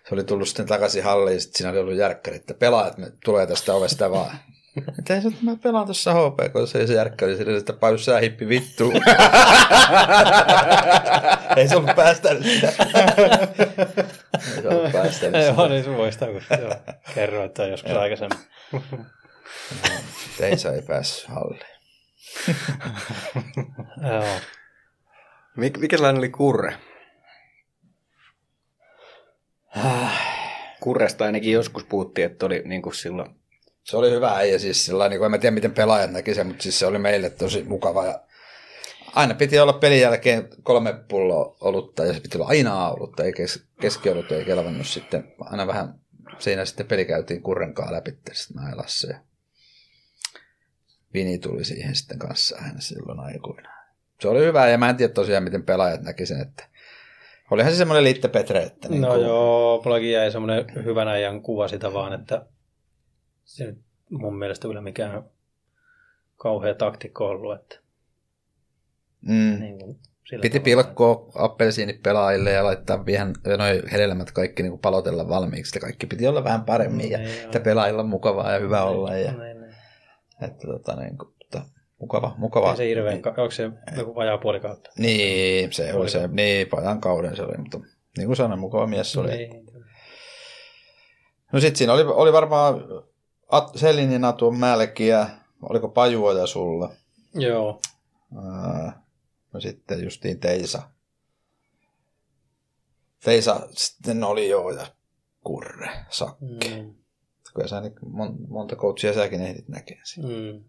se 0.08 0.14
oli 0.14 0.24
tullut 0.24 0.48
sitten 0.48 0.66
takaisin 0.66 1.04
halliin, 1.04 1.40
sitten 1.40 1.58
siinä 1.58 1.70
oli 1.70 1.78
ollut 1.78 1.96
järkkäri, 1.96 2.36
että 2.36 2.54
pelaajat 2.54 2.98
me 2.98 3.12
tulee 3.24 3.46
tästä 3.46 3.74
ovesta 3.74 4.10
vaan. 4.10 4.38
Että 4.98 5.14
ei 5.14 5.22
se, 5.22 5.28
että 5.28 5.44
mä 5.44 5.56
pelaan 5.62 5.84
tuossa 5.86 6.14
HPKssa, 6.14 6.78
ja 6.78 6.86
se 6.86 6.94
järkkäri 6.94 7.36
sille, 7.36 7.58
että 7.58 7.72
paju 7.72 7.98
sä 7.98 8.18
hippi 8.18 8.48
vittuun. 8.48 8.94
ei 11.56 11.68
se 11.68 11.76
ollut 11.76 11.96
päästänyt 11.96 12.42
sitä. 12.44 12.66
ei 14.56 14.62
se 14.62 14.68
ollut 14.68 14.92
päästänyt 14.92 15.40
sitä. 15.42 15.54
Joo, 15.56 15.68
niin 15.68 15.84
se 15.84 15.90
muistaa, 15.90 16.28
kun 16.28 16.42
kerroit 17.14 17.50
että 17.50 17.66
joskus 17.66 17.92
aikaisemmin. 17.92 18.38
Teisa 20.38 20.72
ei 20.72 20.82
päässyt 20.82 21.28
halliin. 21.28 21.60
Joo. 24.12 24.24
Mik, 25.56 25.78
mikä 25.78 25.96
sellainen 25.96 26.18
oli 26.18 26.28
Kurre? 26.28 26.76
Kurresta 30.80 31.24
ainakin 31.24 31.52
joskus 31.52 31.84
puhuttiin, 31.84 32.26
että 32.26 32.46
oli 32.46 32.62
niin 32.64 32.82
kuin 32.82 32.94
silloin... 32.94 33.30
Se 33.84 33.96
oli 33.96 34.10
hyvä 34.10 34.36
äijä 34.36 34.58
siis 34.58 34.86
sillä 34.86 35.08
niin 35.08 35.18
kuin, 35.18 35.24
en 35.24 35.30
mä 35.30 35.38
tiedä 35.38 35.54
miten 35.54 35.72
pelaajat 35.72 36.10
näki 36.10 36.34
sen, 36.34 36.46
mutta 36.46 36.62
siis 36.62 36.78
se 36.78 36.86
oli 36.86 36.98
meille 36.98 37.30
tosi 37.30 37.62
mukava 37.62 38.06
ja 38.06 38.20
aina 39.14 39.34
piti 39.34 39.58
olla 39.58 39.72
pelin 39.72 40.00
jälkeen 40.00 40.48
kolme 40.62 40.94
pulloa 41.08 41.56
olutta 41.60 42.04
ja 42.04 42.12
se 42.12 42.20
piti 42.20 42.38
olla 42.38 42.48
aina 42.48 42.90
olutta, 42.90 43.24
ei 43.24 43.32
kes, 43.32 43.64
keskiolut 43.80 44.32
ei 44.32 44.44
kelvannut 44.44 44.86
sitten, 44.86 45.34
aina 45.40 45.66
vähän 45.66 45.94
siinä 46.38 46.64
sitten 46.64 46.86
peli 46.86 47.04
käytiin 47.04 47.42
kurrenkaan 47.42 47.92
läpi 47.92 48.10
sitten 48.32 48.62
mä 48.62 48.70
ja 49.08 49.20
Vini 51.14 51.38
tuli 51.38 51.64
siihen 51.64 51.96
sitten 51.96 52.18
kanssa 52.18 52.56
aina 52.64 52.80
silloin 52.80 53.20
aikoinaan. 53.20 53.86
Se 54.20 54.28
oli 54.28 54.40
hyvä 54.40 54.68
ja 54.68 54.78
mä 54.78 54.90
en 54.90 54.96
tiedä 54.96 55.12
tosiaan 55.12 55.44
miten 55.44 55.62
pelaajat 55.62 56.02
näki 56.02 56.26
sen, 56.26 56.40
että 56.40 56.68
olihan 57.50 57.72
se 57.72 57.76
semmoinen 57.76 58.04
liitte 58.04 58.28
Petre, 58.28 58.62
että 58.62 58.88
niin 58.88 59.02
No 59.02 59.08
kuin, 59.08 59.22
joo, 59.22 59.82
mullakin 59.84 60.12
jäi 60.12 60.30
semmoinen 60.32 60.84
hyvän 60.84 61.08
ajan 61.08 61.42
kuva 61.42 61.68
sitä 61.68 61.92
vaan, 61.92 62.12
että 62.12 62.46
se 63.44 63.64
nyt 63.66 63.78
mun 64.10 64.38
mielestä 64.38 64.68
kyllä 64.68 64.80
mikään 64.80 65.24
kauhea 66.36 66.74
taktikko 66.74 67.28
ollut, 67.28 67.54
että 67.60 67.86
Mm. 69.20 69.60
Niin 69.60 69.78
kuin, 69.78 69.98
sillä 70.24 70.42
Piti 70.42 70.60
pilkkoa 70.60 71.30
appelsiinit 71.34 72.02
pelaajille 72.02 72.50
ja 72.50 72.64
laittaa 72.64 73.06
vähän 73.06 73.32
noin 73.58 73.88
hedelmät 73.92 74.32
kaikki 74.32 74.62
niin 74.62 74.70
kuin 74.70 74.80
palotella 74.80 75.28
valmiiksi. 75.28 75.76
Ja 75.76 75.80
kaikki 75.80 76.06
piti 76.06 76.26
olla 76.26 76.44
vähän 76.44 76.64
paremmin 76.64 77.10
ja 77.10 77.18
Niin, 77.18 77.30
että 77.30 77.58
joo. 77.58 77.64
pelaajilla 77.64 78.02
on 78.02 78.08
mukavaa 78.08 78.52
ja 78.52 78.58
hyvä 78.58 78.84
olla. 78.84 79.16
Ja, 79.16 79.32
niin. 79.32 79.64
että, 80.42 80.66
tota, 80.66 80.96
niin 80.96 81.18
kuin, 81.18 81.34
mukava, 82.00 82.34
mukava. 82.38 82.70
Ei 82.70 82.76
se 82.76 82.88
hirveän, 82.88 83.22
ka- 83.22 83.30
onko 83.30 83.50
se 83.50 83.70
joku 83.96 84.14
vajaa 84.14 84.38
puoli 84.38 84.60
kautta? 84.60 84.90
Niin, 84.98 85.72
se 85.72 85.94
oli 85.94 86.10
se, 86.10 86.28
niin, 86.28 86.68
pajan 86.68 87.00
kauden 87.00 87.36
se 87.36 87.42
oli, 87.42 87.56
mutta 87.58 87.78
niin 88.16 88.26
kuin 88.26 88.36
sanoin, 88.36 88.60
mukava 88.60 88.86
mies 88.86 89.12
se 89.12 89.20
oli. 89.20 89.36
Niin. 89.36 89.66
No 91.52 91.60
sitten 91.60 91.76
siinä 91.76 91.92
oli, 91.92 92.02
oli 92.02 92.32
varmaan 92.32 92.74
At- 93.48 93.72
Selinin 93.76 94.24
Atuon 94.24 94.58
Mälkiä, 94.58 95.26
oliko 95.62 95.88
Pajuoja 95.88 96.46
sulla? 96.46 96.92
Joo, 97.34 97.80
Ää, 98.44 99.02
no 99.52 99.60
sitten 99.60 100.04
justiin 100.04 100.40
Teisa. 100.40 100.82
Teisa 103.24 103.68
sitten 103.70 104.24
oli 104.24 104.48
joo 104.48 104.70
ja 104.70 104.86
Kurre, 105.44 105.88
Sakke. 106.10 106.82
Mm. 106.82 106.94
Kyllä 107.54 107.68
sä 107.68 107.82
monta 108.48 108.76
coachia 108.76 109.12
säkin 109.14 109.42
ehdit 109.42 109.68
näkee 109.68 109.98
siinä. 110.04 110.28
mm. 110.28 110.64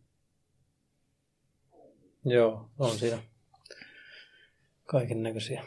Joo, 2.27 2.69
on 2.79 2.97
siinä 2.97 3.17
kaiken 4.85 5.23
näköisiä. 5.23 5.63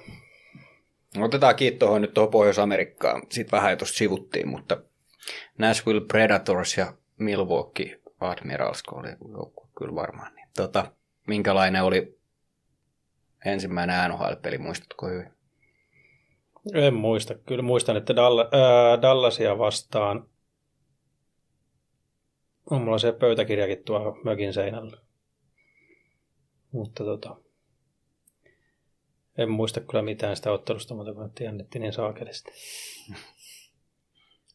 Otetaan 1.19 1.57
kiinni 1.57 1.79
tuohon 1.79 2.03
nyt 2.03 2.15
tuohon 2.15 2.31
Pohjois-Amerikkaan. 2.31 3.23
Siitä 3.31 3.57
vähän 3.57 3.71
jo 3.71 3.77
tuosta 3.77 3.97
sivuttiin, 3.97 4.49
mutta 4.49 4.83
Nashville 5.59 6.01
Predators 6.01 6.77
ja 6.77 6.95
Milwaukee 7.19 8.01
Admirals, 8.21 8.83
oli 8.93 9.09
joukkue 9.33 9.69
kyllä 9.79 9.95
varmaan. 9.95 10.35
Niin, 10.35 10.49
tota, 10.57 10.93
minkälainen 11.27 11.83
oli 11.83 12.19
ensimmäinen 13.45 14.11
NHL-peli, 14.11 14.59
muistatko 14.59 15.09
hyvin? 15.09 15.33
En 16.75 16.95
muista. 16.95 17.35
Kyllä 17.35 17.63
muistan, 17.63 17.97
että 17.97 18.15
ää, 18.53 19.03
Dallasia 19.03 19.59
vastaan 19.59 20.29
on 22.71 22.83
mulla 22.83 22.99
se 22.99 23.13
pöytäkirjakin 23.13 23.85
tuolla 23.85 24.17
mökin 24.25 24.53
seinällä. 24.53 25.10
Mutta 26.73 27.05
tota, 27.05 27.37
en 29.39 29.51
muista 29.51 29.81
kyllä 29.81 30.03
mitään 30.03 30.37
sitä 30.37 30.53
ottelusta, 30.53 30.95
mutta 30.95 31.15
kun 31.15 31.27
että 31.27 31.45
jännitti 31.45 31.79
niin 31.79 31.93
saakelisti. 31.93 32.53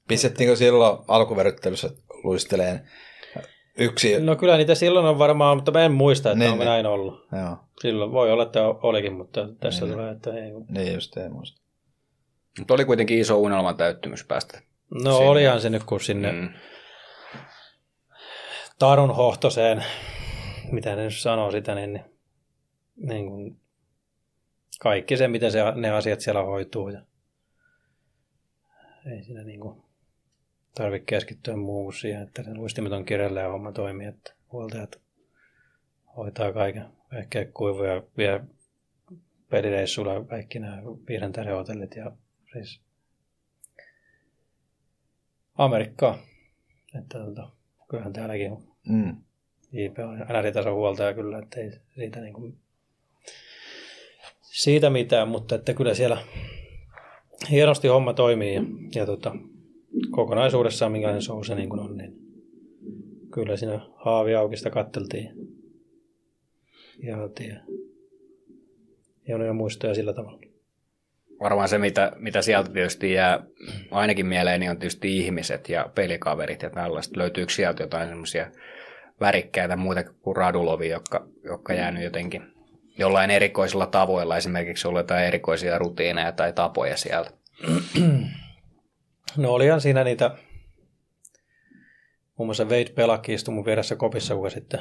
Pistettiinkö 0.08 0.56
silloin 0.56 0.98
alkuveryttelyssä 1.08 1.90
luisteleen 2.24 2.90
yksi? 3.78 4.20
No 4.20 4.36
kyllä 4.36 4.58
niitä 4.58 4.76
silloin 4.76 5.06
on 5.06 5.20
varmaan, 5.20 5.58
mutta 5.58 5.72
mä 5.72 5.86
en 5.86 5.92
muista, 5.92 6.32
että 6.32 6.40
Niin, 6.40 6.52
onko 6.52 6.64
niin. 6.64 6.70
näin 6.70 6.86
ollut. 6.86 7.28
Joo, 7.32 7.58
Silloin 7.82 8.12
voi 8.12 8.32
olla, 8.32 8.44
että 8.44 8.68
olikin, 8.68 9.14
mutta 9.14 9.48
tässä 9.60 9.86
Niin. 9.86 9.94
tulee, 9.94 10.12
että 10.12 10.34
ei. 10.34 10.52
niin 10.70 10.94
just 10.94 11.18
ei 11.18 11.30
muista. 11.30 11.62
Mutta 12.60 12.74
oli 12.74 12.86
kuitenkin 12.86 13.20
iso 13.20 13.38
unelman 13.38 13.78
täyttymys 13.78 14.24
päästä. 14.24 14.62
No 15.04 15.12
Sinne. 15.18 15.30
olihan 15.30 15.62
se 15.62 15.70
nyt, 15.70 15.84
kun 15.84 16.02
sinne. 16.02 16.32
Mm. 16.32 16.50
Tarun 18.80 19.16
hohtoseen, 19.16 19.86
mitä 20.72 20.96
ne 20.96 21.12
sanoo 21.12 21.52
sitä, 21.52 21.76
niin, 21.76 22.02
niin, 22.96 23.28
kuin 23.28 23.60
kaikki 24.80 25.18
se, 25.18 25.28
miten 25.28 25.52
se, 25.52 25.60
ne 25.76 25.90
asiat 25.90 26.22
siellä 26.22 26.44
hoituu. 26.44 26.90
Ja 26.90 27.02
ei 29.06 29.24
siinä 29.24 29.44
niin 29.44 29.60
kuin 29.60 29.82
tarvitse 30.76 31.06
keskittyä 31.06 31.56
muuhun 31.56 31.94
siihen, 31.94 32.22
että 32.22 32.44
ne 32.44 32.56
luistimet 32.56 32.92
on 32.92 33.06
kirjalle 33.06 33.42
ja 33.42 33.52
homma 33.52 33.72
toimii, 33.72 34.08
että 34.08 34.34
huoltajat 34.52 35.02
hoitaa 36.18 36.54
kaiken. 36.54 36.86
Ehkä 37.14 37.46
kuivuja 37.46 38.04
vie 38.18 38.42
pelireissuilla 39.50 40.24
kaikki 40.24 40.60
nämä 40.60 40.82
viiden 41.10 41.32
tähden 41.32 41.56
hotellit 41.56 41.96
ja 41.96 42.12
siis 42.54 42.82
Amerikkaa. 45.54 46.18
Että 47.00 47.18
tota, 47.20 47.52
kyllähän 47.90 48.14
täälläkin 48.14 48.76
Mm. 48.86 49.25
JP 49.76 50.00
on 50.00 50.18
NR-tason 50.18 50.74
huoltaja 50.74 51.14
kyllä, 51.14 51.40
että 51.40 51.62
ei 51.62 51.72
siitä, 51.96 52.22
niin 52.22 52.34
kuin, 52.34 52.56
siitä 54.42 54.90
mitään, 54.90 55.28
mutta 55.28 55.56
että 55.56 55.74
kyllä 55.74 55.94
siellä 55.94 56.18
hienosti 57.52 57.88
homma 57.88 58.14
toimii 58.14 58.56
ja, 58.56 58.62
ja 58.96 59.06
tota, 59.06 59.36
kokonaisuudessaan 60.12 60.92
minkälainen 60.92 61.22
show 61.22 61.44
se 61.44 61.56
niin 61.56 61.70
kuin 61.70 61.80
on, 61.80 61.98
niin 61.98 62.14
kyllä 63.34 63.58
siinä 63.58 63.80
haavi 63.96 64.36
aukista 64.36 64.70
katteltiin 64.70 65.32
ja 67.04 67.18
oltiin 67.18 67.60
hienoja 69.28 69.54
muistoja 69.54 69.96
sillä 69.96 70.14
tavalla. 70.14 70.40
Varmaan 71.40 71.70
se, 71.70 71.78
mitä, 71.78 72.12
mitä 72.16 72.42
sieltä 72.42 72.70
tietysti 72.70 73.12
jää 73.12 73.46
ainakin 73.92 74.26
mieleen, 74.26 74.60
niin 74.60 74.72
on 74.72 74.78
tietysti 74.78 75.18
ihmiset 75.18 75.70
ja 75.70 75.90
pelikaverit 75.96 76.62
ja 76.62 76.70
tällaista. 76.70 77.20
Löytyykö 77.20 77.54
sieltä 77.54 77.84
jotain 77.84 78.10
semmoisia 78.10 78.52
värikkäitä 79.20 79.76
muuta 79.76 80.04
kuin 80.04 80.36
Radulovi, 80.36 80.90
jotka, 80.90 81.28
jotka 81.44 81.74
jäänyt 81.74 82.04
jotenkin 82.04 82.56
jollain 82.98 83.32
erikoisilla 83.32 83.88
tavoilla, 83.88 84.38
esimerkiksi 84.38 84.88
ollut 84.88 85.00
jotain 85.00 85.26
erikoisia 85.26 85.78
rutiineja 85.78 86.32
tai 86.32 86.54
tapoja 86.54 86.98
sieltä. 86.98 87.32
No 89.38 89.54
olihan 89.54 89.82
siinä 89.82 90.04
niitä, 90.04 90.38
muun 92.38 92.48
muassa 92.48 92.64
Wade 92.64 92.94
Pelakki 92.96 93.34
istui 93.34 93.54
mun 93.54 93.66
vieressä 93.66 93.96
kopissa, 93.96 94.36
kuka 94.36 94.50
sitten 94.50 94.80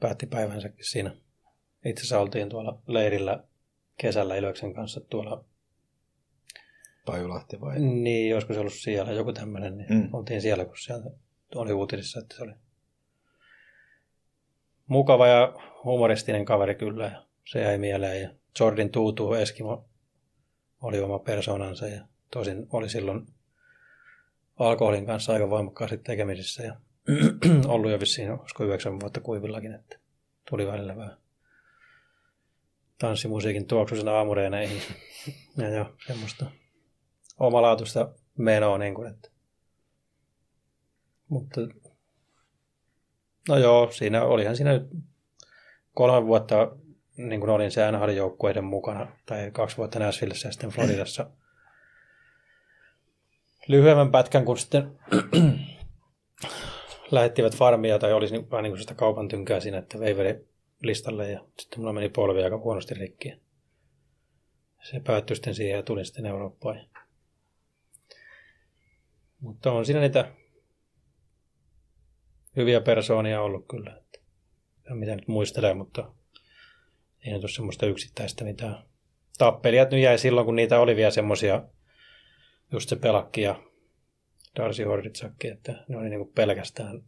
päätti 0.00 0.26
päivänsäkin 0.26 0.84
siinä. 0.84 1.10
Itse 1.84 2.00
asiassa 2.00 2.20
oltiin 2.20 2.48
tuolla 2.48 2.82
leirillä 2.86 3.44
kesällä 3.96 4.36
Ilveksen 4.36 4.74
kanssa 4.74 5.00
tuolla, 5.00 5.44
Pajulahti 7.06 7.60
vai? 7.60 7.80
niin 7.80 8.30
joskus 8.30 8.56
ollut 8.56 8.72
siellä 8.72 9.12
joku 9.12 9.32
tämmöinen, 9.32 9.76
niin 9.76 9.92
mm. 9.92 10.08
oltiin 10.12 10.40
siellä, 10.40 10.64
kun 10.64 10.78
sieltä 10.78 11.10
oli 11.54 11.72
uutisissa, 11.72 12.20
että 12.20 12.36
se 12.36 12.42
oli 12.42 12.52
mukava 14.86 15.26
ja 15.26 15.54
humoristinen 15.84 16.44
kaveri 16.44 16.74
kyllä, 16.74 17.04
ja 17.04 17.22
se 17.44 17.60
jäi 17.60 17.78
mieleen. 17.78 18.22
Ja 18.22 18.30
Jordan 18.60 18.90
Tuutu 18.90 19.34
Eskimo 19.34 19.88
oli 20.82 21.00
oma 21.00 21.18
persoonansa 21.18 21.88
ja 21.88 22.04
tosin 22.30 22.66
oli 22.72 22.88
silloin 22.88 23.26
alkoholin 24.58 25.06
kanssa 25.06 25.32
aika 25.32 25.50
voimakkaasti 25.50 25.98
tekemisissä 25.98 26.62
ja 26.62 26.76
ollut 27.66 27.90
jo 27.90 28.00
vissiin, 28.00 28.30
olisiko 28.30 28.64
yhdeksän 28.64 29.00
vuotta 29.00 29.20
kuivillakin, 29.20 29.74
että 29.74 29.98
tuli 30.50 30.66
välillä 30.66 30.96
vähän 30.96 31.16
tanssimusiikin 32.98 33.66
tuoksuisena 33.66 34.12
aamureeneihin 34.12 34.82
ja, 35.56 35.68
ja 35.68 35.92
semmoista 36.06 36.46
omalaatuista 37.38 38.14
menoa, 38.38 38.78
niin 38.78 38.94
kuin, 38.94 39.10
että. 39.10 39.30
mutta 41.28 41.60
no 43.48 43.56
joo, 43.56 43.90
siinä 43.92 44.24
olihan 44.24 44.56
siinä 44.56 44.72
nyt 44.72 44.88
kolme 45.94 46.26
vuotta 46.26 46.76
niin 47.16 47.40
kuin 47.40 47.50
olin 47.50 47.70
se 47.70 47.90
NHL-joukkueiden 47.90 48.64
mukana, 48.64 49.06
tai 49.26 49.50
kaksi 49.50 49.76
vuotta 49.76 49.98
Nashvillessä 49.98 50.48
ja 50.48 50.52
sitten 50.52 50.70
Floridassa 50.70 51.30
lyhyemmän 53.68 54.10
pätkän, 54.10 54.44
kun 54.44 54.58
sitten 54.58 54.98
lähettivät 57.10 57.56
farmia 57.56 57.98
tai 57.98 58.12
olisi 58.12 58.34
niin- 58.34 58.50
vähän 58.50 58.62
niin 58.62 58.72
kuin 58.72 58.80
sitä 58.80 58.94
kaupan 58.94 59.28
tynkää 59.28 59.60
siinä, 59.60 59.78
että 59.78 60.00
veiveri 60.00 60.48
listalle 60.82 61.30
ja 61.30 61.44
sitten 61.58 61.80
mulla 61.80 61.92
meni 61.92 62.08
polvi 62.08 62.44
aika 62.44 62.58
huonosti 62.58 62.94
rikki. 62.94 63.32
Se 64.82 65.00
päättyi 65.00 65.36
sitten 65.36 65.54
siihen 65.54 65.76
ja 65.76 65.82
tulin 65.82 66.04
sitten 66.04 66.26
Eurooppaan. 66.26 66.80
Mutta 69.40 69.72
on 69.72 69.86
siinä 69.86 70.00
niitä 70.00 70.32
hyviä 72.56 72.80
persoonia 72.80 73.42
ollut 73.42 73.64
kyllä. 73.68 73.96
Että, 73.96 74.18
en 74.90 74.96
mitä 74.96 75.14
nyt 75.14 75.28
muistelee, 75.28 75.74
mutta 75.74 76.14
ei 77.26 77.32
nyt 77.32 77.42
ole 77.42 77.50
semmoista 77.50 77.86
yksittäistä 77.86 78.44
mitään. 78.44 78.78
Tappelijat 79.38 79.90
nyt 79.90 80.00
jäi 80.00 80.18
silloin, 80.18 80.44
kun 80.44 80.56
niitä 80.56 80.80
oli 80.80 80.96
vielä 80.96 81.10
semmoisia, 81.10 81.62
just 82.72 82.88
se 82.88 82.96
Pelakki 82.96 83.42
ja 83.42 83.62
Darcy 84.56 84.84
Horditsakki, 84.84 85.48
että 85.48 85.84
ne 85.88 85.96
oli 85.96 86.08
niinku 86.08 86.32
pelkästään 86.34 87.02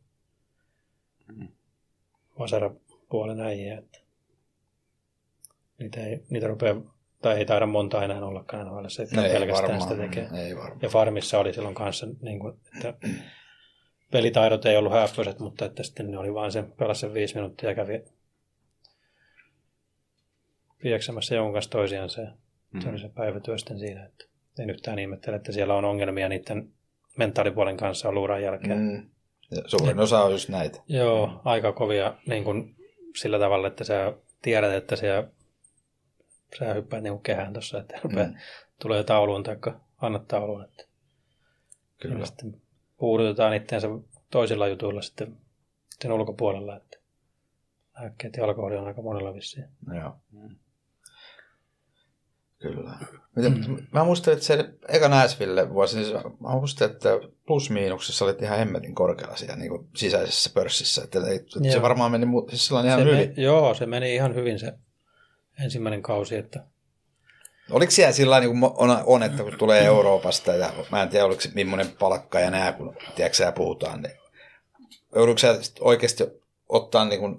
vasarapuolen 2.39 3.41
äijä. 3.41 3.79
Että 3.79 3.99
niitä, 5.79 6.07
ei, 6.07 6.21
niitä 6.31 6.47
rupeaa, 6.47 6.77
tai 7.23 7.37
ei 7.39 7.47
taida 7.47 7.67
monta 7.67 8.05
enää 8.05 8.25
ollakaan 8.25 8.67
NHL, 8.67 9.03
että 9.03 9.17
No 9.17 9.23
ei 9.23 9.33
pelkästään 9.33 9.71
varmaan, 9.71 9.91
sitä 9.91 10.03
tekee. 10.03 10.47
Ei 10.47 10.57
varmaan. 10.57 10.79
Ja 10.83 10.89
Farmissa 10.89 11.39
oli 11.39 11.53
silloin 11.53 11.75
kanssa, 11.75 12.07
niin 12.23 12.39
kuin, 12.39 12.55
että 12.75 12.95
pelitaidot 14.11 14.67
ei 14.67 14.77
ollut 14.77 14.93
hääppöiset, 14.93 15.39
mutta 15.39 15.65
että 15.65 15.83
sitten 15.83 16.11
ne 16.11 16.19
oli 16.19 16.35
vain 16.35 16.53
sen, 16.53 16.73
pelasi 16.73 17.01
sen 17.01 17.15
viisi 17.15 17.35
minuuttia 17.35 17.69
ja 17.69 17.75
kävi 17.75 18.05
pieksämässä 20.83 21.35
jonkun 21.35 21.53
kanssa 21.55 21.71
toisiansa. 21.71 22.21
Ja 22.21 22.33
Mm. 22.77 22.81
se 22.83 22.89
oli 22.89 22.99
se 22.99 23.09
päivätyö 23.09 23.59
sitten 23.59 23.79
siinä, 23.79 24.05
että 24.05 24.25
en 24.59 24.71
yhtään 24.71 24.99
ihmettele, 24.99 25.37
että 25.37 25.53
siellä 25.53 25.75
on 25.75 25.85
ongelmia 25.85 26.29
niiden 26.29 26.73
mentaalipuolen 27.19 27.77
kanssa 27.77 28.09
ollut 28.09 28.25
uran 28.25 28.43
jälkeen. 28.43 28.79
Mm. 28.79 28.85
Mm. 28.85 29.11
Ja 29.51 29.63
suurin 29.67 30.01
osa 30.01 30.23
on 30.23 30.33
just 30.33 30.49
näitä. 30.49 30.83
Joo, 30.89 31.41
aika 31.45 31.73
kovia 31.73 32.15
niin 32.27 32.45
kuin 32.45 32.77
sillä 33.17 33.39
tavalla, 33.39 33.69
että 33.69 33.85
sä 33.85 34.13
tiedät, 34.43 34.73
että 34.73 34.97
se 34.97 35.25
sä 36.59 36.75
hyppäät 36.75 37.03
niin 37.03 37.23
kehään 37.23 37.53
tuossa, 37.53 37.79
että 37.79 38.01
mm. 38.05 38.35
tulee 38.83 39.05
tauluun 39.05 39.43
tai 39.43 39.57
anna 39.97 40.19
tauluun. 40.19 40.65
Että 40.65 40.85
Kyllä. 42.01 42.27
sitten 42.27 42.63
puudutetaan 42.97 43.55
itseensä 43.55 43.89
toisilla 44.31 44.69
jutuilla 44.69 45.03
sitten 45.03 45.37
sen 46.03 46.13
ulkopuolella, 46.13 46.77
että 46.77 46.99
lääkkeet 48.01 48.37
ja 48.37 48.45
alkoholi 48.45 48.77
on 48.77 48.87
aika 48.87 49.03
monella 49.03 49.35
vissiin. 49.35 49.69
Joo. 49.95 50.17
Mm. 50.33 50.57
Kyllä. 52.59 52.99
Mm. 53.37 53.77
Mä 53.93 54.05
muistan, 54.05 54.35
että 54.35 54.45
se 54.45 54.71
eka 54.89 55.09
Nashville 55.09 55.71
vuosi, 55.71 56.05
siis 56.05 56.25
mä 56.41 56.49
muistan, 56.49 56.91
että 56.91 57.09
plus-miinuksessa 57.47 58.25
olit 58.25 58.43
ihan 58.43 58.59
hemmetin 58.59 58.95
korkealla 58.95 59.37
siellä 59.37 59.57
niin 59.57 59.71
kuin 59.71 59.89
sisäisessä 59.97 60.51
pörssissä. 60.55 61.05
Että, 61.05 61.19
että 61.19 61.73
se 61.73 61.83
varmaan 61.83 62.13
meni 62.13 62.27
siis 62.49 62.71
ihan 62.71 62.99
se 62.99 63.05
yli. 63.05 63.17
Meni, 63.17 63.35
joo, 63.37 63.75
se 63.75 63.87
meni 63.87 64.15
ihan 64.15 64.35
hyvin 64.35 64.59
se 64.59 64.73
ensimmäinen 65.65 66.03
kausi. 66.03 66.37
Että... 66.37 66.65
Oliko 67.71 67.91
siellä 67.91 68.13
sillä 68.13 68.41
niin 68.41 68.61
kuin 68.61 68.73
on, 68.77 69.03
on, 69.07 69.23
että 69.23 69.43
kun 69.43 69.59
tulee 69.59 69.85
Euroopasta 69.85 70.55
ja 70.55 70.73
mä 70.91 71.03
en 71.03 71.09
tiedä, 71.09 71.25
oliko 71.25 71.41
se 71.41 71.51
millainen 71.55 71.93
palkka 71.99 72.41
ja 72.41 72.51
nää, 72.51 72.73
kun 72.73 72.97
tiedätkö, 73.15 73.53
puhutaan, 73.53 74.03
niin 74.03 74.15
joudutko 75.15 75.39
sä 75.39 75.59
oikeasti 75.81 76.25
ottaa 76.69 77.05
niin 77.05 77.21
kuin, 77.21 77.39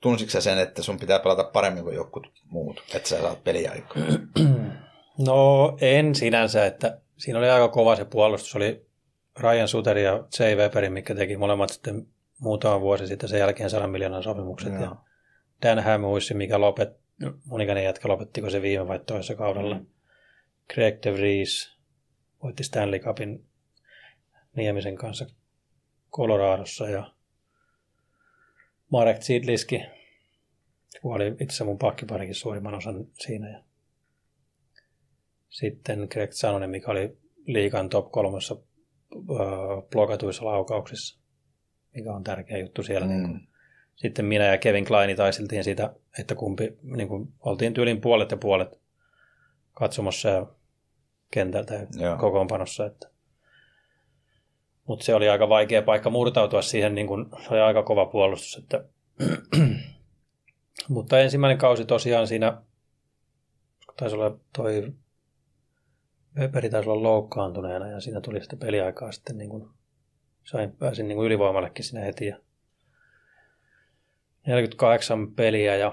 tunsitko 0.00 0.40
sen, 0.40 0.58
että 0.58 0.82
sun 0.82 0.98
pitää 0.98 1.18
pelata 1.18 1.44
paremmin 1.44 1.84
kuin 1.84 1.96
jotkut 1.96 2.32
muut, 2.44 2.82
että 2.94 3.08
sä 3.08 3.20
saat 3.20 3.44
peliaikaa? 3.44 4.02
No 5.18 5.76
en 5.80 6.14
sinänsä, 6.14 6.66
että 6.66 6.98
siinä 7.16 7.38
oli 7.38 7.50
aika 7.50 7.68
kova 7.68 7.96
se 7.96 8.04
puolustus. 8.04 8.56
Oli 8.56 8.86
Ryan 9.40 9.68
Suter 9.68 9.98
ja 9.98 10.24
Jay 10.38 10.56
Weberin, 10.56 10.92
mikä 10.92 11.14
teki 11.14 11.36
molemmat 11.36 11.70
sitten 11.70 12.06
muutama 12.38 12.80
vuosi 12.80 13.06
sitten 13.06 13.28
sen 13.28 13.38
jälkeen 13.38 13.70
100 13.70 13.86
miljoonan 13.86 14.22
sopimukset. 14.22 14.72
Ja 14.80 14.96
Dan 15.62 15.78
Hamuissi, 15.78 16.34
mikä 16.34 16.60
lopet, 17.22 17.40
monikäinen 17.44 17.84
jätkä 17.84 18.08
lopettiko 18.08 18.50
se 18.50 18.62
viime 18.62 18.88
vai 18.88 18.98
toisessa 18.98 19.34
kaudella. 19.34 19.74
Mm. 19.74 19.86
Greg 20.74 21.02
De 21.04 21.12
Vries 21.12 21.78
voitti 22.42 22.64
Stanley 22.64 23.00
Cupin 23.00 23.46
Niemisen 24.56 24.96
kanssa 24.96 25.26
Coloradossa 26.12 26.88
ja 26.88 27.14
Marek 28.90 29.20
Zidliski 29.20 29.82
kuoli 31.02 31.36
itse 31.40 31.64
mun 31.64 31.78
pakkiparikin 31.78 32.34
suurimman 32.34 32.74
osan 32.74 33.06
siinä. 33.12 33.50
Ja 33.50 33.64
sitten 35.48 36.08
Greg 36.10 36.32
Sanonen, 36.32 36.70
mikä 36.70 36.90
oli 36.90 37.18
liikan 37.46 37.88
top 37.88 38.12
kolmessa 38.12 38.56
blokatuissa 39.90 40.44
laukauksissa, 40.44 41.20
mikä 41.94 42.12
on 42.12 42.24
tärkeä 42.24 42.58
juttu 42.58 42.82
siellä. 42.82 43.06
Mm. 43.06 43.12
Niin 43.12 43.28
kuin. 43.28 43.49
Sitten 44.00 44.24
minä 44.24 44.44
ja 44.44 44.58
Kevin 44.58 44.84
Kleini 44.84 45.14
taisiltiin 45.14 45.64
siitä, 45.64 45.94
että 46.18 46.34
kumpi, 46.34 46.78
niin 46.82 47.08
kuin, 47.08 47.32
oltiin 47.40 47.74
tyylin 47.74 48.00
puolet 48.00 48.30
ja 48.30 48.36
puolet 48.36 48.80
katsomassa 49.72 50.28
ja 50.28 50.46
kentältä 51.30 51.74
ja 51.74 51.86
Joo. 51.98 52.16
kokoonpanossa. 52.18 52.86
Että. 52.86 53.10
Mutta 54.86 55.04
se 55.04 55.14
oli 55.14 55.28
aika 55.28 55.48
vaikea 55.48 55.82
paikka 55.82 56.10
murtautua 56.10 56.62
siihen, 56.62 56.94
niin 56.94 57.06
kun, 57.06 57.30
se 57.42 57.48
oli 57.50 57.60
aika 57.60 57.82
kova 57.82 58.06
puolustus. 58.06 58.56
Että 58.62 58.84
Mutta 60.88 61.18
ensimmäinen 61.18 61.58
kausi 61.58 61.84
tosiaan 61.84 62.26
siinä, 62.26 62.62
taisi 63.96 64.16
olla 64.16 64.38
toi 64.56 64.92
Weberi 66.36 66.70
taisi 66.70 66.88
olla 66.88 67.02
loukkaantuneena 67.02 67.88
ja 67.88 68.00
siinä 68.00 68.20
tuli 68.20 68.40
sitten 68.40 68.58
peliaikaa 68.58 69.12
sitten 69.12 69.38
niin 69.38 69.50
kuin 69.50 69.68
sain, 70.44 70.72
pääsin 70.72 71.08
niin 71.08 71.16
kuin 71.16 71.26
ylivoimallekin 71.26 71.84
sinne 71.84 72.06
heti. 72.06 72.26
Ja 72.26 72.36
48 74.46 75.32
peliä 75.32 75.76
ja 75.76 75.92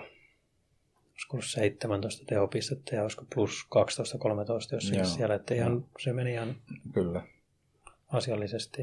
olisiko 1.12 1.42
17 1.42 2.26
tehopistettä 2.26 2.96
ja 2.96 3.04
olisiko 3.04 3.26
plus 3.36 3.68
12-13 4.72 4.76
jossakin 4.76 5.06
siellä, 5.06 5.36
että 5.36 5.56
ihan, 5.56 5.86
se 6.00 6.14
meni 6.14 6.32
ihan 6.32 6.56
Kyllä. 6.94 7.22
asiallisesti. 8.08 8.82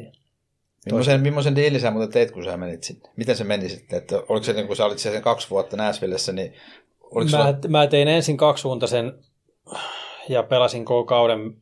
Millaisen, 0.87 1.21
millaisen 1.21 1.57
diilin 1.57 1.81
sä 1.81 1.91
muuten 1.91 2.13
teit, 2.13 2.31
kun 2.31 2.45
sä 2.45 2.57
menit 2.57 2.83
sinne? 2.83 3.09
Miten 3.17 3.37
se 3.37 3.45
meni 3.45 3.69
sitten? 3.69 3.99
Että 3.99 4.17
oliko 4.17 4.45
se, 4.45 4.53
niin 4.53 4.67
kun 4.67 4.77
sä 4.77 4.85
olit 4.85 4.99
sen 4.99 5.23
kaksi 5.23 5.51
vuotta 5.51 5.77
Nashvillessä, 5.77 6.33
niin 6.33 6.55
oliko 7.01 7.31
mä, 7.31 7.39
sulla... 7.39 7.69
mä 7.69 7.87
tein 7.87 8.09
ensin 8.09 8.37
kaksisuuntaisen 8.37 9.13
ja 10.29 10.43
pelasin 10.43 10.85
koko 10.85 11.05
kauden 11.05 11.57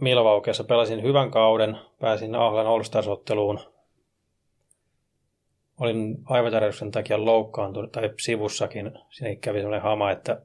Milvaukeessa. 0.00 0.64
Pelasin 0.64 1.02
hyvän 1.02 1.30
kauden, 1.30 1.78
pääsin 2.00 2.34
Ahlan 2.34 2.66
all 2.66 2.82
otteluun 3.06 3.60
Olin 5.80 6.18
aivotärähdyksen 6.24 6.90
takia 6.90 7.24
loukkaantunut, 7.24 7.92
tai 7.92 8.10
sivussakin. 8.20 8.92
Siinä 9.10 9.36
kävi 9.40 9.58
sellainen 9.58 9.82
hama, 9.82 10.10
että 10.10 10.40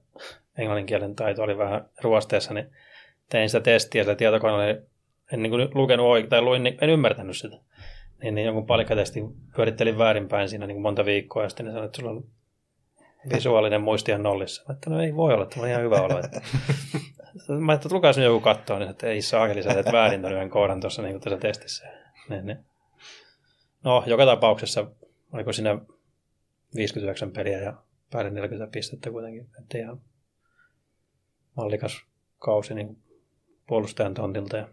englanninkielen 0.58 1.16
taito 1.16 1.44
oli 1.44 1.58
vähän 1.58 1.86
ruosteessa, 2.02 2.54
niin 2.54 2.72
tein 3.30 3.50
sitä 3.50 3.60
testiä 3.60 4.04
sillä 4.04 4.16
tietokoneella. 4.16 4.82
En 5.34 5.44
niin 5.44 5.52
kuin 5.52 5.70
lukenut 5.74 6.06
oikein, 6.06 6.30
tai 6.30 6.42
luin, 6.42 6.78
en 6.82 6.90
ymmärtänyt 6.90 7.38
sitä 7.38 7.58
niin, 8.22 8.36
niin 8.36 8.46
jonkun 8.46 8.66
palikkatestin 8.66 9.36
pyörittelin 9.56 9.98
väärinpäin 9.98 10.50
siinä 10.50 10.68
niin 10.68 10.82
monta 10.82 11.06
viikkoa, 11.06 11.44
ja 11.44 11.50
sitten 11.50 11.66
ne 11.66 11.72
sanoi, 11.72 11.86
että 11.86 11.98
sulla 12.02 12.12
on 12.12 12.24
visuaalinen 13.34 13.82
muisti 13.82 14.12
ihan 14.12 14.24
nollissa. 14.24 14.64
Mä 14.68 14.74
että 14.74 14.90
no 14.90 15.02
ei 15.02 15.16
voi 15.16 15.34
olla, 15.34 15.44
että 15.44 15.62
on 15.62 15.68
ihan 15.68 15.82
hyvä 15.82 16.02
olo. 16.02 16.20
Että... 16.20 16.42
Mä 17.66 17.74
että 17.74 17.90
lukaa 17.92 18.12
joku 18.24 18.40
kattoa, 18.40 18.80
niin 18.80 18.90
että 18.90 19.08
ei 19.08 19.22
saa 19.22 19.48
sä 19.64 19.74
teet 19.74 19.92
väärin 19.92 20.22
tämän 20.22 20.36
yhden 20.36 20.50
kohdan 20.50 20.82
tuossa 20.82 21.02
niin 21.02 21.20
tässä 21.20 21.38
testissä. 21.38 21.88
Niin, 22.30 22.46
niin. 22.46 22.58
No, 23.84 24.04
joka 24.06 24.26
tapauksessa, 24.26 24.88
oliko 25.34 25.54
siinä 25.54 25.80
59 26.76 27.32
peliä 27.32 27.60
ja 27.62 27.84
päälle 28.12 28.32
40 28.32 28.72
pistettä 28.72 29.12
kuitenkin, 29.12 29.48
että 29.60 29.78
ihan 29.78 30.02
mallikas 31.58 32.06
kausi 32.40 32.74
niin 32.74 32.98
puolustajan 33.68 34.14
tontilta. 34.14 34.58
Ja 34.58 34.68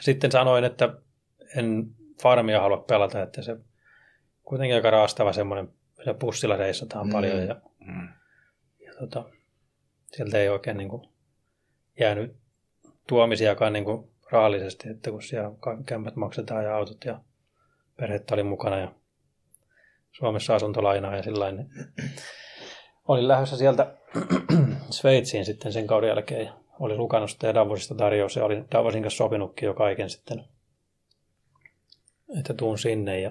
sitten 0.00 0.32
sanoin, 0.32 0.64
että 0.64 0.94
en 1.56 1.86
farmia 2.22 2.60
halua 2.60 2.84
pelata, 2.88 3.22
että 3.22 3.42
se 3.42 3.56
kuitenkin 4.42 4.74
aika 4.74 4.90
raastava 4.90 5.32
semmoinen, 5.32 5.68
se 6.04 6.14
pussilla 6.14 6.56
reissataan 6.56 7.06
mm. 7.06 7.12
paljon 7.12 7.46
ja, 7.46 7.60
mm. 7.80 8.08
ja 8.86 8.94
tota, 8.94 9.24
sieltä 10.12 10.38
ei 10.38 10.48
oikein 10.48 10.76
niin 10.76 10.88
kuin, 10.88 11.08
jäänyt 12.00 12.36
tuomisiakaan 13.08 13.72
niin 13.72 13.84
kuin, 13.84 14.10
rahallisesti, 14.30 14.88
että 14.88 15.10
kun 15.10 15.22
siellä 15.22 15.50
kämpät 15.86 16.16
maksetaan 16.16 16.64
ja 16.64 16.76
autot 16.76 17.04
ja 17.04 17.20
perhettä 17.96 18.34
oli 18.34 18.42
mukana 18.42 18.78
ja 18.78 18.94
Suomessa 20.18 20.54
asuntolainaa 20.54 21.16
ja 21.16 21.22
sillä 21.22 21.52
niin 21.52 21.70
olin 23.08 23.28
lähdössä 23.28 23.56
sieltä 23.56 23.94
Sveitsiin 24.90 25.44
sitten 25.44 25.72
sen 25.72 25.86
kauden 25.86 26.08
jälkeen 26.08 26.46
ja 26.46 26.52
oli 26.80 26.96
Lukanosta 26.96 27.46
ja 27.46 27.54
Davosista 27.54 27.94
tarjous 27.94 28.36
ja 28.36 28.44
olin 28.44 28.66
Davosin 28.72 29.02
kanssa 29.02 29.18
sopinutkin 29.18 29.66
jo 29.66 29.74
kaiken 29.74 30.10
sitten 30.10 30.44
että 32.38 32.54
tuun 32.54 32.78
sinne. 32.78 33.20
Ja 33.20 33.30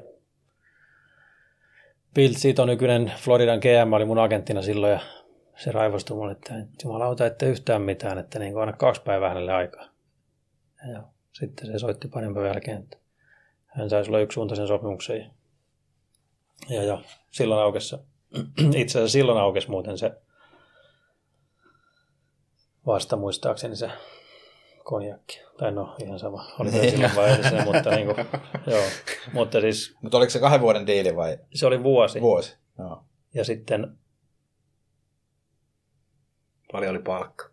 Bill 2.13 2.33
Sito, 2.33 2.65
nykyinen 2.65 3.11
Floridan 3.17 3.59
GM, 3.59 3.93
oli 3.93 4.05
mun 4.05 4.19
agenttina 4.19 4.61
silloin 4.61 4.93
ja 4.93 4.99
se 5.55 5.71
raivostui 5.71 6.17
mulle, 6.17 6.31
että 6.31 6.53
jumalauta, 6.83 7.25
ette 7.25 7.49
yhtään 7.49 7.81
mitään, 7.81 8.17
että 8.17 8.39
niin 8.39 8.57
aina 8.57 8.73
kaksi 8.73 9.01
päivää 9.01 9.29
hänelle 9.29 9.53
aikaa. 9.53 9.85
Ja 10.93 11.03
sitten 11.31 11.67
se 11.67 11.79
soitti 11.79 12.07
parin 12.07 12.33
päivän 12.33 12.49
jälkeen, 12.49 12.77
että 12.77 12.97
hän 13.65 13.89
saisi 13.89 14.09
olla 14.09 14.19
yksisuuntaisen 14.19 14.67
sopimuksen. 14.67 15.31
Ja, 16.69 16.83
ja 16.83 17.01
silloin 17.31 17.61
aukesi, 17.61 17.95
itse 18.81 18.99
asiassa 18.99 19.11
silloin 19.13 19.37
aukesi 19.37 19.69
muuten 19.69 19.97
se 19.97 20.11
vasta 22.85 23.15
muistaakseni 23.15 23.75
se 23.75 23.89
konjakki. 24.83 25.41
Tai 25.57 25.71
no, 25.71 25.95
ihan 26.03 26.19
sama. 26.19 26.45
Oli 26.59 26.71
niin. 26.71 26.91
silloin 26.91 27.15
vai 27.15 27.29
edellisenä, 27.29 27.65
mutta, 27.65 27.89
niin 27.89 28.05
kuin, 28.05 28.17
joo. 28.73 28.83
mutta 29.33 29.61
siis... 29.61 29.95
Mutta 30.01 30.17
oliko 30.17 30.29
se 30.29 30.39
kahden 30.39 30.61
vuoden 30.61 30.87
diili 30.87 31.15
vai? 31.15 31.37
Se 31.53 31.65
oli 31.65 31.83
vuosi. 31.83 32.21
Vuosi, 32.21 32.57
joo. 32.79 33.03
Ja 33.33 33.43
sitten... 33.45 33.97
Paljon 36.71 36.91
oli 36.91 37.03
palkka? 37.03 37.49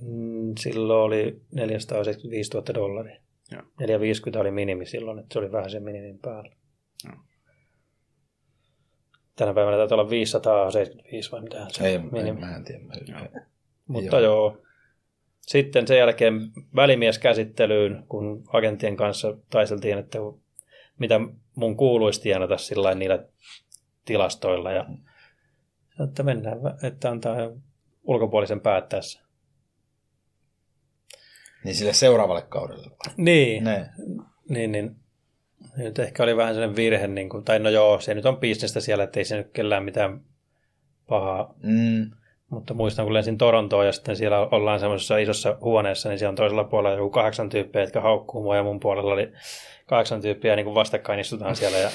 Mm, 0.00 0.54
silloin 0.58 1.00
oli 1.00 1.42
475 1.52 2.50
000 2.54 2.74
dollaria. 2.74 3.20
Joo. 3.50 3.62
450 3.80 4.40
oli 4.40 4.50
minimi 4.50 4.86
silloin, 4.86 5.18
että 5.18 5.32
se 5.32 5.38
oli 5.38 5.52
vähän 5.52 5.70
sen 5.70 5.82
minimin 5.82 6.18
päällä. 6.18 6.56
Joo. 7.04 7.16
Tänä 9.40 9.54
päivänä 9.54 9.76
täytyy 9.76 9.94
olla 9.94 10.10
575 10.10 11.32
vai 11.32 11.40
mitä 11.40 11.66
se 11.68 11.86
Ei, 11.86 11.98
minimi. 11.98 12.40
mä 12.40 12.56
en 12.56 12.64
tiedä. 12.64 12.80
Mä... 12.84 12.94
Mutta 13.86 14.20
joo. 14.20 14.22
joo 14.22 14.62
sitten 15.40 15.86
sen 15.86 15.98
jälkeen 15.98 16.40
välimieskäsittelyyn, 16.76 18.04
kun 18.08 18.44
agenttien 18.52 18.96
kanssa 18.96 19.36
taiseltiin, 19.50 19.98
että 19.98 20.18
mitä 20.98 21.20
mun 21.54 21.76
kuuluisi 21.76 22.20
tienata 22.20 22.58
sillä 22.58 22.94
niillä 22.94 23.24
tilastoilla. 24.04 24.72
Ja 24.72 24.86
että 26.04 26.22
mennään, 26.22 26.58
että 26.82 27.10
antaa 27.10 27.36
ulkopuolisen 28.02 28.60
päättäessä. 28.60 29.20
Niin 31.64 31.74
sille 31.74 31.92
seuraavalle 31.92 32.42
kaudelle. 32.42 32.90
Niin, 33.16 33.64
ne. 33.64 33.90
niin, 34.48 34.72
niin. 34.72 34.96
Nyt 35.76 35.98
ehkä 35.98 36.22
oli 36.22 36.36
vähän 36.36 36.54
sellainen 36.54 36.76
virhe, 36.76 37.06
niin 37.06 37.28
kuin, 37.28 37.44
tai 37.44 37.58
no 37.58 37.70
joo, 37.70 38.00
se 38.00 38.14
nyt 38.14 38.26
on 38.26 38.36
bisnestä 38.36 38.80
siellä, 38.80 39.04
että 39.04 39.20
ei 39.20 39.24
se 39.24 39.36
nyt 39.36 39.50
kellään 39.52 39.84
mitään 39.84 40.20
pahaa. 41.08 41.54
Mm. 41.62 42.10
Mutta 42.50 42.74
muistan, 42.74 43.04
kun 43.04 43.14
lensin 43.14 43.38
Torontoon 43.38 43.86
ja 43.86 43.92
sitten 43.92 44.16
siellä 44.16 44.40
ollaan 44.40 44.80
semmoisessa 44.80 45.18
isossa 45.18 45.56
huoneessa, 45.60 46.08
niin 46.08 46.18
siellä 46.18 46.30
on 46.30 46.36
toisella 46.36 46.64
puolella 46.64 46.96
joku 46.96 47.10
kahdeksan 47.10 47.48
tyyppiä, 47.48 47.82
jotka 47.82 48.00
haukkuu 48.00 48.42
mua 48.42 48.56
ja 48.56 48.62
mun 48.62 48.80
puolella 48.80 49.12
oli 49.12 49.32
kahdeksan 49.86 50.20
tyyppiä 50.20 50.56
niin 50.56 50.64
kuin 50.64 50.74
vastakkain 50.74 51.20
istutaan 51.20 51.56
siellä 51.56 51.78
ja 51.78 51.90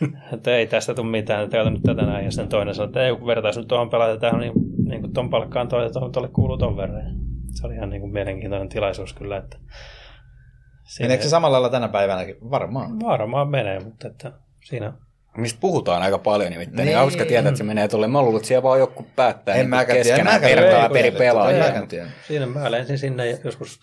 että 0.34 0.56
ei 0.56 0.66
tästä 0.66 0.94
tule 0.94 1.06
mitään, 1.06 1.44
että 1.44 1.70
nyt 1.70 1.82
tätä 1.82 2.02
näin. 2.02 2.24
Ja 2.24 2.30
sitten 2.30 2.48
toinen 2.48 2.74
sanoi, 2.74 2.88
että 2.88 3.06
ei 3.06 3.16
kun 3.16 3.26
vertaisi 3.26 3.60
nyt 3.60 3.68
tuohon 3.68 3.90
pelata, 3.90 4.12
että 4.12 4.30
on 4.30 4.40
niin, 4.40 4.52
niin 4.84 5.00
kuin 5.00 5.12
ton 5.12 5.30
palkkaan 5.30 5.68
toi, 5.68 5.86
että 5.86 6.00
tuolle 6.12 6.28
kuuluu 6.28 6.58
ton 6.58 6.76
verran. 6.76 7.02
Se 7.50 7.66
oli 7.66 7.74
ihan 7.74 7.90
niin 7.90 8.00
kuin 8.00 8.12
mielenkiintoinen 8.12 8.68
tilaisuus 8.68 9.12
kyllä, 9.12 9.36
että 9.36 9.56
Meneekö 11.00 11.22
se 11.22 11.28
samalla 11.28 11.52
lailla 11.52 11.68
tänä 11.70 11.88
päivänäkin? 11.88 12.36
Varmaan. 12.50 13.00
Varmaan 13.00 13.48
menee, 13.48 13.80
mutta 13.80 14.08
että 14.08 14.32
siinä 14.64 14.92
Mistä 15.36 15.60
puhutaan 15.60 16.02
aika 16.02 16.18
paljon 16.18 16.50
nimittäin. 16.50 16.76
Niin. 16.76 16.86
Niin. 16.86 16.96
hauska 16.96 17.24
tietää, 17.24 17.48
että 17.48 17.58
se 17.58 17.64
menee 17.64 17.88
tuolle. 17.88 18.06
Mä 18.08 18.22
luulen, 18.22 18.36
että 18.36 18.48
siellä 18.48 18.62
vaan 18.62 18.78
joku 18.78 19.06
päättää 19.16 19.54
En 19.54 19.70
niin 19.70 19.86
keskenään 19.86 20.40
vertaa 20.40 20.88
tiedä. 20.88 21.06
eri 21.06 21.10
pelaajia. 21.18 21.58
En 21.58 21.64
mäkään 21.66 21.88
tiedä. 21.88 22.06
Siinä 22.26 22.46
mä 22.46 22.70
lensin 22.70 22.98
sinne 22.98 23.30
joskus 23.44 23.78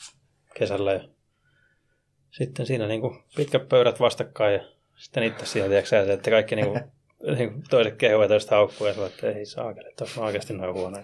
kesällä 0.57 0.93
ja 0.93 0.99
sitten 2.31 2.65
siinä 2.65 2.87
niin 2.87 3.01
kuin 3.01 3.23
pitkät 3.35 3.69
pöydät 3.69 3.99
vastakkain 3.99 4.53
ja 4.53 4.59
sitten 4.95 5.23
itse 5.23 5.45
siellä, 5.45 5.67
tiedätkö 5.69 5.89
sä, 5.89 6.13
että 6.13 6.31
kaikki 6.31 6.55
niin 6.55 6.67
kuin, 6.67 6.81
niin 7.37 7.51
kuin 7.53 7.63
toiset 7.69 7.95
kehuu 7.95 8.21
ja 8.21 8.27
toiset 8.27 8.51
haukkuu 8.51 8.87
ja 8.87 8.93
sanoo, 8.93 9.07
että 9.09 9.27
ei 9.31 9.45
saakeli, 9.45 9.89
että 9.89 10.05
on 10.17 10.23
oikeasti 10.23 10.53
noin 10.53 10.73
huono. 10.73 10.97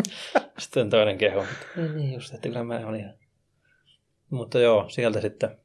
sitten 0.58 0.90
toinen 0.90 1.18
kehu, 1.18 1.40
että 1.40 1.82
"Ei 1.82 1.88
niin 1.88 2.12
just, 2.12 2.34
että 2.34 2.48
kyllä 2.48 2.64
mä 2.64 2.80
olin 2.86 3.00
ihan. 3.00 3.14
Mutta 4.30 4.58
joo, 4.58 4.88
sieltä 4.88 5.20
sitten 5.20 5.58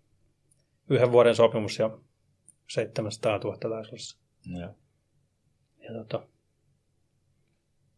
yhden 0.90 1.12
vuoden 1.12 1.36
sopimus 1.36 1.80
ja 1.80 1.98
700 2.70 3.38
000 3.38 3.58
taisi 3.58 3.92
olla. 3.92 4.60
Joo. 4.60 4.76
Ja 5.80 5.94
tota, 5.94 6.28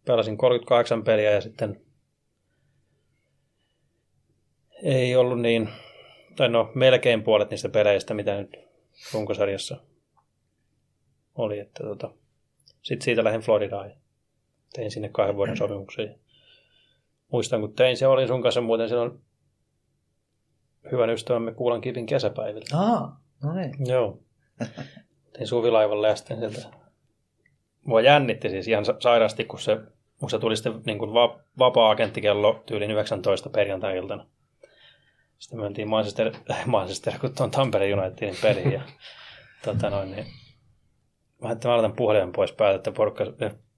pelasin 0.06 0.38
38 0.38 1.04
peliä 1.04 1.32
ja 1.32 1.42
sitten 1.42 1.82
ei 4.84 5.16
ollut 5.16 5.42
niin, 5.42 5.70
tai 6.36 6.50
no 6.50 6.72
melkein 6.76 7.24
puolet 7.24 7.50
niistä 7.50 7.70
peleistä, 7.70 8.14
mitä 8.14 8.38
nyt 8.38 8.58
runkosarjassa 9.14 9.78
oli. 11.36 11.60
Että 11.60 11.84
tota, 11.84 12.12
sitten 12.82 13.06
siitä 13.06 13.24
lähdin 13.24 13.42
Floridaan 13.42 13.90
ja 13.90 13.96
tein 14.74 14.92
sinne 14.92 15.10
kahden 15.10 15.36
vuoden 15.36 15.58
sopimuksen. 15.58 16.06
Ja 16.06 16.16
muistan, 17.32 17.62
kun 17.62 17.74
tein 17.74 17.98
se, 17.98 18.08
olin 18.08 18.28
sun 18.28 18.42
kanssa 18.42 18.62
muuten 18.62 18.90
silloin 18.90 19.27
hyvän 20.92 21.10
ystävämme 21.10 21.54
Kuulan 21.54 21.82
kivin 21.82 22.06
kesäpäivillä. 22.06 22.80
Aa, 22.80 23.20
no 23.44 23.54
niin. 23.54 23.74
Joo. 23.88 24.20
Tein 25.34 25.48
suvilaivalle 25.48 26.08
ja 26.08 26.16
sitten 26.16 26.38
sieltä... 26.38 26.78
Mua 27.84 28.02
jännitti 28.02 28.50
siis 28.50 28.68
ihan 28.68 28.86
sa- 28.86 28.96
sairaasti, 29.00 29.46
kun 29.46 29.60
se, 29.60 29.78
kun 30.20 30.30
se 30.30 30.40
tuli 30.40 30.56
sitten 30.56 30.82
niin 30.86 31.00
kuin 31.00 31.14
va- 31.14 31.40
vapaa-agenttikello 31.60 32.64
tyyliin 32.66 32.92
19 32.92 33.50
perjantai-iltana. 33.50 34.26
Sitten 35.38 35.60
mentiin 35.60 35.90
Manchester, 35.90 36.32
Manchester 36.66 37.14
kun 37.22 37.36
tuon 37.36 37.52
Tampere 37.52 37.94
Unitedin 37.94 38.36
peliin 38.42 38.72
ja 38.72 38.82
tota 39.66 39.90
noin, 39.90 40.12
niin 40.12 40.26
mä 41.42 41.52
että 41.52 41.68
mä 41.68 41.74
laitan 41.74 41.96
puhelimen 41.96 42.32
pois 42.32 42.52
päältä, 42.52 42.76
että 42.76 42.92
porukka, 42.92 43.24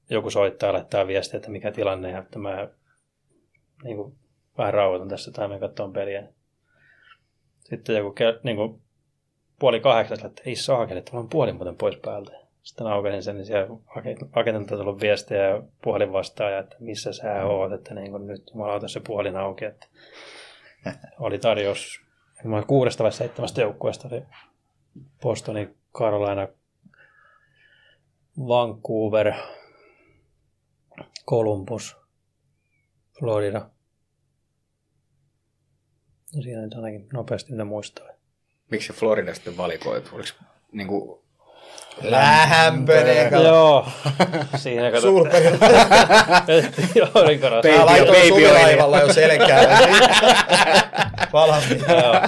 joku 0.09 0.29
soittaa 0.29 0.67
ja 0.67 0.73
laittaa 0.73 1.07
viestiä, 1.07 1.37
että 1.37 1.51
mikä 1.51 1.71
tilanne 1.71 2.11
ja 2.11 2.19
että 2.19 2.39
mä 2.39 2.67
niin 3.83 3.97
kuin, 3.97 4.15
vähän 4.57 4.73
rauhoitan 4.73 5.09
tässä 5.09 5.31
tai 5.31 5.47
mä 5.47 5.59
katsoin 5.59 5.93
peliä. 5.93 6.27
Sitten 7.69 7.95
joku 7.95 8.15
ke- 8.19 8.39
niin 8.43 8.55
kuin, 8.55 8.81
puoli 9.59 9.79
kahdeksan, 9.79 10.25
että 10.25 10.41
ei 10.45 10.55
saakeli, 10.55 10.99
että 10.99 11.17
on 11.17 11.29
puoli 11.29 11.53
muuten 11.53 11.75
pois 11.75 11.97
päältä. 11.97 12.31
Sitten 12.63 12.87
aukasin 12.87 13.23
sen, 13.23 13.35
niin 13.35 13.45
siellä 13.45 13.77
agentilta 14.33 14.83
tullut 14.83 15.01
viestejä 15.01 15.49
ja 15.49 15.63
puhelin 15.83 16.13
vastaaja, 16.13 16.59
että 16.59 16.75
missä 16.79 17.13
sä 17.13 17.45
oot, 17.45 17.71
että 17.71 17.93
niin 17.93 18.11
kuin 18.11 18.27
nyt 18.27 18.51
jumalauta 18.53 18.87
se 18.87 18.99
puolin 19.07 19.37
auki. 19.37 19.65
Että 19.65 19.87
oli 21.19 21.39
tarjous 21.39 22.09
mä 22.43 22.63
kuudesta 22.63 23.03
vai 23.03 23.11
seitsemästä 23.11 23.61
joukkueesta, 23.61 24.07
oli 24.07 24.23
Bostoni, 25.21 25.69
Carolina, 25.93 26.47
Vancouver, 28.47 29.33
Columbus, 31.29 31.97
Florida. 33.19 33.69
No 36.35 36.41
siinä 36.41 36.61
nyt 36.61 36.73
ainakin 36.73 37.07
nopeasti 37.13 37.53
ne 37.53 37.63
muistaa. 37.63 38.07
Miksi 38.71 38.87
se 38.87 38.93
Florida 38.93 39.33
sitten 39.33 39.57
valikoitu? 39.57 40.09
Oliko 40.15 40.29
niin 40.71 40.87
kuin, 40.87 41.19
Lämpöinen. 42.01 43.43
Joo, 43.43 43.87
siinä 44.55 44.91
kato. 44.91 45.01
Sulperi. 45.01 45.45
Aurinkoras. 47.13 47.65
Mä 47.77 47.85
laitoin 47.85 48.17
baby 48.17 48.27
suvilaivalla 48.27 48.99
jo 48.99 49.13
selkää. 49.13 49.79
Valmiina. 51.33 51.93
Joo. 51.93 52.21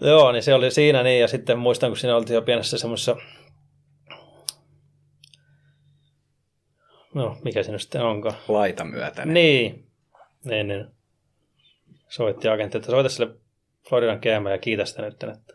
Joo, 0.00 0.32
niin 0.32 0.42
se 0.42 0.54
oli 0.54 0.70
siinä 0.70 1.02
niin, 1.02 1.20
ja 1.20 1.28
sitten 1.28 1.58
muistan, 1.58 1.90
kun 1.90 1.96
siinä 1.96 2.16
oltiin 2.16 2.34
jo 2.34 2.42
pienessä 2.42 2.78
semmoisessa, 2.78 3.16
no 7.14 7.36
mikä 7.44 7.62
se 7.62 7.72
nyt 7.72 7.80
sitten 7.80 8.02
onkaan. 8.02 8.34
laita 8.48 8.84
myötäinen? 8.84 9.34
Niin, 9.34 9.86
niin, 10.44 10.68
niin. 10.68 10.93
Soitti 12.14 12.48
agentti, 12.48 12.78
että 12.78 12.90
soita 12.90 13.08
sille 13.08 13.34
Floridan 13.88 14.18
GM 14.18 14.46
ja 14.46 14.58
kiitä 14.58 14.84
sitä 14.84 15.02
nyt. 15.02 15.22
Että. 15.22 15.54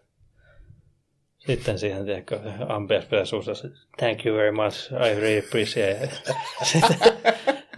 Sitten 1.37 1.79
siihen, 1.79 2.05
tiedätkö, 2.05 2.39
ampias 2.67 3.05
pitäisi 3.05 3.29
suusta, 3.29 3.51
thank 3.97 4.25
you 4.25 4.37
very 4.37 4.51
much, 4.51 4.93
I 4.93 5.19
really 5.19 5.39
appreciate 5.39 6.03
it. 6.03 6.11
Sitten, 6.71 6.97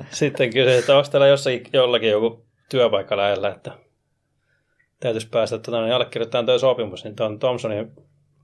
sitten 0.10 0.54
kysyi, 0.54 0.78
että 0.78 0.98
onko 0.98 1.10
täällä 1.12 1.28
jossakin, 1.28 1.64
jollakin 1.74 2.10
joku 2.10 2.46
työpaikka 2.70 3.18
lähellä, 3.18 3.50
että 3.50 3.72
täytyisi 5.00 5.30
päästä 5.30 5.58
tota, 5.58 5.82
niin 5.82 5.94
allekirjoittamaan 5.94 6.46
tuo 6.46 6.60
sopimus, 6.60 7.04
niin 7.04 7.16
tuon 7.16 7.40
Thompsonin 7.40 7.92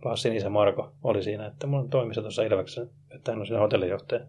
Lassin 0.05 0.35
isä 0.35 0.49
Marko 0.49 0.91
oli 1.03 1.23
siinä, 1.23 1.45
että 1.45 1.67
mulla 1.67 1.83
on 1.83 1.89
toimissa 1.89 2.21
tuossa 2.21 2.43
Ilveksessä, 2.43 2.87
että 3.15 3.31
hän 3.31 3.39
on 3.39 3.47
siinä 3.47 3.59
hotellijohtaja. 3.59 4.25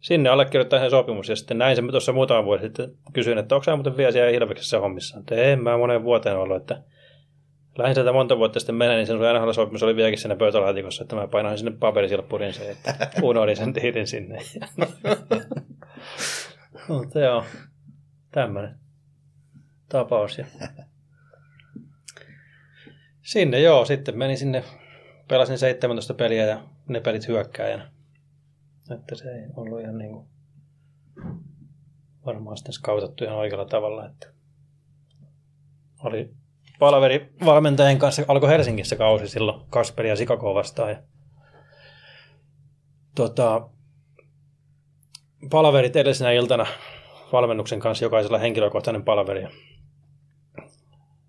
Sinne 0.00 0.28
allekirjoittaa 0.28 0.80
sen 0.80 0.90
sopimus 0.90 1.28
ja 1.28 1.36
sitten 1.36 1.58
näin 1.58 1.76
sen 1.76 1.90
tuossa 1.90 2.12
muutama 2.12 2.44
vuosi 2.44 2.64
sitten 2.64 2.90
kysyin, 3.12 3.38
että 3.38 3.54
onko 3.54 3.64
sä 3.64 3.76
muuten 3.76 3.96
vielä 3.96 4.12
siellä 4.12 4.30
Ilveksessä 4.30 4.80
hommissa. 4.80 5.18
Että 5.18 5.34
en 5.34 5.62
mä 5.62 5.78
moneen 5.78 6.04
vuoteen 6.04 6.36
ollut, 6.36 6.56
että 6.56 6.82
lähdin 7.78 7.94
sieltä 7.94 8.12
monta 8.12 8.38
vuotta 8.38 8.60
sitten 8.60 8.74
menen, 8.74 8.96
niin 8.96 9.06
sen 9.06 9.16
sun 9.16 9.26
NHL-sopimus 9.26 9.82
oli 9.82 9.96
vieläkin 9.96 10.18
siinä 10.18 10.36
pöytälaatikossa, 10.36 11.02
että 11.02 11.16
mä 11.16 11.28
painoin 11.28 11.58
sinne 11.58 11.70
paperisilppurin 11.70 12.52
se, 12.52 12.70
että 12.70 12.94
unohdin 13.22 13.56
sen 13.56 13.74
diilin 13.74 14.06
sinne. 14.06 14.38
Mutta 16.88 17.20
joo, 17.20 17.44
tämmöinen 18.30 18.78
tapaus. 19.88 20.38
Ja... 20.38 20.46
Sinne 23.22 23.60
joo, 23.60 23.84
sitten 23.84 24.18
menin 24.18 24.38
sinne, 24.38 24.64
pelasin 25.28 25.58
17 25.58 26.14
peliä 26.14 26.46
ja 26.46 26.60
ne 26.88 27.00
pelit 27.00 27.28
hyökkääjänä. 27.28 27.97
Että 28.90 29.14
se 29.14 29.30
ei 29.30 29.46
ollut 29.56 29.80
ihan 29.80 29.98
niin 29.98 30.12
kuin 30.12 30.28
varmaan 32.26 32.56
sitten 32.56 32.72
skautattu 32.72 33.24
ihan 33.24 33.36
oikealla 33.36 33.64
tavalla, 33.64 34.06
että 34.06 34.26
oli 36.04 36.34
palaveri 36.78 37.32
valmentajien 37.44 37.98
kanssa, 37.98 38.22
alkoi 38.28 38.48
Helsingissä 38.48 38.96
kausi 38.96 39.28
silloin 39.28 39.66
Kasperi 39.70 40.08
ja 40.08 40.16
Sikako 40.16 40.54
vastaan. 40.54 40.90
Ja, 40.90 41.02
tota, 43.14 43.70
palaverit 45.50 45.96
edellisenä 45.96 46.32
iltana 46.32 46.66
valmennuksen 47.32 47.80
kanssa, 47.80 48.04
jokaisella 48.04 48.38
henkilökohtainen 48.38 49.04
palaveri. 49.04 49.42
Ja 49.42 49.50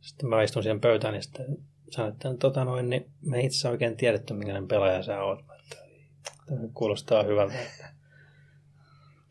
Sitten 0.02 0.30
mä 0.30 0.44
istun 0.44 0.64
siihen 0.64 0.82
pöytään 0.82 1.16
ja 1.16 1.22
sitten 1.22 1.46
sanoin, 1.90 2.14
että 2.14 2.34
tota 2.40 2.66
noin, 2.66 2.90
niin 2.90 3.12
me 3.22 3.42
itse 3.42 3.70
oikein 3.70 3.98
tiedetty, 3.98 4.34
minkälainen 4.34 4.68
pelaaja 4.68 5.04
sä 5.04 5.24
oot. 5.24 5.46
Mä, 5.46 5.59
kuulostaa 6.74 7.24
hyvältä. 7.24 7.56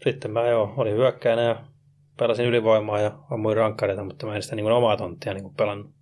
Sitten 0.05 0.31
mä 0.31 0.47
joo, 0.49 0.75
olin 0.77 0.95
hyökkäänä 0.95 1.43
ja 1.43 1.65
pelasin 2.19 2.47
ylivoimaa 2.47 3.01
ja 3.01 3.19
ammuin 3.31 3.57
rankkareita, 3.57 4.05
mutta 4.05 4.27
mä 4.27 4.37
en 4.37 4.43
sitä 4.43 4.57
niin 4.57 4.73
omaa 4.73 4.97
tonttia 4.97 5.35
niin 5.35 5.55
pelannut. 5.55 5.95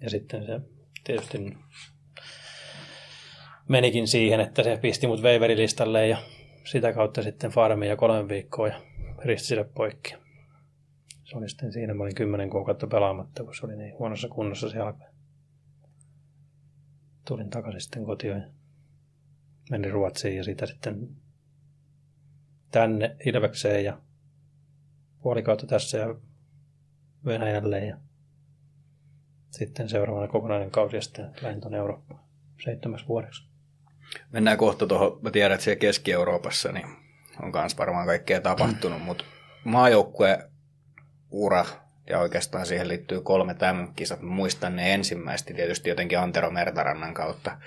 Ja 0.00 0.10
sitten 0.10 0.46
se 0.46 0.60
tietysti 1.04 1.56
menikin 3.68 4.08
siihen, 4.08 4.40
että 4.40 4.62
se 4.62 4.78
pisti 4.82 5.06
mut 5.06 5.22
waiverilistalle 5.22 6.08
ja 6.08 6.18
sitä 6.64 6.92
kautta 6.92 7.22
sitten 7.22 7.50
farmiin 7.50 7.90
ja 7.90 7.96
kolme 7.96 8.28
viikkoa 8.28 8.68
ja 8.68 8.80
risti 9.24 9.48
sille 9.48 9.64
poikki. 9.64 10.14
Se 11.24 11.36
oli 11.38 11.48
sitten 11.48 11.72
siinä, 11.72 11.94
mä 11.94 12.02
olin 12.02 12.14
kymmenen 12.14 12.50
kuukautta 12.50 12.86
pelaamatta, 12.86 13.44
kun 13.44 13.54
se 13.54 13.66
oli 13.66 13.76
niin 13.76 13.98
huonossa 13.98 14.28
kunnossa 14.28 14.70
se 14.70 14.78
jalka. 14.78 15.04
Tulin 17.28 17.50
takaisin 17.50 17.80
sitten 17.80 18.04
kotiin 18.04 18.42
ja 19.64 19.70
menin 19.70 19.90
Ruotsiin 19.90 20.36
ja 20.36 20.44
siitä 20.44 20.66
sitten 20.66 21.08
tänne 22.70 23.16
Ilvekseen 23.26 23.84
ja 23.84 23.98
puoli 25.22 25.42
kautta 25.42 25.66
tässä 25.66 25.98
ja 25.98 26.14
Venäjälle 27.24 27.84
ja 27.84 27.96
sitten 29.50 29.88
seuraavana 29.88 30.28
kokonainen 30.28 30.70
kausi 30.70 30.96
ja 30.96 31.02
sitten 31.02 31.30
lähdin 31.42 31.60
tuonne 31.60 31.78
Eurooppaan 31.78 32.20
seitsemäs 32.64 33.08
vuodeksi. 33.08 33.48
Mennään 34.32 34.58
kohta 34.58 34.86
tuohon, 34.86 35.18
mä 35.22 35.30
tiedän, 35.30 35.54
että 35.54 35.64
siellä 35.64 35.80
Keski-Euroopassa, 35.80 36.72
niin 36.72 36.86
on 37.42 37.52
myös 37.54 37.78
varmaan 37.78 38.06
kaikkea 38.06 38.40
tapahtunut, 38.40 39.02
mutta 39.02 39.24
maajoukkue 39.64 40.48
ura 41.30 41.64
ja 42.10 42.18
oikeastaan 42.18 42.66
siihen 42.66 42.88
liittyy 42.88 43.20
kolme 43.20 43.54
tämän 43.54 43.94
kisat. 43.94 44.22
Muistan 44.22 44.76
ne 44.76 44.94
ensimmäisesti 44.94 45.54
tietysti 45.54 45.88
jotenkin 45.88 46.18
Antero 46.18 46.50
Mertarannan 46.50 47.14
kautta 47.14 47.58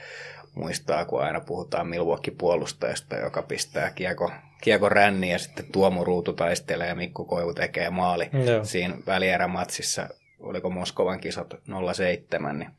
muistaa, 0.58 1.06
kun 1.06 1.24
aina 1.24 1.40
puhutaan 1.40 1.88
Milwaukee-puolustajasta, 1.88 3.16
joka 3.16 3.42
pistää 3.42 3.92
kiekko, 3.92 4.32
kiekko 4.62 4.90
ränniin 4.90 5.32
ja 5.32 5.40
sitten 5.40 5.66
Tuomo 5.72 6.04
Ruutu 6.04 6.34
taistelee 6.34 6.88
ja 6.88 6.96
Mikko 6.96 7.26
Koivu 7.26 7.54
tekee 7.54 7.90
maali 7.90 8.30
Joo. 8.46 8.64
siinä 8.64 8.98
välierämatsissa, 9.08 10.10
oliko 10.40 10.70
Moskovan 10.70 11.20
kisat 11.20 11.54
07, 11.94 12.60
niin 12.60 12.70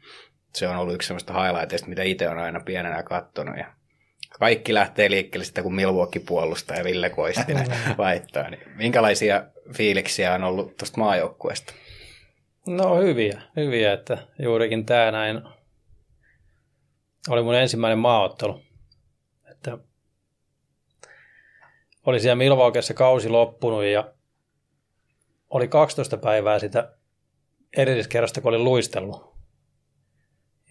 se 0.55 0.68
on 0.68 0.76
ollut 0.76 0.95
yksi 0.95 1.07
sellaista 1.07 1.43
highlighteista, 1.43 1.89
mitä 1.89 2.03
itse 2.03 2.29
on 2.29 2.39
aina 2.39 2.61
pienenä 2.61 3.03
katsonut 3.03 3.57
ja 3.57 3.66
kaikki 4.39 4.74
lähtee 4.74 5.11
liikkeelle 5.11 5.45
sitä, 5.45 5.62
kun 5.62 5.74
Milwaukee 5.74 6.22
puolustaa 6.26 6.76
ja 6.76 6.85
Ville 6.85 7.11
Koistinen 7.11 7.66
laittaa. 7.99 8.51
Niin 8.51 8.62
minkälaisia 8.76 9.45
fiiliksiä 9.74 10.35
on 10.35 10.45
ollut 10.45 10.76
tuosta 10.76 11.01
maajoukkueesta? 11.01 11.74
No 12.66 12.97
hyviä, 12.97 13.43
hyviä, 13.57 13.93
että 13.93 14.18
juurikin 14.39 14.87
tämä 14.87 15.11
näin 15.11 15.43
oli 17.29 17.43
mun 17.43 17.55
ensimmäinen 17.55 17.99
maaottelu. 17.99 18.61
Että 19.51 19.79
oli 22.07 22.20
siellä 22.20 22.37
Milwaukeessa 22.37 22.95
kausi 22.95 23.29
loppunut 23.29 23.85
ja 23.85 24.12
oli 25.51 25.68
12 25.68 26.16
päivää 26.16 26.59
sitä 26.59 26.93
edelliskerrasta, 27.76 28.41
kun 28.41 28.49
oli 28.49 28.59
luistellut. 28.59 29.29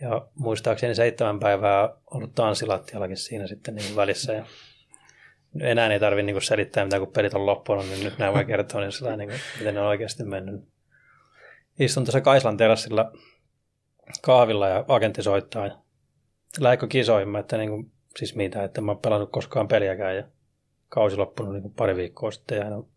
Ja 0.01 0.27
muistaakseni 0.35 0.95
seitsemän 0.95 1.39
päivää 1.39 1.89
ollut 2.11 2.35
tanssilattiallakin 2.35 3.17
siinä 3.17 3.47
sitten 3.47 3.75
niin 3.75 3.95
välissä. 3.95 4.33
Ja 4.33 4.45
enää 5.61 5.93
ei 5.93 5.99
tarvitse 5.99 6.31
niin 6.31 6.41
selittää 6.41 6.83
mitään, 6.83 7.01
kun 7.01 7.13
pelit 7.13 7.33
on 7.33 7.45
loppunut, 7.45 7.85
niin 7.85 8.03
nyt 8.03 8.17
nämä 8.17 8.33
voi 8.33 8.45
kertoa 8.45 8.81
niin 8.81 8.91
sillä, 8.91 9.17
niin 9.17 9.29
kuin, 9.29 9.39
miten 9.59 9.73
ne 9.73 9.81
on 9.81 9.87
oikeasti 9.87 10.23
mennyt. 10.23 10.61
Istun 11.79 12.05
tässä 12.05 12.21
Kaislan 12.21 12.57
terassilla 12.57 13.11
kahvilla 14.21 14.67
ja 14.67 14.85
agentti 14.87 15.23
soittaa. 15.23 15.67
Ja 15.67 15.77
lähdekö 16.59 16.87
kisoihin? 16.87 17.35
Että 17.35 17.57
niin 17.57 17.69
kuin, 17.69 17.91
siis 18.15 18.35
mitä, 18.35 18.63
että 18.63 18.81
mä 18.81 18.91
oon 18.91 19.01
pelannut 19.01 19.31
koskaan 19.31 19.67
peliäkään 19.67 20.15
ja 20.15 20.23
kausi 20.89 21.17
loppunut 21.17 21.53
niin 21.53 21.73
pari 21.73 21.95
viikkoa 21.95 22.31
sitten. 22.31 22.57
Ja 22.57 22.69
no, 22.69 22.87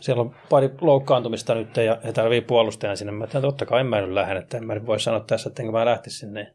siellä 0.00 0.20
on 0.20 0.36
pari 0.50 0.70
loukkaantumista 0.80 1.54
nyt 1.54 1.76
ja 1.76 2.00
he 2.04 2.12
tarvii 2.12 2.40
puolustajan 2.40 2.96
sinne. 2.96 3.12
Mä 3.12 3.24
että 3.24 3.40
totta 3.40 3.66
kai 3.66 3.84
mä 3.84 4.00
nyt 4.00 4.10
lähden, 4.10 4.36
että 4.36 4.56
en 4.56 4.66
mä 4.66 4.86
voi 4.86 5.00
sanoa 5.00 5.20
tässä, 5.20 5.48
että 5.48 5.62
enkö 5.62 5.72
mä 5.72 5.84
lähtisi 5.84 6.18
sinne. 6.18 6.54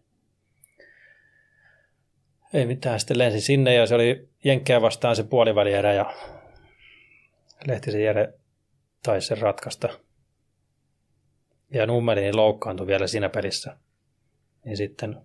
Ei 2.53 2.65
mitään, 2.65 2.99
sitten 2.99 3.17
lensin 3.17 3.41
sinne 3.41 3.73
ja 3.73 3.87
se 3.87 3.95
oli 3.95 4.29
Jenkkejä 4.43 4.81
vastaan 4.81 5.15
se 5.15 5.23
puolivälierä 5.23 5.93
ja 5.93 6.13
Lehtisen 7.67 8.03
Jere 8.03 8.33
taisi 9.03 9.27
sen 9.27 9.37
ratkaista. 9.37 9.89
Ja 11.73 11.85
Nummelini 11.85 12.33
loukkaantui 12.33 12.87
vielä 12.87 13.07
siinä 13.07 13.29
pelissä. 13.29 13.77
Niin 14.65 14.77
sitten 14.77 15.17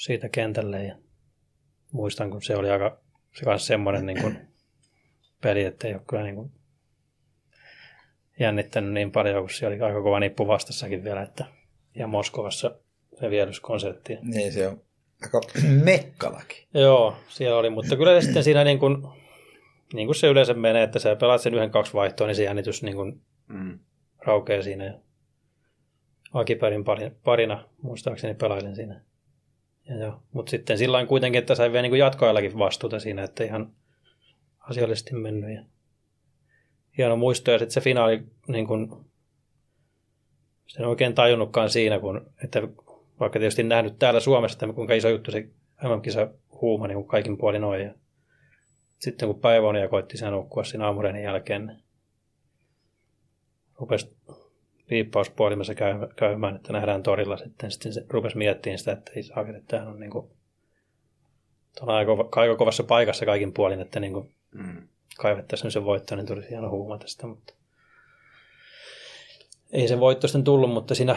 siitä 0.00 0.28
kentälle 0.28 0.84
ja 0.84 0.96
muistan, 1.92 2.30
kun 2.30 2.42
se 2.42 2.56
oli 2.56 2.70
aika 2.70 3.00
se 3.34 3.44
kanssa 3.44 3.66
semmoinen 3.66 4.06
niin 4.06 4.20
kuin 4.20 4.38
peli, 5.42 5.64
että 5.64 5.88
ei 5.88 5.94
ole 5.94 6.02
kyllä 6.08 6.22
niin 6.22 6.34
kuin 6.34 6.52
jännittänyt 8.40 8.92
niin 8.92 9.12
paljon, 9.12 9.42
kun 9.42 9.50
siellä 9.50 9.74
oli 9.74 9.82
aika 9.82 10.02
kova 10.02 10.20
nippu 10.20 10.46
vastassakin 10.46 11.04
vielä, 11.04 11.22
että 11.22 11.44
ja 11.94 12.06
Moskovassa 12.06 12.74
se 13.20 13.30
viedyskonsertti. 13.30 14.18
Niin 14.22 14.52
se 14.52 14.68
on 14.68 14.82
aika 15.22 15.40
mekkalaki. 15.84 16.66
Joo, 16.74 17.16
siellä 17.28 17.58
oli, 17.58 17.70
mutta 17.70 17.96
kyllä 17.96 18.20
se 18.20 18.24
sitten 18.24 18.44
siinä 18.44 18.64
niin 18.64 18.78
kuin, 18.78 18.96
niin 19.92 20.06
kuin 20.06 20.14
se 20.16 20.26
yleensä 20.26 20.54
menee, 20.54 20.82
että 20.82 20.98
sä 20.98 21.16
pelaat 21.16 21.40
sen 21.40 21.54
yhden 21.54 21.70
kaksi 21.70 21.92
vaihtoa, 21.94 22.26
niin 22.26 22.34
se 22.34 22.44
jännitys 22.44 22.82
niin 22.82 22.96
kuin 22.96 23.20
Mm. 23.48 23.78
raukeaa 24.18 24.62
siinä. 24.62 24.84
Ja 24.84 24.94
Akipärin 26.32 26.84
pari- 26.84 27.10
parina 27.24 27.68
muistaakseni 27.82 28.34
pelailin 28.34 28.76
siinä. 28.76 29.00
Ja. 29.98 30.20
Mutta 30.32 30.50
sitten 30.50 30.78
sillä 30.78 31.06
kuitenkin, 31.06 31.38
että 31.38 31.54
sai 31.54 31.72
vielä 31.72 31.88
niin 31.88 31.98
jatkoajallakin 31.98 32.58
vastuuta 32.58 33.00
siinä, 33.00 33.22
että 33.22 33.44
ihan 33.44 33.72
asiallisesti 34.58 35.14
mennyt. 35.14 35.54
Ja 35.54 35.64
hieno 36.98 37.16
muisto. 37.16 37.50
Ja 37.50 37.58
sitten 37.58 37.74
se 37.74 37.80
finaali, 37.80 38.22
niin 38.48 38.66
kuin, 38.66 38.90
sitä 40.66 40.82
en 40.82 40.88
oikein 40.88 41.14
tajunnutkaan 41.14 41.70
siinä, 41.70 41.98
kun, 41.98 42.32
että 42.44 42.62
vaikka 43.20 43.38
tietysti 43.38 43.62
nähnyt 43.62 43.98
täällä 43.98 44.20
Suomessa, 44.20 44.56
että 44.56 44.74
kuinka 44.74 44.94
iso 44.94 45.08
juttu 45.08 45.30
se 45.30 45.48
MM-kisa 45.82 46.30
huuma 46.60 46.86
niin 46.86 47.04
kaikin 47.04 47.38
puolin 47.38 47.64
on. 47.64 47.80
Ja 47.80 47.94
sitten 48.98 49.28
kun 49.28 49.40
päiväunia 49.40 49.88
koitti 49.88 50.16
sen 50.16 50.32
nukkua 50.32 50.64
siinä 50.64 50.86
aamureenin 50.86 51.22
jälkeen, 51.22 51.66
niin 51.66 51.82
rupesi 53.80 54.16
viippauspuolimessa 54.90 55.74
käy- 55.74 56.08
käymään, 56.16 56.56
että 56.56 56.72
nähdään 56.72 57.02
torilla 57.02 57.36
sitten. 57.36 57.70
Sitten 57.70 57.92
se 57.92 58.06
rupesi 58.08 58.36
miettimään 58.38 58.78
sitä, 58.78 58.92
että 58.92 59.12
ei 59.16 59.22
saa, 59.22 59.40
että 59.48 59.62
tämähän 59.68 59.92
on 59.92 60.00
niin 60.00 60.10
kuin, 60.10 60.30
aika, 61.80 62.12
aika 62.36 62.56
kovassa 62.56 62.84
paikassa 62.84 63.26
kaikin 63.26 63.52
puolin, 63.52 63.80
että 63.80 64.00
niin 64.00 64.12
kuin 64.12 64.34
Mm. 64.52 64.88
kaivettaisiin 65.18 65.70
se 65.70 65.84
voitto, 65.84 66.16
niin 66.16 66.26
tulisi 66.26 66.50
hieno 66.50 66.70
huuma 66.70 66.98
tästä, 66.98 67.26
mutta 67.26 67.54
ei 69.72 69.88
se 69.88 70.00
voitto 70.00 70.28
sitten 70.28 70.44
tullut, 70.44 70.70
mutta 70.70 70.94
siinä 70.94 71.16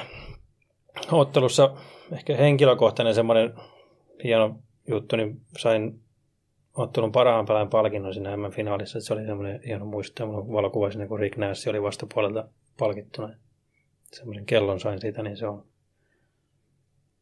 ottelussa 1.11 1.75
ehkä 2.11 2.37
henkilökohtainen 2.37 3.15
semmoinen 3.15 3.53
hieno 4.23 4.59
juttu, 4.87 5.15
niin 5.15 5.41
sain 5.57 5.99
ottelun 6.73 7.11
parhaan 7.11 7.45
pelaajan 7.45 7.69
palkinnon 7.69 8.13
siinä 8.13 8.37
M-finaalissa, 8.37 9.01
se 9.01 9.13
oli 9.13 9.25
semmoinen 9.25 9.61
hieno 9.65 9.85
muisto, 9.85 10.25
mulla 10.25 10.39
on 10.39 10.53
valokuva 10.53 10.91
siinä, 10.91 11.07
kun 11.07 11.19
Rick 11.19 11.37
Nash 11.37 11.69
oli 11.69 11.81
vastapuolelta 11.81 12.47
palkittuna. 12.79 13.29
Semmoisen 14.13 14.45
kellon 14.45 14.79
sain 14.79 15.01
siitä, 15.01 15.23
niin 15.23 15.37
se 15.37 15.47
on 15.47 15.65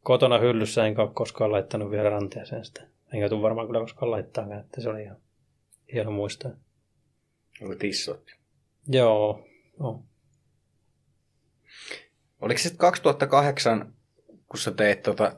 kotona 0.03 0.37
hyllyssä, 0.37 0.85
enkä 0.85 1.01
ole 1.01 1.11
koskaan 1.13 1.51
laittanut 1.51 1.91
vielä 1.91 2.09
ranteeseen 2.09 2.65
sitä. 2.65 2.81
Enkä 3.13 3.29
tule 3.29 3.41
varmaan 3.41 3.67
kyllä 3.67 3.79
koskaan 3.79 4.11
laittaakaan, 4.11 4.59
että 4.59 4.81
se 4.81 4.89
oli 4.89 5.03
ihan 5.03 5.17
hieno 5.93 6.11
muistaa. 6.11 6.51
Onko 7.61 7.75
tissot? 7.75 8.25
Joo, 8.87 9.45
no. 9.79 10.03
Oliko 12.41 12.57
se 12.57 12.63
sitten 12.63 12.77
2008, 12.77 13.93
kun 14.49 14.59
sä 14.59 14.71
teit 14.71 15.03
tota, 15.03 15.35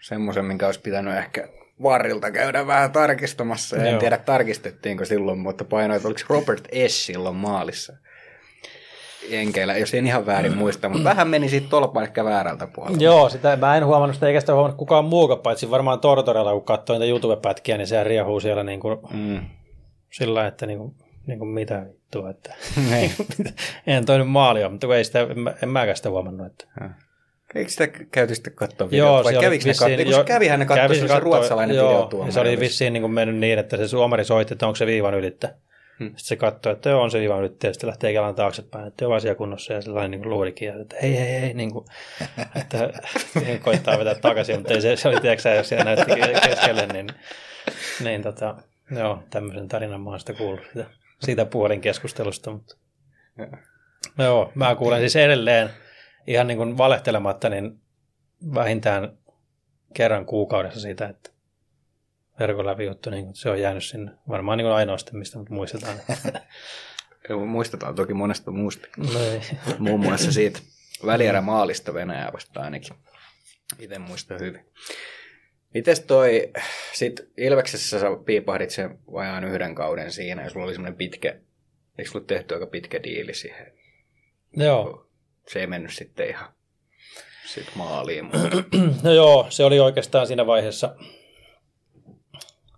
semmoisen, 0.00 0.44
minkä 0.44 0.66
olisi 0.66 0.80
pitänyt 0.80 1.16
ehkä 1.16 1.48
varrilta 1.82 2.30
käydä 2.30 2.66
vähän 2.66 2.92
tarkistamassa. 2.92 3.76
En 3.76 3.90
Joo. 3.90 4.00
tiedä 4.00 4.18
tarkistettiinko 4.18 5.04
silloin, 5.04 5.38
mutta 5.38 5.64
painoit, 5.64 6.04
oliko 6.04 6.20
Robert 6.28 6.68
S. 6.88 7.06
silloin 7.06 7.36
maalissa. 7.36 7.96
Jenkeillä, 9.28 9.76
jos 9.76 9.94
en 9.94 10.06
ihan 10.06 10.26
väärin 10.26 10.56
muista, 10.56 10.88
mutta 10.88 11.04
vähän 11.04 11.28
meni 11.28 11.48
siitä 11.48 11.66
tolpaan 11.70 12.04
ehkä 12.06 12.24
väärältä 12.24 12.66
puolelta. 12.74 13.04
Joo, 13.04 13.28
sitä 13.28 13.56
mä 13.56 13.76
en 13.76 13.86
huomannut 13.86 14.14
sitä, 14.14 14.26
eikä 14.28 14.40
sitä 14.40 14.52
huomannut 14.54 14.78
kukaan 14.78 15.04
muukaan, 15.04 15.40
paitsi 15.40 15.70
varmaan 15.70 16.00
Tortorella, 16.00 16.52
kun 16.52 16.64
katsoi 16.64 16.98
niitä 16.98 17.10
YouTube-pätkiä, 17.10 17.76
niin 17.78 17.86
sehän 17.86 18.06
riehuu 18.06 18.40
siellä 18.40 18.62
niin 18.62 18.80
kuin, 18.80 18.98
Mm. 19.10 19.40
sillä 20.12 20.34
lailla, 20.34 20.48
että 20.48 20.66
niin 20.66 20.78
kuin, 20.78 20.94
niin 21.26 21.38
kuin 21.38 21.48
mitä 21.48 21.86
vittua, 21.88 22.30
että 22.30 22.54
en 23.86 24.06
toi 24.06 24.18
nyt 24.18 24.28
maali 24.28 24.62
ole, 24.64 24.70
mutta 24.72 24.96
ei 24.96 25.04
sitä, 25.04 25.20
en, 25.20 25.38
mä- 25.38 25.54
en 25.62 25.68
mäkään 25.68 25.96
sitä 25.96 26.10
huomannut. 26.10 26.46
Että. 26.46 26.64
Eikö 27.54 27.70
sitä 27.70 27.88
käyty 27.88 28.34
sitten 28.34 28.52
katsoa 28.54 28.78
Joo, 28.84 28.90
videota, 28.90 29.24
vai 29.24 29.32
se 29.34 29.40
kävikö 29.40 29.64
ne 29.64 29.70
vissiin- 29.70 29.96
katsoa? 29.98 30.10
joo, 30.10 30.18
Kun 30.20 30.26
kävihän 30.26 30.58
ne 30.60 30.66
katsoa, 30.66 30.88
se, 30.88 30.94
se 30.94 31.08
se 31.08 31.20
ruotsalainen 31.20 31.76
joo, 31.76 31.88
videotuomari. 31.88 32.28
ja 32.28 32.32
se 32.32 32.40
oli 32.40 32.60
vissiin 32.60 32.92
niin 32.92 33.00
kuin 33.00 33.12
mennyt 33.12 33.36
niin, 33.36 33.58
että 33.58 33.76
se 33.76 33.88
suomari 33.88 34.24
soitti, 34.24 34.54
että 34.54 34.66
onko 34.66 34.76
se 34.76 34.86
viivan 34.86 35.14
ylittä. 35.14 35.54
Hmm. 35.98 36.06
Sitten 36.06 36.24
se 36.24 36.36
katsoi, 36.36 36.72
että 36.72 36.90
joo, 36.90 37.02
on 37.02 37.10
se 37.10 37.20
viivan 37.20 37.40
ylittä, 37.40 37.66
ja 37.66 37.72
sitten 37.72 37.88
lähtee 37.88 38.12
kelan 38.12 38.34
taaksepäin, 38.34 38.86
että 38.86 39.08
on 39.08 39.16
asia 39.16 39.34
kunnossa, 39.34 39.72
ja 39.72 39.82
sellainen 39.82 40.10
niin 40.10 40.30
luulikin, 40.30 40.80
että 40.80 40.96
ei, 40.96 41.16
ei, 41.16 41.36
ei, 41.36 41.54
niin 41.54 41.72
kuin, 41.72 41.86
että 42.60 42.90
koittaa 43.62 43.98
vetää 43.98 44.14
takaisin, 44.14 44.56
mutta 44.56 44.74
ei 44.74 44.80
se, 44.80 44.96
se 44.96 45.08
oli, 45.08 45.20
tiedätkö 45.20 45.48
jos 45.48 45.68
siinä 45.68 45.84
näytti 45.84 46.12
keskelle, 46.48 46.86
niin, 46.86 47.06
niin 48.04 48.22
tota, 48.22 48.54
joo, 48.90 49.22
tämmöisen 49.30 49.68
tarinan 49.68 50.00
mä 50.00 50.10
oon 50.10 50.20
sitä 50.20 50.32
kuullut 50.32 50.64
siitä, 50.72 50.90
siitä 51.20 51.44
puolin 51.44 51.80
keskustelusta, 51.80 52.50
mutta 52.50 52.76
no 54.18 54.24
joo, 54.24 54.52
mä 54.54 54.74
kuulen 54.74 55.00
siis 55.00 55.16
edelleen 55.16 55.70
ihan 56.26 56.46
niin 56.46 56.58
kuin 56.58 56.78
valehtelematta, 56.78 57.48
niin 57.48 57.80
vähintään 58.54 59.18
kerran 59.94 60.26
kuukaudessa 60.26 60.80
siitä, 60.80 61.08
että 61.08 61.30
verkon 62.38 62.66
läpi 62.66 62.84
juttu, 62.84 63.10
niin 63.10 63.34
se 63.34 63.50
on 63.50 63.60
jäänyt 63.60 63.84
sinne. 63.84 64.10
Varmaan 64.28 64.58
niin 64.58 64.68
ainoastaan, 64.68 65.18
mistä 65.18 65.38
muistetaan. 65.48 65.96
Muistetaan 67.46 67.94
toki 67.94 68.14
monesta 68.14 68.50
muusta. 68.50 68.88
No. 68.96 69.20
Muun 69.78 70.00
muassa 70.00 70.32
siitä 70.32 70.60
välierämaalista 71.06 71.94
Venäjää 71.94 72.32
vastaan 72.32 72.64
ainakin. 72.64 72.96
Itse 73.78 73.98
muistan 73.98 74.40
hyvin. 74.40 74.64
Mites 75.74 76.00
toi, 76.00 76.52
sit 76.92 77.20
Ilveksessä 77.36 78.00
sä 78.00 78.06
piipahdit 78.24 78.70
sen 78.70 78.98
vajaan 79.12 79.44
yhden 79.44 79.74
kauden 79.74 80.12
siinä, 80.12 80.42
ja 80.42 80.50
sulla 80.50 80.64
oli 80.64 80.74
semmoinen 80.74 80.98
pitkä, 80.98 81.40
eikö 81.98 82.10
sulla 82.10 82.24
tehty 82.24 82.54
aika 82.54 82.66
pitkä 82.66 83.02
diili 83.02 83.34
siihen? 83.34 83.72
Joo. 84.56 85.08
Se 85.48 85.60
ei 85.60 85.66
mennyt 85.66 85.92
sitten 85.92 86.28
ihan 86.28 86.48
sit 87.46 87.66
maaliin, 87.74 88.24
mutta 88.24 88.48
No 89.02 89.12
joo, 89.12 89.46
se 89.50 89.64
oli 89.64 89.80
oikeastaan 89.80 90.26
siinä 90.26 90.46
vaiheessa, 90.46 90.96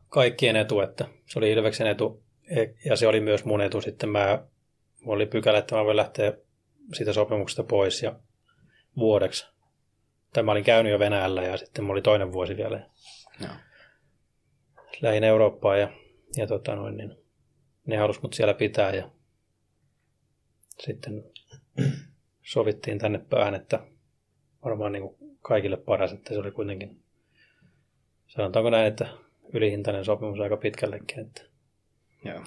kaikkien 0.09 0.57
etu, 0.57 0.81
että 0.81 1.05
se 1.27 1.39
oli 1.39 1.51
Ilveksen 1.51 1.87
etu 1.87 2.23
e- 2.51 2.75
ja 2.85 2.97
se 2.97 3.07
oli 3.07 3.21
myös 3.21 3.45
mun 3.45 3.61
etu. 3.61 3.81
Sitten 3.81 4.09
mä, 4.09 4.47
mulla 5.01 5.17
oli 5.17 5.27
pykälä, 5.27 5.59
että 5.59 5.77
mä 5.77 5.85
voin 5.85 5.97
lähteä 5.97 6.33
siitä 6.93 7.13
sopimuksesta 7.13 7.65
pois 7.65 8.03
ja 8.03 8.21
vuodeksi. 8.97 9.47
Tai 10.33 10.43
mä 10.43 10.53
olin 10.53 10.65
käynyt 10.65 10.93
jo 10.93 10.99
Venäjällä 10.99 11.43
ja 11.43 11.57
sitten 11.57 11.85
mulla 11.85 11.93
oli 11.93 12.03
toinen 12.03 12.33
vuosi 12.33 12.57
vielä. 12.57 12.91
Joo. 13.41 13.53
Lähin 15.03 15.25
Eurooppaan 15.25 15.81
ja, 15.81 15.89
ja 16.37 16.47
tota 16.47 16.75
noin, 16.75 16.97
niin 16.97 17.17
ne 17.87 17.97
halusi 17.97 18.21
mut 18.23 18.33
siellä 18.33 18.55
pitää 18.55 18.95
ja 18.95 19.11
sitten 20.81 21.25
sovittiin 22.43 22.99
tänne 22.99 23.19
päähän, 23.19 23.55
että 23.55 23.81
varmaan 24.65 24.93
niin 24.93 25.03
kuin 25.03 25.39
kaikille 25.43 25.77
paras, 25.77 26.13
että 26.13 26.35
se 26.35 26.41
oli 26.41 26.51
kuitenkin, 26.51 27.03
sanotaanko 28.27 28.71
näin, 28.71 28.87
että 28.87 29.09
ylihintainen 29.53 30.05
sopimus 30.05 30.41
aika 30.41 30.57
pitkällekin, 30.57 31.21
että 31.21 31.43
Joo. 32.25 32.41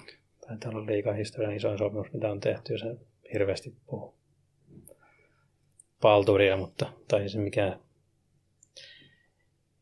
taitaa 0.48 0.72
olla 0.72 0.86
liikaa 0.86 1.12
historian 1.12 1.56
isoin 1.56 1.78
sopimus, 1.78 2.12
mitä 2.12 2.30
on 2.30 2.40
tehty, 2.40 2.72
ja 2.72 2.78
se 2.78 2.96
hirveästi 3.32 3.74
puhuu 3.86 4.14
palturia, 6.00 6.56
mutta 6.56 6.92
tai 7.08 7.28
se 7.28 7.38
mikään 7.38 7.80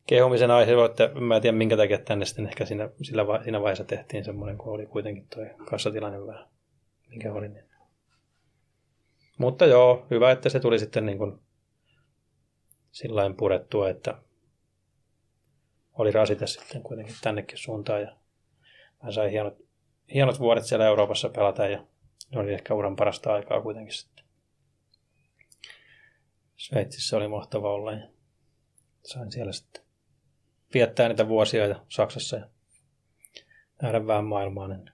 kehumisen 0.07 0.51
aihe, 0.51 0.85
että 0.85 1.07
mä 1.19 1.35
en 1.35 1.41
tiedä 1.41 1.57
minkä 1.57 1.77
takia 1.77 1.97
tänne 1.97 2.25
sitten 2.25 2.47
ehkä 2.47 2.65
siinä, 2.65 2.89
sillä 3.01 3.25
siinä 3.43 3.61
vaiheessa 3.61 3.83
tehtiin 3.83 4.23
semmoinen, 4.23 4.57
kun 4.57 4.73
oli 4.73 4.85
kuitenkin 4.85 5.27
toi 5.27 5.49
kassatilanne 5.69 6.27
vähän, 6.27 6.47
mikä 7.09 7.33
oli. 7.33 7.49
Niin. 7.49 7.63
Mutta 9.37 9.65
joo, 9.65 10.05
hyvä, 10.11 10.31
että 10.31 10.49
se 10.49 10.59
tuli 10.59 10.79
sitten 10.79 11.05
niin 11.05 11.17
kuin 11.17 11.39
sillain 12.91 13.35
purettua, 13.35 13.89
että 13.89 14.21
oli 15.99 16.11
rasite 16.11 16.47
sitten 16.47 16.83
kuitenkin 16.83 17.15
tännekin 17.21 17.57
suuntaan 17.57 18.01
ja 18.01 18.15
mä 19.03 19.11
sain 19.11 19.31
hienot, 19.31 19.57
hienot 20.13 20.39
vuodet 20.39 20.65
siellä 20.65 20.85
Euroopassa 20.85 21.29
pelata 21.29 21.67
ja 21.67 21.85
ne 22.31 22.39
oli 22.39 22.53
ehkä 22.53 22.73
uran 22.73 22.95
parasta 22.95 23.33
aikaa 23.33 23.61
kuitenkin 23.61 23.93
sitten. 23.93 24.25
Sveitsissä 26.55 27.17
oli 27.17 27.27
mahtava 27.27 27.73
olla 27.73 27.91
ja 27.91 28.07
sain 29.05 29.31
siellä 29.31 29.51
sitten 29.51 29.83
viettää 30.73 31.07
niitä 31.07 31.27
vuosia 31.27 31.67
ja 31.67 31.85
Saksassa 31.89 32.37
ja 32.37 32.47
nähdä 33.81 34.07
vähän 34.07 34.25
maailmaa. 34.25 34.67
Niin 34.67 34.91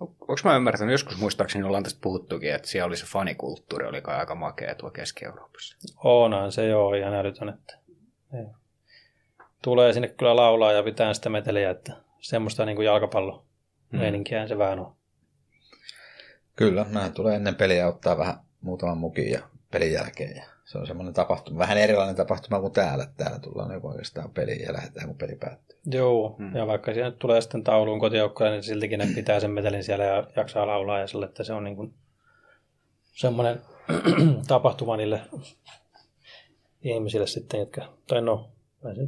Onko 0.00 0.36
mä 0.44 0.56
ymmärtänyt, 0.56 0.92
joskus 0.92 1.18
muistaakseni 1.18 1.64
ollaan 1.64 1.82
tästä 1.82 2.00
puhuttukin, 2.02 2.54
että 2.54 2.68
siellä 2.68 2.86
oli 2.86 2.96
se 2.96 3.06
fanikulttuuri, 3.06 3.86
oli 3.86 4.02
kai 4.02 4.16
aika 4.16 4.34
makea 4.34 4.74
tuo 4.74 4.90
Keski-Euroopassa. 4.90 5.76
onhan 6.04 6.52
se 6.52 6.66
joo 6.66 6.94
ihan 6.94 7.14
älytön, 7.14 7.48
että. 7.48 7.78
Tulee 9.64 9.92
sinne 9.92 10.08
kyllä 10.08 10.36
laulaa 10.36 10.72
ja 10.72 10.82
pitää 10.82 11.14
sitä 11.14 11.30
meteliä, 11.30 11.70
että 11.70 11.92
semmoista 12.20 12.64
niin 12.64 12.76
kuin 12.76 12.86
jalkapallo 12.86 13.44
meininkiä 13.92 14.46
se 14.46 14.58
vähän 14.58 14.78
on. 14.78 14.96
Kyllä, 16.56 16.86
nämä 16.90 17.08
tulee 17.08 17.36
ennen 17.36 17.54
peliä 17.54 17.88
ottaa 17.88 18.18
vähän 18.18 18.34
muutaman 18.60 18.98
mukin 18.98 19.30
ja 19.30 19.40
pelin 19.70 19.92
jälkeen. 19.92 20.36
Ja 20.36 20.44
se 20.64 20.78
on 20.78 20.86
semmoinen 20.86 21.14
tapahtuma, 21.14 21.58
vähän 21.58 21.78
erilainen 21.78 22.16
tapahtuma 22.16 22.60
kuin 22.60 22.72
täällä. 22.72 23.06
Täällä 23.16 23.38
tullaan 23.38 23.74
joku 23.74 23.88
oikeastaan 23.88 24.30
peliin 24.30 24.62
ja 24.62 24.72
lähdetään, 24.72 25.06
kun 25.06 25.16
peli 25.16 25.36
päättyy. 25.36 25.78
Joo, 25.86 26.36
mm. 26.38 26.56
ja 26.56 26.66
vaikka 26.66 26.94
siellä 26.94 27.10
nyt 27.10 27.18
tulee 27.18 27.40
sitten 27.40 27.64
tauluun 27.64 28.00
kotijoukkoja, 28.00 28.50
niin 28.50 28.62
siltikin 28.62 28.98
ne 28.98 29.08
pitää 29.14 29.40
sen 29.40 29.50
metelin 29.50 29.84
siellä 29.84 30.04
ja 30.04 30.26
jaksaa 30.36 30.66
laulaa 30.66 31.00
ja 31.00 31.06
sille, 31.06 31.26
että 31.26 31.44
se 31.44 31.52
on 31.52 31.64
niin 31.64 31.76
kuin 31.76 31.94
semmoinen 33.12 33.60
tapahtuma 34.48 34.96
niille 34.96 35.20
ihmisille 36.82 37.26
sitten, 37.26 37.60
jotka, 37.60 37.82
tai 38.06 38.22
no, 38.22 38.50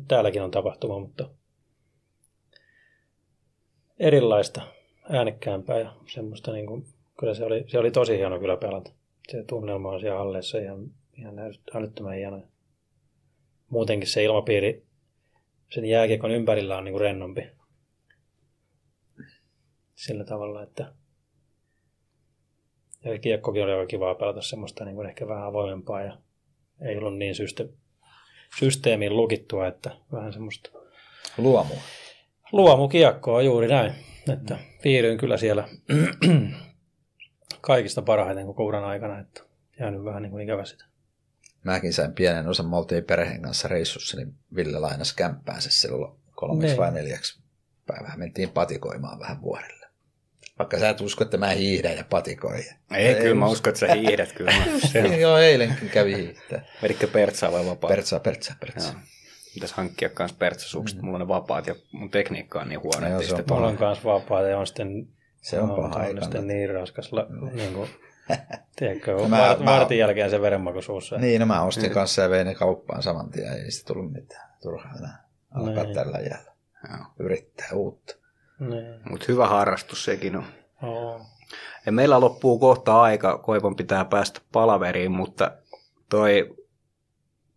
täälläkin 0.09 0.43
on 0.43 0.51
tapahtuma, 0.51 0.99
mutta 0.99 1.31
erilaista, 3.99 4.63
äänekkäämpää 5.11 5.79
ja 5.79 5.95
semmoista 6.07 6.53
niin 6.53 6.67
kuin, 6.67 6.87
kyllä 7.21 7.35
se 7.35 7.45
oli, 7.45 7.65
se 7.67 7.79
oli 7.79 7.91
tosi 7.91 8.17
hieno 8.17 8.39
kyllä 8.39 8.57
pelata. 8.57 8.93
Se 9.29 9.45
tunnelma 9.45 9.91
on 9.91 10.01
siellä 10.01 10.19
halleissa 10.19 10.59
ihan, 10.59 10.91
ihan 11.19 11.35
älyttömän 11.75 12.15
hieno. 12.15 12.43
Muutenkin 13.71 14.09
se 14.09 14.25
ilmapiiri 14.25 14.87
sen 15.71 15.85
jääkiekon 15.85 16.31
ympärillä 16.31 16.77
on 16.77 16.85
niin 16.85 16.93
kuin 16.93 17.01
rennompi. 17.01 17.51
Sillä 19.95 20.25
tavalla, 20.25 20.63
että 20.63 20.93
ja 23.05 23.19
kiekkokin 23.19 23.65
oli 23.65 23.73
oikein 23.73 23.89
kivaa 23.89 24.15
pelata 24.15 24.43
semmoista 24.43 24.85
niin 24.85 24.95
kuin 24.95 25.09
ehkä 25.09 25.29
vähän 25.29 25.47
avoimempaa 25.47 26.03
ja 26.03 26.19
ei 26.81 26.97
ollut 26.97 27.19
niin 27.19 27.35
syste- 27.35 27.69
systeemiin 28.59 29.17
lukittua, 29.17 29.67
että 29.67 29.91
vähän 30.13 30.33
semmoista 30.33 30.71
Luomua. 31.39 31.81
luomukiekkoa 32.53 33.43
juuri 33.43 33.69
näin. 33.69 33.93
Että 34.33 34.59
viihdyin 34.85 35.19
kyllä 35.19 35.37
siellä 35.37 35.69
kaikista 37.61 38.03
parhaiten 38.03 38.47
koko 38.47 38.65
uran 38.65 38.85
aikana, 38.85 39.19
että 39.19 39.43
jäänyt 39.81 40.05
vähän 40.05 40.23
niin 40.23 40.31
kuin 40.31 40.45
ikävä 40.45 40.65
sitä. 40.65 40.85
Mäkin 41.65 41.93
sain 41.93 42.13
pienen 42.13 42.49
osan, 42.49 42.67
me 42.67 42.77
oltiin 42.77 43.05
perheen 43.05 43.43
kanssa 43.43 43.69
reissussa, 43.69 44.17
niin 44.17 44.35
Ville 44.57 44.79
lainasi 44.79 45.17
kämppäänsä 45.17 45.71
silloin 45.71 46.13
kolmeksi 46.35 46.67
Niin. 46.67 46.77
vai 46.77 46.93
neljäksi 46.93 47.41
päivää. 47.87 48.17
Mentiin 48.17 48.51
patikoimaan 48.51 49.21
vähän 49.21 49.41
vuorille. 49.43 49.86
Vaikka 50.59 50.79
sä 50.79 50.89
et 50.89 51.01
usko, 51.01 51.25
että 51.25 51.37
mä 51.37 51.49
hiihdän 51.49 51.97
ja 51.97 52.05
patikoin. 52.11 52.65
Ei, 52.95 53.15
kyllä 53.15 53.35
mä 53.35 53.47
uskon, 53.47 53.71
että 53.71 53.81
sä 53.81 53.95
hiihdät 53.95 54.33
kyllä. 54.33 54.53
Se 54.93 55.01
Joo, 55.21 55.39
eilenkin 55.39 55.91
kävi 55.91 56.17
hiihtää. 56.17 56.65
Veditkö 56.83 57.07
Pertsaa 57.07 57.53
vai 57.53 57.67
vapaa? 57.67 57.89
Pertsa, 57.89 58.21
pertsa, 58.21 58.55
pertsa. 58.61 58.89
Joo. 58.93 59.01
Pitäisi 59.55 59.75
hankkia 59.77 60.09
kans 60.09 60.33
pertsasukset. 60.33 61.03
Mulla 61.03 61.17
on 61.17 61.21
ne 61.21 61.29
vapaat 61.29 61.67
ja 61.67 61.75
mun 61.93 62.11
tekniikka 62.11 62.61
on 62.61 62.69
niin 62.69 62.83
huono, 62.83 63.01
No 63.01 63.09
joo, 63.09 63.17
että 63.17 63.29
se 63.29 63.35
on 63.35 63.39
sitten 63.39 63.57
Mulla 63.57 63.69
on 63.69 63.77
myös 63.81 64.05
vapaa 64.05 64.43
ja 64.43 64.59
on 64.59 64.67
sitten 64.67 65.09
Se 65.41 65.61
on 65.61 65.69
no, 65.69 65.77
paha 65.77 66.01
on 66.05 66.23
sitten 66.23 66.47
niin 66.47 66.71
raskas, 66.71 67.13
la, 67.13 67.27
niin 67.53 67.73
kuin, 67.75 67.91
tiedätkö, 68.77 69.15
Mä- 69.17 69.29
mä, 69.29 69.39
var, 69.49 69.59
mä- 69.59 69.65
vartin 69.65 69.99
jälkeen 69.99 70.31
se 70.31 70.41
verenmaku 70.41 70.83
suussa. 70.83 71.19
Niin, 71.19 71.41
no 71.41 71.47
mä 71.47 71.63
ostin 71.63 71.91
kanssa 71.91 72.23
ja 72.23 72.31
vein 72.31 72.47
ne 72.47 72.55
kauppaan 72.55 73.03
saman 73.03 73.31
tien. 73.31 73.53
Ei 73.53 73.63
niistä 73.63 73.87
tullut 73.93 74.13
mitään. 74.13 74.51
Turhaa 74.63 74.93
enää 74.99 75.25
alkaa 75.51 75.85
Niin. 75.85 75.95
tällä 75.95 76.19
jäällä. 76.19 76.53
Yrittää 77.19 77.69
uutta. 77.73 78.15
Niin. 78.61 79.01
Mutta 79.11 79.27
hyvä 79.29 79.47
harrastus 79.47 80.05
sekin 80.05 80.37
on. 80.37 80.45
Oo. 80.83 81.21
Ja 81.87 81.93
meillä 81.93 82.21
loppuu 82.21 82.59
kohta 82.59 83.01
aika, 83.03 83.39
Koivon 83.39 83.77
pitää 83.77 84.05
päästä 84.05 84.41
palaveriin, 84.53 85.13
mutta 85.13 85.51
toi, 86.11 86.57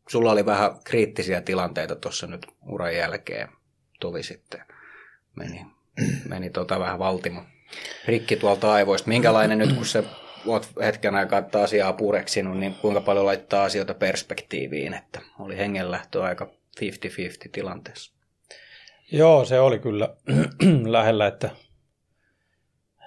sulla 0.09 0.31
oli 0.31 0.45
vähän 0.45 0.71
kriittisiä 0.83 1.41
tilanteita 1.41 1.95
tuossa 1.95 2.27
nyt 2.27 2.47
uran 2.65 2.95
jälkeen. 2.95 3.49
Tovi 3.99 4.23
sitten 4.23 4.63
meni, 5.35 5.65
meni 6.29 6.49
tota 6.49 6.79
vähän 6.79 6.99
valtimo 6.99 7.41
rikki 8.05 8.35
tuolta 8.35 8.73
aivoista. 8.73 9.09
Minkälainen 9.09 9.57
nyt, 9.57 9.73
kun 9.73 9.85
sä 9.85 10.03
oot 10.45 10.67
hetken 10.81 11.15
aikaa 11.15 11.41
tätä 11.41 11.61
asiaa 11.61 11.93
pureksinut, 11.93 12.57
niin 12.57 12.75
kuinka 12.75 13.01
paljon 13.01 13.25
laittaa 13.25 13.63
asioita 13.63 13.93
perspektiiviin, 13.93 14.93
että 14.93 15.21
oli 15.39 15.57
hengenlähtö 15.57 16.23
aika 16.23 16.45
50-50 16.81 17.49
tilanteessa. 17.51 18.18
Joo, 19.11 19.45
se 19.45 19.59
oli 19.59 19.79
kyllä 19.79 20.15
lähellä, 20.85 21.27
että 21.27 21.49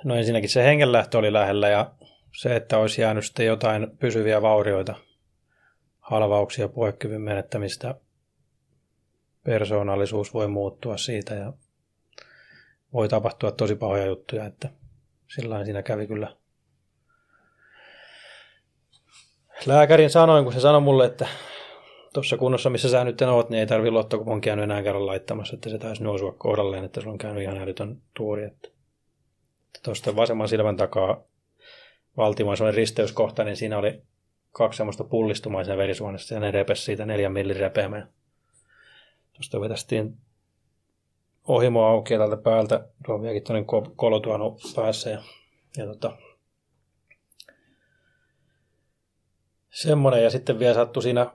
no 0.05 0.15
ensinnäkin 0.15 0.49
se 0.49 0.65
hengenlähtö 0.65 1.19
oli 1.19 1.33
lähellä 1.33 1.69
ja 1.69 1.91
se, 2.37 2.57
että 2.57 2.79
olisi 2.79 3.03
jäänyt 3.03 3.27
sitten 3.27 3.47
jotain 3.47 3.87
pysyviä 3.99 4.43
vaurioita, 4.43 4.95
halvauksia, 6.01 6.69
puhekyvyn 6.69 7.21
menettämistä, 7.21 7.95
persoonallisuus 9.45 10.35
voi 10.35 10.49
muuttua 10.49 10.97
siitä 10.97 11.35
ja 11.35 11.53
voi 12.93 13.09
tapahtua 13.09 13.51
tosi 13.51 13.75
pahoja 13.75 14.07
juttuja, 14.07 14.45
että 14.45 14.69
sillä 15.35 15.65
siinä 15.65 15.83
kävi 15.83 16.07
kyllä. 16.07 16.37
Lääkärin 19.67 20.11
sanoin, 20.11 20.45
kun 20.45 20.53
se 20.53 20.61
sanoi 20.61 20.81
mulle, 20.81 21.07
että 21.07 21.29
tuossa 22.13 22.37
kunnossa, 22.37 22.71
missä 22.71 22.89
sä 22.91 23.05
nyt 23.05 23.23
oot, 23.23 23.51
niin 23.51 23.61
ei 23.61 23.67
tarvi 23.67 23.91
lottokuponkia 23.91 24.53
enää 24.53 24.83
käydä 24.83 25.07
laittamassa, 25.07 25.55
että 25.55 25.71
se 25.71 25.79
taisi 25.79 26.03
nousua 26.03 26.33
kohdalleen, 26.33 26.85
että 26.85 27.01
sulla 27.01 27.13
on 27.13 27.19
käynyt 27.19 27.43
ihan 27.43 27.59
älytön 27.59 28.03
tuuri. 28.15 28.51
Tuosta 29.83 30.17
vasemman 30.17 30.49
silmän 30.49 30.77
takaa 30.77 31.25
valtimoin 32.17 32.57
sellainen 32.57 32.77
risteyskohta, 32.77 33.45
niin 33.45 33.57
siinä 33.57 33.79
oli 33.79 34.03
kaksi 34.51 34.77
semmoista 34.77 35.05
pullistumaa 35.05 35.65
siinä 35.65 35.77
verisuonessa 35.77 36.35
ja 36.35 36.41
ne 36.41 36.51
repesi 36.51 36.83
siitä 36.83 37.07
neljän 37.07 37.33
millin 37.33 37.57
repeämään. 37.57 38.09
Tuosta 39.33 39.61
vetästiin 39.61 40.17
ohimo 41.49 41.85
auki 41.85 42.17
tältä 42.19 42.37
päältä, 42.37 42.89
tuo 43.07 43.23
vieläkin 43.23 43.45
tuonne 43.45 43.65
kolo 43.97 44.21
tuonut 44.21 44.61
päässä 44.77 45.11
ja, 45.11 45.23
ja 45.77 45.87
tota, 45.87 46.17
semmoinen 49.73 50.23
ja 50.23 50.31
sitten 50.31 50.59
vielä 50.59 50.75
sattui 50.75 51.03
siinä, 51.03 51.31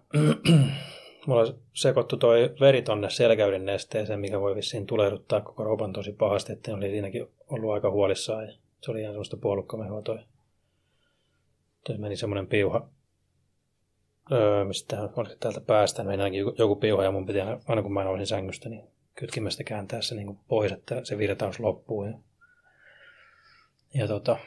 mulla 1.28 1.54
sekoittu 1.74 2.18
toi 2.18 2.56
veri 2.60 2.82
tonne 2.82 3.10
selkäydin 3.10 3.66
nesteeseen, 3.66 4.20
mikä 4.20 4.40
voi 4.40 4.56
vissiin 4.56 4.86
tulehduttaa 4.86 5.42
koko 5.42 5.64
roupan 5.64 5.94
tosi 5.94 6.14
pahasti, 6.14 6.54
että 6.54 6.74
oli 6.74 6.90
siinäkin 6.90 7.28
ollut 7.48 7.74
aika 7.74 7.92
huolissaan 7.92 8.46
ja 8.46 8.54
se 8.82 8.92
oli 8.92 9.02
ihan 9.02 9.14
semmoista 9.14 9.38
puolukkamehua 9.38 10.02
toi. 10.02 10.20
Toi 11.84 11.98
meni 11.98 12.16
semmoinen 12.16 12.48
piuha, 12.48 12.90
öö, 14.32 14.66
mistä 14.66 15.10
oliko 15.16 15.36
täältä 15.40 15.62
päästä, 15.62 16.04
meni 16.04 16.24
ainakin 16.24 16.46
joku- 16.58 16.76
piuha 16.76 17.04
ja 17.04 17.12
mun 17.12 17.26
piti 17.26 17.42
aina, 17.42 17.60
aina 17.68 17.82
kun 17.82 17.94
mä 17.94 18.04
nousin 18.04 18.28
sängystä, 18.28 18.70
niin 18.70 18.84
kytkimestä 19.16 19.64
kääntää 19.64 20.02
se 20.02 20.16
niin 20.16 20.40
pois, 20.48 20.72
että 20.72 21.04
se 21.04 21.18
virtaus 21.18 21.60
loppuu. 21.60 22.04
Ja, 22.04 22.14
ja 23.94 24.08
tota, 24.08 24.38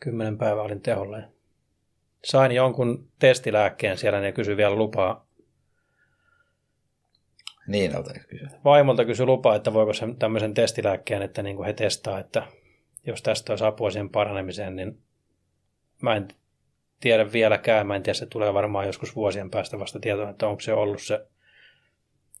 kymmenen 0.00 0.38
päivää 0.38 0.62
olin 0.62 0.80
teholla. 0.80 1.18
Ja 1.18 1.33
sain 2.24 2.52
jonkun 2.52 3.08
testilääkkeen 3.18 3.98
siellä 3.98 4.18
ja 4.18 4.32
kysyin 4.32 4.56
vielä 4.56 4.74
lupaa. 4.74 5.26
Niin, 7.66 7.92
kysyä. 8.28 8.48
Vaimolta 8.64 9.04
kysyi 9.04 9.26
lupaa, 9.26 9.54
että 9.54 9.72
voiko 9.72 9.92
se 9.92 10.06
tämmöisen 10.18 10.54
testilääkkeen, 10.54 11.22
että 11.22 11.42
niin 11.42 11.56
kuin 11.56 11.66
he 11.66 11.72
testaa, 11.72 12.18
että 12.18 12.46
jos 13.06 13.22
tästä 13.22 13.52
olisi 13.52 13.64
apua 13.64 13.90
siihen 13.90 14.10
paranemiseen, 14.10 14.76
niin 14.76 14.98
mä 16.02 16.16
en 16.16 16.28
tiedä 17.00 17.32
vieläkään. 17.32 17.86
Mä 17.86 17.96
en 17.96 18.02
tiedä, 18.02 18.14
se 18.14 18.26
tulee 18.26 18.54
varmaan 18.54 18.86
joskus 18.86 19.16
vuosien 19.16 19.50
päästä 19.50 19.78
vasta 19.78 20.00
tietoa, 20.00 20.30
että 20.30 20.48
onko 20.48 20.60
se 20.60 20.72
ollut 20.72 21.02
se 21.02 21.26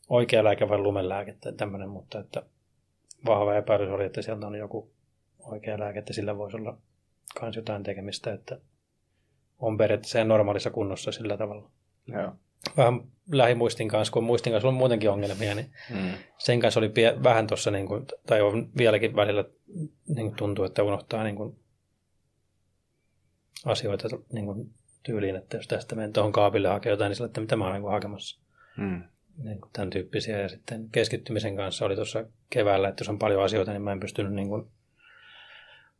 oikea 0.08 0.44
lääke 0.44 0.68
vai 0.68 0.78
lumenlääke 0.78 1.36
tai 1.40 1.52
tämmöinen, 1.52 1.88
mutta 1.88 2.18
että 2.18 2.42
vahva 3.26 3.54
epäilys 3.54 3.90
oli, 3.90 4.04
että 4.04 4.22
sieltä 4.22 4.46
on 4.46 4.54
joku 4.54 4.92
oikea 5.38 5.78
lääke, 5.78 5.98
että 5.98 6.12
sillä 6.12 6.38
voisi 6.38 6.56
olla 6.56 6.78
myös 7.42 7.56
jotain 7.56 7.82
tekemistä, 7.82 8.32
että 8.32 8.60
on 9.58 9.76
periaatteessa 9.78 10.24
normaalissa 10.24 10.70
kunnossa 10.70 11.12
sillä 11.12 11.36
tavalla. 11.36 11.70
Joo. 12.06 12.32
Vähän 12.76 13.00
lähimuistin 13.32 13.88
kanssa, 13.88 14.12
kun 14.12 14.24
muistin 14.24 14.52
kanssa 14.52 14.68
on 14.68 14.74
muutenkin 14.74 15.10
ongelmia, 15.10 15.54
niin 15.54 15.70
Mm. 15.90 16.10
sen 16.38 16.60
kanssa 16.60 16.80
oli 16.80 16.88
pie- 16.88 17.22
vähän 17.22 17.46
tuossa, 17.46 17.70
niin 17.70 17.86
kuin, 17.86 18.06
tai 18.26 18.42
on 18.42 18.70
vieläkin 18.78 19.16
välillä 19.16 19.44
niin 20.08 20.26
kuin 20.26 20.36
tuntuu, 20.36 20.64
että 20.64 20.82
unohtaa 20.82 21.24
niin 21.24 21.36
kuin, 21.36 21.56
asioita 23.64 24.08
niin 24.32 24.44
kuin, 24.46 24.70
tyyliin, 25.02 25.36
että 25.36 25.56
jos 25.56 25.68
tästä 25.68 25.94
menen 25.96 26.12
tuohon 26.12 26.32
kaapille 26.32 26.68
hakea 26.68 26.92
jotain, 26.92 27.08
niin 27.10 27.16
sillä, 27.16 27.26
että 27.26 27.40
mitä 27.40 27.56
mä 27.56 27.66
olen 27.66 27.82
niin 27.82 27.90
hakemassa. 27.90 28.40
Mm. 28.76 29.02
Niin 29.44 29.60
kuin, 29.60 29.70
tämän 29.72 29.90
tyyppisiä. 29.90 30.40
Ja 30.40 30.48
sitten 30.48 30.88
keskittymisen 30.92 31.56
kanssa 31.56 31.84
oli 31.84 31.94
tuossa 31.94 32.24
keväällä, 32.50 32.88
että 32.88 33.02
jos 33.02 33.08
on 33.08 33.18
paljon 33.18 33.42
asioita, 33.42 33.72
niin 33.72 33.82
mä 33.82 33.92
en 33.92 34.00
pystynyt 34.00 34.32
niin 34.32 34.48
kuin, 34.48 34.66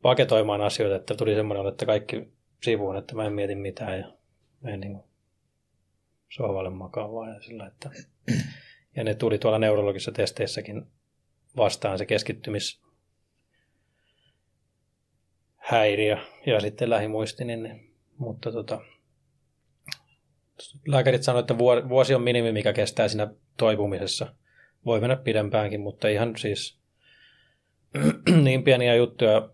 paketoimaan 0.03 0.61
asioita, 0.61 0.97
että 0.97 1.15
tuli 1.15 1.35
semmoinen 1.35 1.67
että 1.67 1.87
kaikki 1.87 2.29
sivuun, 2.65 2.97
että 2.97 3.15
mä 3.15 3.25
en 3.25 3.33
mieti 3.33 3.55
mitään 3.55 3.99
ja 3.99 4.12
menen 4.61 4.81
niin 4.81 5.01
sohvalle 6.29 6.71
makaan 6.71 7.12
vaan 7.12 7.35
ja 7.35 7.41
sillä, 7.41 7.67
että 7.67 7.91
ja 8.97 9.05
ne 9.05 9.15
tuli 9.15 9.39
tuolla 9.39 9.59
neurologisissa 9.59 10.12
testeissäkin 10.12 10.87
vastaan 11.57 11.99
se 11.99 12.07
keskittymis 12.07 12.83
häiriö 15.57 16.19
ja 16.47 16.61
sitten 16.61 16.91
lähimuisti, 16.91 17.45
niin, 17.45 17.91
mutta 18.19 18.53
tota, 18.53 18.81
lääkärit 20.87 21.23
sanoivat, 21.23 21.51
että 21.51 21.59
vuo- 21.59 21.89
vuosi 21.89 22.15
on 22.15 22.23
minimi, 22.23 22.53
mikä 22.53 22.73
kestää 22.73 23.09
siinä 23.09 23.35
toipumisessa. 23.57 24.35
Voi 24.87 25.01
mennä 25.01 25.17
pidempäänkin, 25.17 25.81
mutta 25.81 26.09
ihan 26.09 26.37
siis 26.37 26.79
niin 28.45 28.62
pieniä 28.62 28.95
juttuja, 28.95 29.49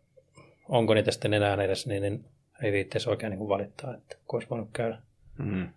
onko 0.68 0.94
niitä 0.94 1.10
sitten 1.10 1.34
enää 1.34 1.54
edes, 1.54 1.86
niin, 1.86 2.02
niin 2.02 2.29
ei 2.62 2.72
viitteisi 2.72 3.10
oikein 3.10 3.30
niin 3.30 3.38
kuin 3.38 3.48
valittaa, 3.48 3.94
että 3.94 4.16
kun 4.26 4.36
olisi 4.36 4.50
voinut 4.50 4.70
käydä. 4.72 5.02
Mm. 5.38 5.68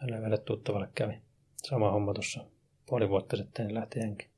Tällä 0.00 0.20
vielä 0.20 0.36
tuttavalle 0.36 0.88
kävi. 0.94 1.22
Sama 1.56 1.90
homma 1.90 2.14
tuossa 2.14 2.44
puoli 2.86 3.08
vuotta 3.08 3.36
sitten 3.36 3.66
niin 3.66 3.74
lähti 3.74 4.00
henki. 4.00 4.28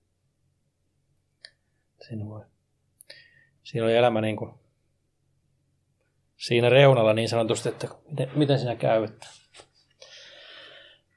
Siinä, 2.09 2.27
voi. 2.27 2.45
Siinä 3.63 3.85
oli 3.85 3.97
elämä 3.97 4.21
niin 4.21 4.37
kuin 4.37 4.55
siinä 6.37 6.69
reunalla 6.69 7.15
niin 7.15 7.29
sanotusti, 7.29 7.69
että 7.69 7.89
miten, 8.09 8.31
miten 8.35 8.59
siinä 8.59 8.77
käy. 8.77 9.05
Että. 9.05 9.27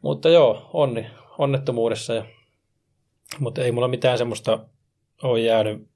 Mutta 0.02 0.30
joo, 0.30 0.70
onni, 0.74 1.10
onnettomuudessa. 1.38 2.14
Ja, 2.14 2.26
mutta 3.40 3.64
ei 3.64 3.72
mulla 3.72 3.88
mitään 3.88 4.18
semmoista 4.18 4.66
ole 5.24 5.42
jäänyt, 5.42 5.88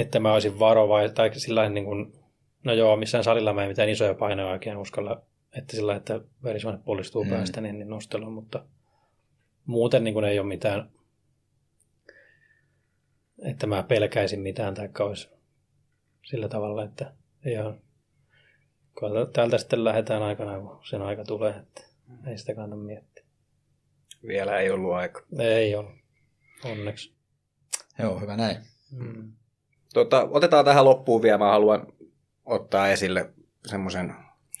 että 0.00 0.20
mä 0.20 0.32
olisin 0.32 0.58
varovainen 0.58 1.14
tai 1.14 1.38
sillä 1.38 1.68
niin 1.68 1.84
kuin, 1.84 2.12
no 2.64 2.72
joo, 2.72 2.96
missään 2.96 3.24
salilla 3.24 3.52
mä 3.52 3.62
en 3.62 3.68
mitään 3.68 3.88
isoja 3.88 4.14
painoja 4.14 4.52
oikein 4.52 4.76
uskalla, 4.76 5.22
että 5.56 5.76
sillä 5.76 5.96
että 5.96 6.20
verisuonet 6.42 6.84
pullistuu 6.84 7.24
Mm. 7.24 7.30
päästä, 7.30 7.60
niin, 7.60 7.78
niin 7.78 7.88
nostella, 7.88 8.30
mutta 8.30 8.64
muuten 9.66 10.04
niin 10.04 10.14
kuin 10.14 10.24
ei 10.24 10.38
ole 10.38 10.48
mitään, 10.48 10.90
että 13.42 13.66
mä 13.66 13.82
pelkäisin 13.82 14.40
mitään 14.40 14.74
tai 14.74 14.88
olisi 15.00 15.28
sillä 16.24 16.48
tavalla, 16.48 16.84
että 16.84 17.12
ihan 17.46 17.80
kun 18.98 19.10
täältä 19.32 19.58
sitten 19.58 19.84
lähdetään 19.84 20.22
aikana, 20.22 20.60
kun 20.60 20.78
sen 20.84 21.02
aika 21.02 21.24
tulee, 21.24 21.54
että 21.56 21.82
ei 22.26 22.38
sitä 22.38 22.54
kannata 22.54 22.82
miettiä. 22.82 23.24
Vielä 24.26 24.58
ei 24.58 24.70
ollut 24.70 24.92
aika. 24.92 25.22
Ei 25.38 25.74
ole, 25.74 25.90
onneksi. 26.64 27.14
Joo, 27.98 28.20
hyvä 28.20 28.36
näin. 28.36 28.56
Mm. 28.90 29.32
Tota, 29.94 30.28
otetaan 30.30 30.64
tähän 30.64 30.84
loppuun 30.84 31.22
vielä. 31.22 31.38
Mä 31.38 31.50
haluan 31.50 31.86
ottaa 32.44 32.88
esille 32.88 33.30
semmoisen 33.66 34.14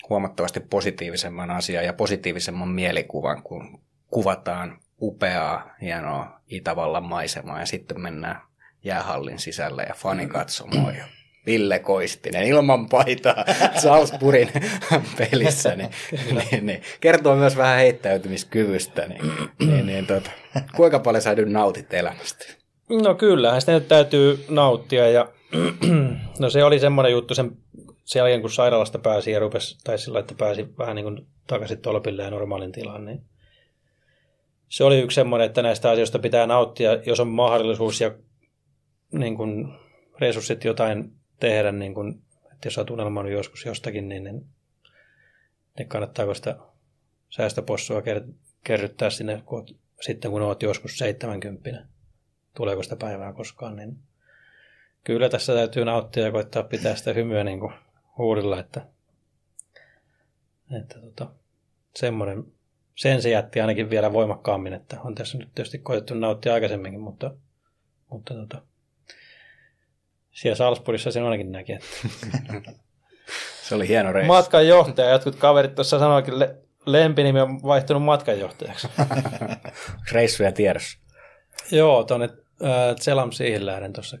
huomattavasti 0.08 0.60
positiivisemman 0.60 1.50
asian 1.50 1.84
ja 1.84 1.92
positiivisemman 1.92 2.68
mielikuvan, 2.68 3.42
kun 3.42 3.80
kuvataan 4.10 4.78
upeaa, 5.02 5.74
hienoa 5.80 6.40
Itävallan 6.48 7.04
maisemaa 7.04 7.60
ja 7.60 7.66
sitten 7.66 8.00
mennään 8.00 8.40
jäähallin 8.84 9.38
sisälle 9.38 9.82
ja 9.82 9.94
fanikatsomoon 9.94 10.94
ja 10.94 11.04
Ville 11.46 11.78
Koistinen 11.78 12.42
ilman 12.42 12.88
paitaa 12.88 13.44
Salzburgin 13.82 14.50
pelissä, 15.18 15.76
niin, 15.76 15.90
niin, 16.50 16.66
niin, 16.66 16.82
kertoo 17.00 17.36
myös 17.36 17.56
vähän 17.56 17.78
heittäytymiskyvystä. 17.78 19.06
Niin, 19.06 19.22
niin, 19.58 19.86
niin, 19.86 20.06
tota, 20.06 20.30
kuinka 20.76 20.98
paljon 20.98 21.22
sä 21.22 21.34
nyt 21.34 21.50
nautit 21.50 21.94
elämästä? 21.94 22.57
No 22.88 23.14
kyllähän 23.14 23.60
sitä 23.60 23.72
nyt 23.72 23.88
täytyy 23.88 24.44
nauttia 24.48 25.10
ja 25.10 25.28
no 26.38 26.50
se 26.50 26.64
oli 26.64 26.78
semmoinen 26.78 27.12
juttu 27.12 27.34
sen, 27.34 27.56
sen 28.04 28.20
jälkeen 28.20 28.40
kun 28.40 28.50
sairaalasta 28.50 28.98
pääsi 28.98 29.30
ja 29.30 29.40
rupesi, 29.40 29.78
tai 29.84 29.98
sillä 29.98 30.18
että 30.18 30.34
pääsi 30.38 30.78
vähän 30.78 30.96
niin 30.96 31.04
kuin 31.04 31.26
takaisin 31.46 31.78
tolpille 31.78 32.22
ja 32.22 32.30
normaalin 32.30 32.72
tilaan, 32.72 33.04
niin 33.04 33.22
se 34.68 34.84
oli 34.84 35.00
yksi 35.00 35.14
semmoinen, 35.14 35.46
että 35.46 35.62
näistä 35.62 35.90
asioista 35.90 36.18
pitää 36.18 36.46
nauttia, 36.46 36.94
jos 37.06 37.20
on 37.20 37.28
mahdollisuus 37.28 38.00
ja 38.00 38.10
niin 39.12 39.36
kuin 39.36 39.68
resurssit 40.20 40.64
jotain 40.64 41.12
tehdä, 41.40 41.72
niin 41.72 41.94
kuin, 41.94 42.22
että 42.52 42.66
jos 42.66 42.78
olet 42.78 42.90
unelmoinut 42.90 43.32
joskus 43.32 43.64
jostakin, 43.66 44.08
niin, 44.08 44.24
niin, 44.24 44.46
niin 45.78 45.88
kannattaako 45.88 46.34
sitä 46.34 46.56
säästöpossua 47.30 48.00
ker- 48.00 48.32
kerryttää 48.64 49.10
sinne, 49.10 49.42
kun 49.46 49.58
oot, 49.58 49.70
sitten 50.00 50.30
kun 50.30 50.42
olet 50.42 50.62
joskus 50.62 50.98
70 50.98 51.70
tuleeko 52.58 52.82
sitä 52.82 52.96
päivää 52.96 53.32
koskaan, 53.32 53.76
niin 53.76 53.98
kyllä 55.04 55.28
tässä 55.28 55.54
täytyy 55.54 55.84
nauttia 55.84 56.24
ja 56.24 56.32
koittaa 56.32 56.62
pitää 56.62 56.94
sitä 56.96 57.12
hymyä 57.12 57.44
niin 57.44 57.60
kuin 57.60 57.72
huulilla, 58.18 58.60
että, 58.60 58.86
että 60.80 61.00
tota, 61.00 61.30
semmoinen, 61.96 62.44
sen 62.94 63.22
se 63.22 63.30
jätti 63.30 63.60
ainakin 63.60 63.90
vielä 63.90 64.12
voimakkaammin, 64.12 64.72
että 64.72 65.00
on 65.00 65.14
tässä 65.14 65.38
nyt 65.38 65.48
tietysti 65.54 65.78
koitettu 65.78 66.14
nauttia 66.14 66.54
aikaisemminkin, 66.54 67.00
mutta, 67.00 67.34
mutta 68.10 68.34
tota, 68.34 68.62
siellä 70.30 70.56
Salzburgissa 70.56 71.10
sen 71.10 71.24
ainakin 71.24 71.52
näki, 71.52 71.72
että 71.72 71.86
Se 73.62 73.74
oli 73.74 73.88
hieno 73.88 74.12
reissu. 74.12 74.32
matkanjohtaja, 74.32 75.10
jotkut 75.10 75.36
kaverit 75.36 75.74
tuossa 75.74 75.98
sanoikin, 75.98 76.38
le- 76.38 76.56
lempinimi 76.86 77.40
on 77.40 77.62
vaihtunut 77.62 78.02
matkanjohtajaksi. 78.02 78.88
Reissuja 80.12 80.52
tiedossa. 80.52 80.98
Joo, 81.70 82.04
tuonne 82.04 82.28
äh, 82.64 83.32
siihen 83.32 83.66
lähden 83.66 83.92
tuossa 83.92 84.18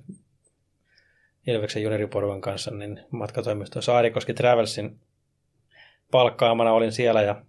Ilveksen 1.46 1.82
junioriporukan 1.82 2.40
kanssa, 2.40 2.70
niin 2.70 3.00
matkatoimisto 3.10 3.82
Saarikoski 3.82 4.34
Travelsin 4.34 5.00
palkkaamana 6.10 6.72
olin 6.72 6.92
siellä 6.92 7.22
ja 7.22 7.42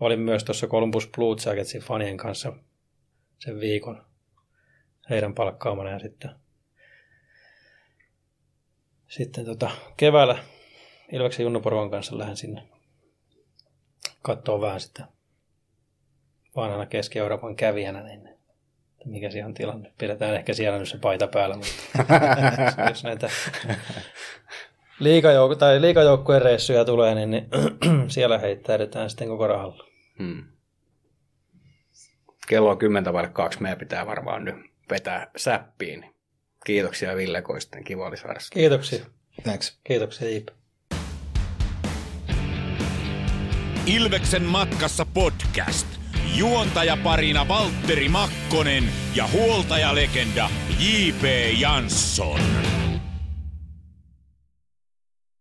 olin 0.00 0.20
myös 0.20 0.44
tuossa 0.44 0.66
Columbus 0.66 1.08
Blue 1.16 1.36
Jacketsin 1.46 1.80
fanien 1.80 2.16
kanssa 2.16 2.52
sen 3.38 3.60
viikon 3.60 4.04
heidän 5.10 5.34
palkkaamana 5.34 5.90
ja 5.90 5.98
sitten, 5.98 6.30
sitten 9.08 9.44
tota, 9.44 9.70
keväällä 9.96 10.38
Ilveksen 11.12 11.44
junnuporukan 11.44 11.90
kanssa 11.90 12.18
lähden 12.18 12.36
sinne 12.36 12.68
katsoa 14.22 14.60
vähän 14.60 14.80
sitä 14.80 15.08
vanhana 16.56 16.86
Keski-Euroopan 16.86 17.56
kävijänä, 17.56 18.02
niin 18.02 18.37
mikä 19.04 19.30
siellä 19.30 19.46
on 19.46 19.54
tilanne. 19.54 19.92
Pidetään 19.98 20.34
ehkä 20.34 20.54
siellä 20.54 20.78
nyt 20.78 20.88
se 20.88 20.98
paita 20.98 21.26
päällä, 21.26 21.56
mutta 21.56 21.72
jos 22.88 23.04
näitä 23.04 23.30
liikajouk- 25.00 25.56
tai 25.58 25.80
liikajoukkueen 25.80 26.42
reissuja 26.42 26.84
tulee, 26.84 27.14
niin, 27.14 27.30
niin 27.30 27.48
siellä 28.08 28.38
heittäydytään 28.38 29.10
sitten 29.10 29.28
koko 29.28 29.46
rahalla. 29.46 29.84
Hmm. 30.18 30.44
Kello 32.48 32.70
on 32.70 32.78
kymmentä 32.78 33.12
vaille 33.12 33.30
kaksi. 33.30 33.62
Meidän 33.62 33.78
pitää 33.78 34.06
varmaan 34.06 34.44
nyt 34.44 34.56
vetää 34.90 35.30
säppiin. 35.36 36.14
Kiitoksia 36.66 37.16
Ville 37.16 37.42
Koisten. 37.42 37.84
Kiva 37.84 38.06
oli 38.06 38.16
saada. 38.16 38.40
Kiitoksia. 38.52 39.04
Thanks. 39.42 39.78
Kiitoksia 39.84 40.28
Iip. 40.28 40.48
Ilveksen 43.86 44.42
matkassa 44.42 45.06
podcast. 45.14 45.97
Juontajaparina 46.36 47.48
Valtteri 47.48 48.08
Makkonen 48.08 48.84
ja 49.14 49.28
huoltajalegenda 49.32 50.50
J.P. 50.78 51.24
Jansson. 51.58 52.40